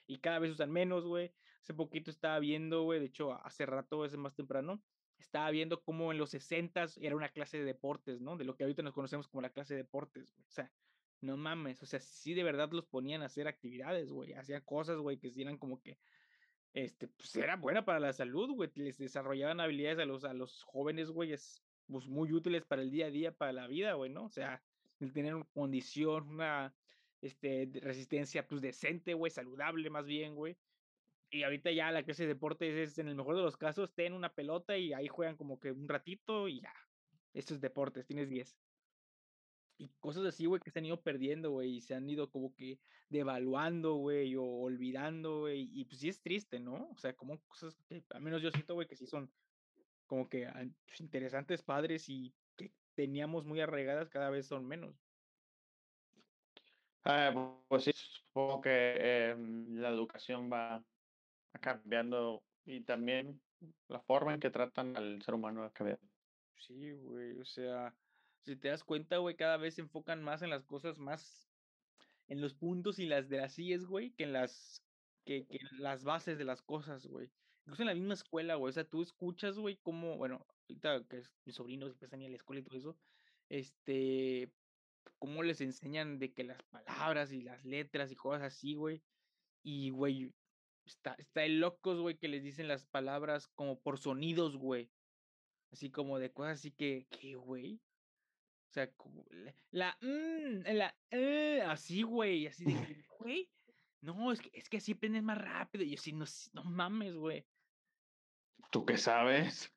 y 0.07 0.19
cada 0.19 0.39
vez 0.39 0.51
usan 0.51 0.71
menos, 0.71 1.05
güey. 1.05 1.33
Hace 1.61 1.73
poquito 1.73 2.11
estaba 2.11 2.39
viendo, 2.39 2.83
güey, 2.83 2.99
de 2.99 3.05
hecho, 3.07 3.33
hace 3.45 3.65
rato, 3.65 4.05
ese 4.05 4.17
más 4.17 4.35
temprano, 4.35 4.83
estaba 5.19 5.51
viendo 5.51 5.83
cómo 5.83 6.11
en 6.11 6.17
los 6.17 6.31
60 6.31 6.85
era 7.01 7.15
una 7.15 7.29
clase 7.29 7.59
de 7.59 7.65
deportes, 7.65 8.21
¿no? 8.21 8.37
De 8.37 8.45
lo 8.45 8.55
que 8.55 8.63
ahorita 8.63 8.81
nos 8.81 8.93
conocemos 8.93 9.27
como 9.27 9.41
la 9.41 9.51
clase 9.51 9.75
de 9.75 9.83
deportes, 9.83 10.31
güey. 10.31 10.47
O 10.47 10.51
sea, 10.51 10.71
no 11.21 11.37
mames, 11.37 11.83
o 11.83 11.85
sea, 11.85 11.99
sí 11.99 12.33
de 12.33 12.43
verdad 12.43 12.71
los 12.71 12.87
ponían 12.87 13.21
a 13.21 13.27
hacer 13.27 13.47
actividades, 13.47 14.09
güey, 14.09 14.33
hacían 14.33 14.63
cosas, 14.63 14.97
güey, 14.97 15.19
que 15.19 15.31
eran 15.37 15.57
como 15.57 15.79
que, 15.81 15.99
este, 16.73 17.07
pues 17.07 17.35
era 17.35 17.55
buena 17.55 17.85
para 17.85 17.99
la 17.99 18.13
salud, 18.13 18.51
güey, 18.51 18.69
les 18.75 18.97
desarrollaban 18.97 19.59
habilidades 19.59 19.99
a 19.99 20.05
los, 20.05 20.23
a 20.23 20.33
los 20.33 20.63
jóvenes, 20.63 21.09
güey, 21.11 21.33
es, 21.33 21.63
pues 21.87 22.07
muy 22.07 22.31
útiles 22.31 22.65
para 22.65 22.81
el 22.81 22.91
día 22.91 23.07
a 23.07 23.11
día, 23.11 23.31
para 23.31 23.53
la 23.53 23.67
vida, 23.67 23.93
güey, 23.93 24.11
¿no? 24.11 24.25
O 24.25 24.29
sea, 24.29 24.63
el 24.99 25.13
tener 25.13 25.35
una 25.35 25.45
condición, 25.53 26.29
una, 26.29 26.75
este, 27.21 27.69
resistencia, 27.81 28.47
pues 28.47 28.61
decente, 28.61 29.13
güey, 29.13 29.31
saludable 29.31 29.89
más 29.89 30.05
bien, 30.05 30.35
güey, 30.35 30.57
y 31.31 31.43
ahorita 31.43 31.71
ya 31.71 31.91
la 31.91 32.03
clase 32.03 32.23
de 32.23 32.29
deportes 32.33 32.75
es, 32.75 32.97
en 32.97 33.07
el 33.07 33.15
mejor 33.15 33.37
de 33.37 33.41
los 33.41 33.55
casos, 33.55 33.93
ten 33.93 34.11
una 34.11 34.33
pelota 34.33 34.77
y 34.77 34.91
ahí 34.91 35.07
juegan 35.07 35.37
como 35.37 35.59
que 35.59 35.71
un 35.71 35.87
ratito 35.87 36.49
y 36.49 36.61
ya. 36.61 36.73
Esto 37.33 37.53
es 37.53 37.61
deportes, 37.61 38.05
tienes 38.05 38.29
10. 38.29 38.57
Y 39.81 39.89
cosas 39.99 40.25
así, 40.27 40.45
güey, 40.45 40.61
que 40.61 40.69
se 40.69 40.77
han 40.77 40.85
ido 40.85 41.01
perdiendo, 41.01 41.49
güey, 41.49 41.77
y 41.77 41.81
se 41.81 41.95
han 41.95 42.07
ido 42.07 42.29
como 42.29 42.53
que 42.53 42.77
devaluando, 43.09 43.95
güey, 43.95 44.35
o 44.35 44.43
olvidando, 44.43 45.39
güey. 45.39 45.71
Y 45.73 45.85
pues 45.85 45.99
sí 46.01 46.07
es 46.07 46.21
triste, 46.21 46.59
¿no? 46.59 46.89
O 46.91 46.97
sea, 46.99 47.13
como 47.13 47.39
cosas 47.47 47.75
que 47.89 48.03
al 48.11 48.21
menos 48.21 48.43
yo 48.43 48.51
siento, 48.51 48.75
güey, 48.75 48.87
que 48.87 48.95
sí 48.95 49.07
son 49.07 49.31
como 50.05 50.29
que 50.29 50.47
pues, 50.85 51.01
interesantes 51.01 51.63
padres 51.63 52.07
y 52.09 52.31
que 52.57 52.71
teníamos 52.93 53.43
muy 53.43 53.59
arraigadas 53.59 54.07
cada 54.11 54.29
vez 54.29 54.45
son 54.45 54.67
menos. 54.67 54.95
Ah, 57.03 57.33
pues 57.67 57.85
sí, 57.85 57.91
supongo 57.95 58.61
que 58.61 59.29
em, 59.31 59.77
la 59.77 59.89
educación 59.89 60.51
va 60.51 60.83
cambiando 61.59 62.43
y 62.65 62.81
también 62.81 63.41
la 63.87 63.99
forma 64.01 64.35
en 64.35 64.39
que 64.39 64.51
tratan 64.51 64.95
al 64.95 65.23
ser 65.23 65.33
humano 65.33 65.63
ha 65.63 65.73
cambiado. 65.73 66.01
Sí, 66.59 66.91
güey, 66.91 67.39
o 67.39 67.45
sea, 67.45 67.95
si 68.43 68.55
te 68.55 68.69
das 68.69 68.83
cuenta, 68.83 69.17
güey, 69.17 69.35
cada 69.35 69.57
vez 69.57 69.75
se 69.75 69.81
enfocan 69.81 70.23
más 70.23 70.41
en 70.41 70.49
las 70.49 70.65
cosas 70.65 70.97
más, 70.97 71.51
en 72.27 72.41
los 72.41 72.53
puntos 72.55 72.99
y 72.99 73.05
las 73.07 73.29
de 73.29 73.37
las 73.37 73.53
sillas, 73.53 73.85
güey, 73.85 74.11
que 74.11 74.23
en 74.25 74.33
las, 74.33 74.83
que, 75.25 75.47
que 75.47 75.57
en 75.57 75.81
las 75.81 76.03
bases 76.03 76.37
de 76.37 76.45
las 76.45 76.61
cosas, 76.61 77.05
güey. 77.05 77.31
Incluso 77.65 77.83
en 77.83 77.87
la 77.87 77.95
misma 77.95 78.13
escuela, 78.15 78.55
güey, 78.55 78.69
o 78.69 78.73
sea, 78.73 78.85
tú 78.85 79.01
escuchas, 79.01 79.57
güey, 79.57 79.77
como, 79.77 80.17
bueno, 80.17 80.45
ahorita 80.69 81.05
que 81.07 81.23
mis 81.45 81.55
sobrinos 81.55 81.91
empiezan 81.91 82.19
a 82.21 82.23
ir 82.23 82.27
a 82.27 82.31
la 82.31 82.37
escuela 82.37 82.61
y 82.61 82.63
todo 82.63 82.77
eso, 82.77 82.99
este, 83.49 84.51
cómo 85.19 85.43
les 85.43 85.61
enseñan 85.61 86.19
de 86.19 86.33
que 86.33 86.43
las 86.43 86.63
palabras 86.63 87.31
y 87.31 87.41
las 87.41 87.65
letras 87.65 88.11
y 88.11 88.15
cosas 88.15 88.43
así, 88.43 88.75
güey, 88.75 89.03
y, 89.63 89.91
güey, 89.91 90.33
Está, 90.85 91.13
está 91.17 91.43
el 91.45 91.59
locos, 91.59 91.99
güey, 91.99 92.17
que 92.17 92.27
les 92.27 92.43
dicen 92.43 92.67
las 92.67 92.85
palabras 92.85 93.47
como 93.47 93.79
por 93.81 93.99
sonidos, 93.99 94.57
güey. 94.57 94.91
Así 95.71 95.91
como 95.91 96.19
de 96.19 96.33
cosas 96.33 96.59
así 96.59 96.71
que, 96.71 97.07
¿qué, 97.09 97.35
güey? 97.35 97.81
O 98.71 98.73
sea, 98.73 98.89
la, 99.71 99.97
mm, 99.99 100.61
la, 100.73 100.95
eh, 101.09 101.61
así, 101.61 102.03
güey, 102.03 102.47
así 102.47 102.63
de, 102.63 102.71
güey. 103.19 103.49
No, 103.99 104.31
es 104.31 104.39
que, 104.39 104.49
es 104.53 104.69
que 104.69 104.77
así 104.77 104.93
aprendes 104.93 105.23
más 105.23 105.37
rápido. 105.37 105.83
Y 105.83 105.91
yo 105.91 105.97
sí, 105.97 106.13
no, 106.13 106.23
no 106.53 106.63
mames, 106.63 107.13
güey. 107.13 107.45
¿Tú 108.71 108.85
qué 108.85 108.97
sabes? 108.97 109.69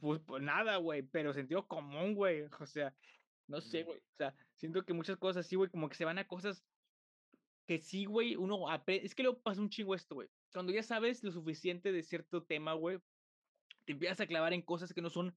Pues, 0.00 0.20
pues 0.26 0.42
nada, 0.42 0.76
güey, 0.76 1.00
pero 1.00 1.32
sentido 1.32 1.66
común, 1.66 2.14
güey. 2.14 2.44
O 2.60 2.66
sea, 2.66 2.94
no 3.46 3.62
sé, 3.62 3.84
güey. 3.84 3.98
O 4.00 4.16
sea, 4.18 4.34
siento 4.54 4.84
que 4.84 4.92
muchas 4.92 5.16
cosas 5.16 5.46
así, 5.46 5.56
güey, 5.56 5.70
como 5.70 5.88
que 5.88 5.96
se 5.96 6.04
van 6.04 6.18
a 6.18 6.28
cosas 6.28 6.62
que 7.66 7.78
sí, 7.78 8.04
güey, 8.04 8.36
uno 8.36 8.66
es 8.86 9.14
que 9.14 9.22
luego 9.22 9.40
pasa 9.40 9.62
un 9.62 9.70
chingo 9.70 9.94
esto, 9.94 10.16
güey. 10.16 10.28
Cuando 10.52 10.72
ya 10.72 10.82
sabes 10.82 11.24
lo 11.24 11.32
suficiente 11.32 11.90
de 11.90 12.02
cierto 12.02 12.42
tema, 12.42 12.74
güey, 12.74 12.98
te 13.86 13.92
empiezas 13.92 14.20
a 14.20 14.26
clavar 14.26 14.52
en 14.52 14.60
cosas 14.60 14.92
que 14.92 15.00
no 15.00 15.08
son 15.08 15.34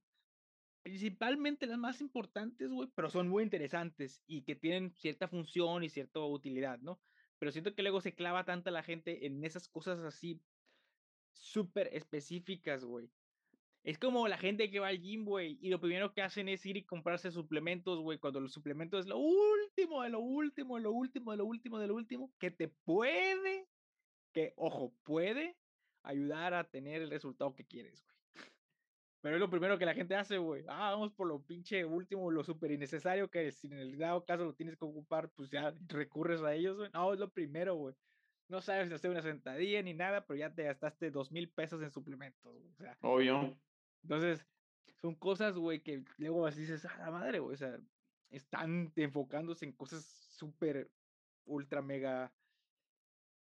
principalmente 0.84 1.66
las 1.66 1.78
más 1.78 2.00
importantes, 2.00 2.70
güey, 2.70 2.88
pero 2.94 3.10
son 3.10 3.28
muy 3.28 3.42
interesantes 3.42 4.22
y 4.28 4.42
que 4.42 4.54
tienen 4.54 4.92
cierta 4.92 5.26
función 5.26 5.82
y 5.82 5.88
cierta 5.88 6.20
utilidad, 6.20 6.78
¿no? 6.78 7.00
Pero 7.40 7.50
siento 7.50 7.74
que 7.74 7.82
luego 7.82 8.00
se 8.00 8.14
clava 8.14 8.44
tanta 8.44 8.70
la 8.70 8.84
gente 8.84 9.26
en 9.26 9.42
esas 9.44 9.68
cosas 9.68 9.98
así 10.00 10.40
súper 11.32 11.88
específicas, 11.92 12.84
güey, 12.84 13.10
es 13.84 13.98
como 13.98 14.28
la 14.28 14.38
gente 14.38 14.70
que 14.70 14.80
va 14.80 14.88
al 14.88 15.00
gym, 15.00 15.26
güey, 15.26 15.58
y 15.60 15.68
lo 15.68 15.78
primero 15.78 16.14
que 16.14 16.22
hacen 16.22 16.48
es 16.48 16.64
ir 16.64 16.78
y 16.78 16.84
comprarse 16.86 17.30
suplementos, 17.30 18.00
güey, 18.00 18.18
cuando 18.18 18.40
los 18.40 18.52
suplementos 18.52 19.00
es 19.00 19.06
lo 19.06 19.18
último, 19.18 20.02
de 20.02 20.08
lo 20.08 20.20
último, 20.20 20.76
de 20.76 20.82
lo 20.82 20.92
último, 20.92 21.32
de 21.32 21.36
lo 21.36 21.44
último, 21.44 21.78
de 21.78 21.86
lo 21.88 21.94
último, 21.94 22.32
que 22.38 22.50
te 22.50 22.68
puede, 22.68 23.68
que, 24.32 24.54
ojo, 24.56 24.94
puede 25.02 25.58
ayudar 26.02 26.54
a 26.54 26.70
tener 26.70 27.02
el 27.02 27.10
resultado 27.10 27.54
que 27.54 27.66
quieres, 27.66 28.02
güey. 28.02 28.13
Pero 29.24 29.36
es 29.36 29.40
lo 29.40 29.48
primero 29.48 29.78
que 29.78 29.86
la 29.86 29.94
gente 29.94 30.14
hace, 30.16 30.36
güey. 30.36 30.64
Ah, 30.68 30.90
vamos 30.90 31.10
por 31.14 31.26
lo 31.26 31.40
pinche 31.40 31.82
último, 31.82 32.30
lo 32.30 32.44
súper 32.44 32.72
innecesario, 32.72 33.30
que 33.30 33.52
si 33.52 33.68
en 33.68 33.78
el 33.78 33.96
dado 33.96 34.22
caso 34.26 34.44
lo 34.44 34.52
tienes 34.52 34.76
que 34.76 34.84
ocupar, 34.84 35.30
pues 35.30 35.48
ya 35.48 35.72
recurres 35.88 36.42
a 36.42 36.52
ellos, 36.52 36.76
güey. 36.76 36.90
No, 36.92 37.10
es 37.10 37.18
lo 37.18 37.30
primero, 37.30 37.74
güey. 37.74 37.94
No 38.48 38.60
sabes 38.60 38.92
hacer 38.92 39.10
una 39.10 39.22
sentadilla 39.22 39.80
ni 39.80 39.94
nada, 39.94 40.26
pero 40.26 40.36
ya 40.38 40.52
te 40.52 40.64
gastaste 40.64 41.10
dos 41.10 41.32
mil 41.32 41.48
pesos 41.48 41.82
en 41.82 41.90
suplementos, 41.90 42.54
güey. 42.54 42.70
O 42.70 42.76
sea, 42.76 42.98
Obvio. 43.00 43.58
Entonces, 44.02 44.46
son 45.00 45.14
cosas, 45.14 45.56
güey, 45.56 45.80
que 45.82 46.04
luego 46.18 46.46
así 46.46 46.60
dices, 46.60 46.84
a 46.84 46.98
la 46.98 47.10
madre, 47.10 47.38
güey, 47.38 47.54
o 47.54 47.56
sea, 47.56 47.80
están 48.28 48.92
enfocándose 48.94 49.64
en 49.64 49.72
cosas 49.72 50.04
súper, 50.04 50.90
ultra, 51.46 51.80
mega, 51.80 52.30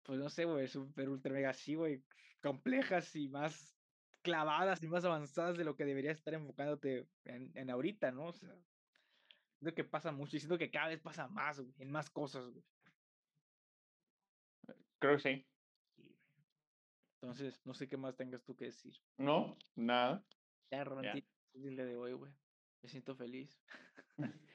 pues 0.05 0.21
no 0.21 0.31
sé, 0.31 0.45
güey, 0.45 0.69
súper, 0.69 1.09
ultra, 1.09 1.33
mega 1.33 1.51
así, 1.51 1.75
güey, 1.75 2.05
complejas 2.41 3.17
y 3.17 3.27
más 3.27 3.82
clavadas 4.23 4.83
y 4.83 4.89
más 4.89 5.05
avanzadas 5.05 5.57
de 5.57 5.65
lo 5.65 5.77
que 5.77 5.85
deberías 5.85 6.19
estar 6.19 6.35
enfocándote 6.35 7.09
en, 7.25 7.51
en 7.55 7.71
ahorita, 7.71 8.11
¿no? 8.13 8.27
O 8.27 8.33
sea, 8.33 8.55
lo 9.61 9.75
que 9.75 9.85
pasa 9.85 10.11
mucho 10.13 10.37
y 10.37 10.41
siento 10.41 10.59
que 10.59 10.71
cada 10.71 10.89
vez 10.89 11.01
pasa 11.01 11.29
más, 11.29 11.61
güey, 11.61 11.75
en 11.79 11.91
más 11.91 12.11
cosas, 12.11 12.49
güey. 12.51 12.65
Creo 14.99 15.17
que 15.17 15.23
sí. 15.23 15.47
Entonces, 17.21 17.61
no 17.65 17.75
sé 17.75 17.89
qué 17.89 17.97
más 17.97 18.17
tengas 18.17 18.43
tú 18.45 18.57
que 18.57 18.67
decir. 18.67 18.95
No, 19.17 19.57
nada. 19.77 20.25
Ya, 20.71 20.83
el 21.55 21.77
día 21.77 21.85
de 21.85 21.97
hoy, 21.97 22.13
güey. 22.15 22.33
Me 22.83 22.89
siento 22.89 23.15
feliz. 23.15 23.63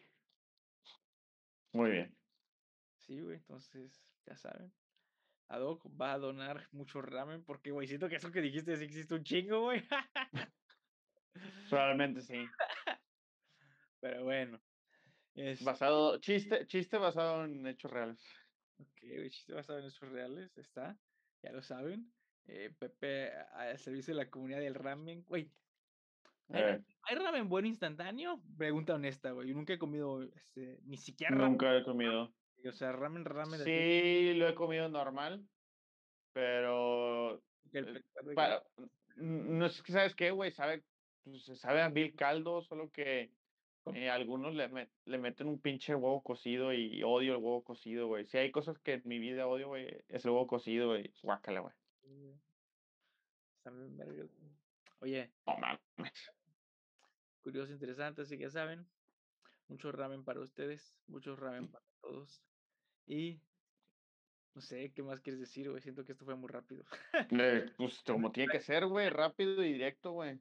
Muy 1.74 1.92
bien. 1.92 2.18
Sí, 3.00 3.22
güey, 3.22 3.38
entonces, 3.38 4.04
ya 4.26 4.36
saben. 4.36 4.74
Adoc 5.50 5.86
va 6.00 6.14
a 6.14 6.18
donar 6.18 6.68
mucho 6.72 7.02
ramen 7.02 7.44
porque, 7.44 7.72
güey, 7.72 7.88
siento 7.88 8.10
que 8.10 8.18
eso 8.18 8.32
que 8.32 8.42
dijiste 8.42 8.76
sí 8.76 8.84
existe 8.84 9.16
un 9.16 9.24
chingo, 9.24 9.62
güey. 9.62 9.84
Probablemente 11.70 12.22
sí. 12.22 12.36
Pero 14.00 14.24
bueno. 14.24 14.62
Es... 15.36 15.64
Basado, 15.64 16.20
chiste, 16.20 16.66
chiste 16.68 16.98
basado 16.98 17.46
en 17.46 17.66
hechos 17.68 17.92
reales. 17.92 18.24
Ok, 18.80 19.02
güey, 19.04 19.30
chiste 19.30 19.54
basado 19.54 19.80
en 19.80 19.86
hechos 19.86 20.10
reales, 20.10 20.58
está. 20.58 20.98
Ya 21.44 21.52
lo 21.52 21.62
saben. 21.62 22.12
Eh, 22.48 22.74
Pepe 22.78 23.32
al 23.54 23.78
servicio 23.78 24.14
de 24.14 24.24
la 24.24 24.30
comunidad 24.30 24.60
del 24.60 24.74
ramen. 24.74 25.24
Güey, 25.26 25.52
¿hay, 26.50 27.16
ramen 27.16 27.50
bueno 27.50 27.68
instantáneo? 27.68 28.42
Pregunta 28.58 28.96
honesta, 28.96 29.32
güey. 29.32 29.50
Yo 29.50 29.56
nunca 29.56 29.74
he 29.74 29.78
comido 29.78 30.24
este, 30.24 30.80
ni 30.86 30.98
siquiera 30.98 31.36
Nunca 31.36 31.76
he 31.76 31.84
comido. 31.84 32.34
O 32.66 32.72
sea, 32.72 32.92
ramen, 32.92 33.26
ramen. 33.26 33.64
Sí, 33.64 34.34
lo 34.34 34.48
he 34.48 34.56
comido 34.56 34.90
normal, 34.90 35.48
pero... 36.34 37.42
Eh, 37.74 38.04
para, 38.36 38.64
no 39.16 39.66
es 39.66 39.82
que, 39.82 39.92
¿sabes 39.92 40.16
qué, 40.16 40.32
güey? 40.32 40.52
Sabe, 40.52 40.84
pues, 41.24 41.46
sabe 41.60 41.82
a 41.82 41.90
mil 41.90 42.16
caldo, 42.16 42.62
solo 42.62 42.92
que 42.92 43.32
eh, 43.94 44.10
algunos 44.10 44.54
le, 44.54 44.90
le 45.06 45.18
meten 45.18 45.48
un 45.48 45.60
pinche 45.60 45.96
huevo 45.96 46.22
cocido 46.24 46.74
y 46.74 47.04
odio 47.04 47.34
el 47.34 47.44
huevo 47.44 47.64
cocido, 47.64 48.08
güey. 48.08 48.26
Si 48.26 48.38
hay 48.38 48.52
cosas 48.52 48.80
que 48.80 48.94
en 48.94 49.02
mi 49.06 49.20
vida 49.20 49.48
odio, 49.48 49.68
güey, 49.68 49.88
es 50.08 50.26
el 50.26 50.32
huevo 50.32 50.48
cocido, 50.48 50.88
güey. 50.88 51.14
Guácala, 51.22 51.62
güey. 51.62 51.74
Oye. 55.00 55.32
Curioso, 57.42 57.72
interesante, 57.72 58.22
así 58.24 58.38
que 58.38 58.50
saben. 58.50 58.88
Mucho 59.68 59.92
ramen 59.92 60.24
para 60.24 60.40
ustedes, 60.40 60.96
mucho 61.08 61.36
ramen 61.36 61.68
para 61.70 61.84
todos. 62.02 62.42
Y 63.06 63.42
no 64.58 64.62
sé, 64.62 64.92
¿qué 64.92 65.04
más 65.04 65.22
quieres 65.22 65.40
decir, 65.40 65.70
güey? 65.70 65.82
Siento 65.82 66.04
que 66.04 66.14
esto 66.14 66.26
fue 66.26 66.36
muy 66.36 66.50
rápido. 66.50 66.84
pues 67.78 68.02
como 68.06 68.32
tiene 68.32 68.52
que 68.52 68.60
ser, 68.60 68.88
güey, 68.88 69.10
rápido 69.10 69.64
y 69.64 69.74
directo, 69.74 70.14
güey. 70.14 70.40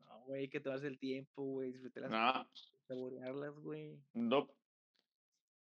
No, 0.00 0.20
güey, 0.24 0.48
que 0.48 0.58
te 0.58 0.68
vas 0.68 0.82
el 0.82 0.98
tiempo, 0.98 1.44
güey, 1.44 1.70
disfrutar 1.70 2.10
no. 2.10 2.48
saborearlas, 2.88 3.58
güey. 3.60 4.02
No. 4.14 4.46
Pues 4.46 4.58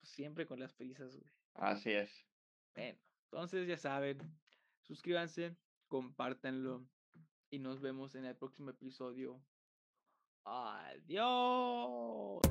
siempre 0.10 0.46
con 0.48 0.60
las 0.60 0.74
prisas, 0.74 1.16
güey. 1.16 1.32
Así 1.54 1.92
es. 1.92 2.26
Bueno, 2.74 2.98
entonces 3.26 3.68
ya 3.68 3.78
saben, 3.78 4.18
suscríbanse, 4.82 5.56
compártanlo 5.88 6.88
y 7.52 7.60
nos 7.60 7.80
vemos 7.80 8.16
en 8.16 8.26
el 8.26 8.36
próximo 8.36 8.72
episodio. 8.72 9.40
Adiós. 10.46 12.42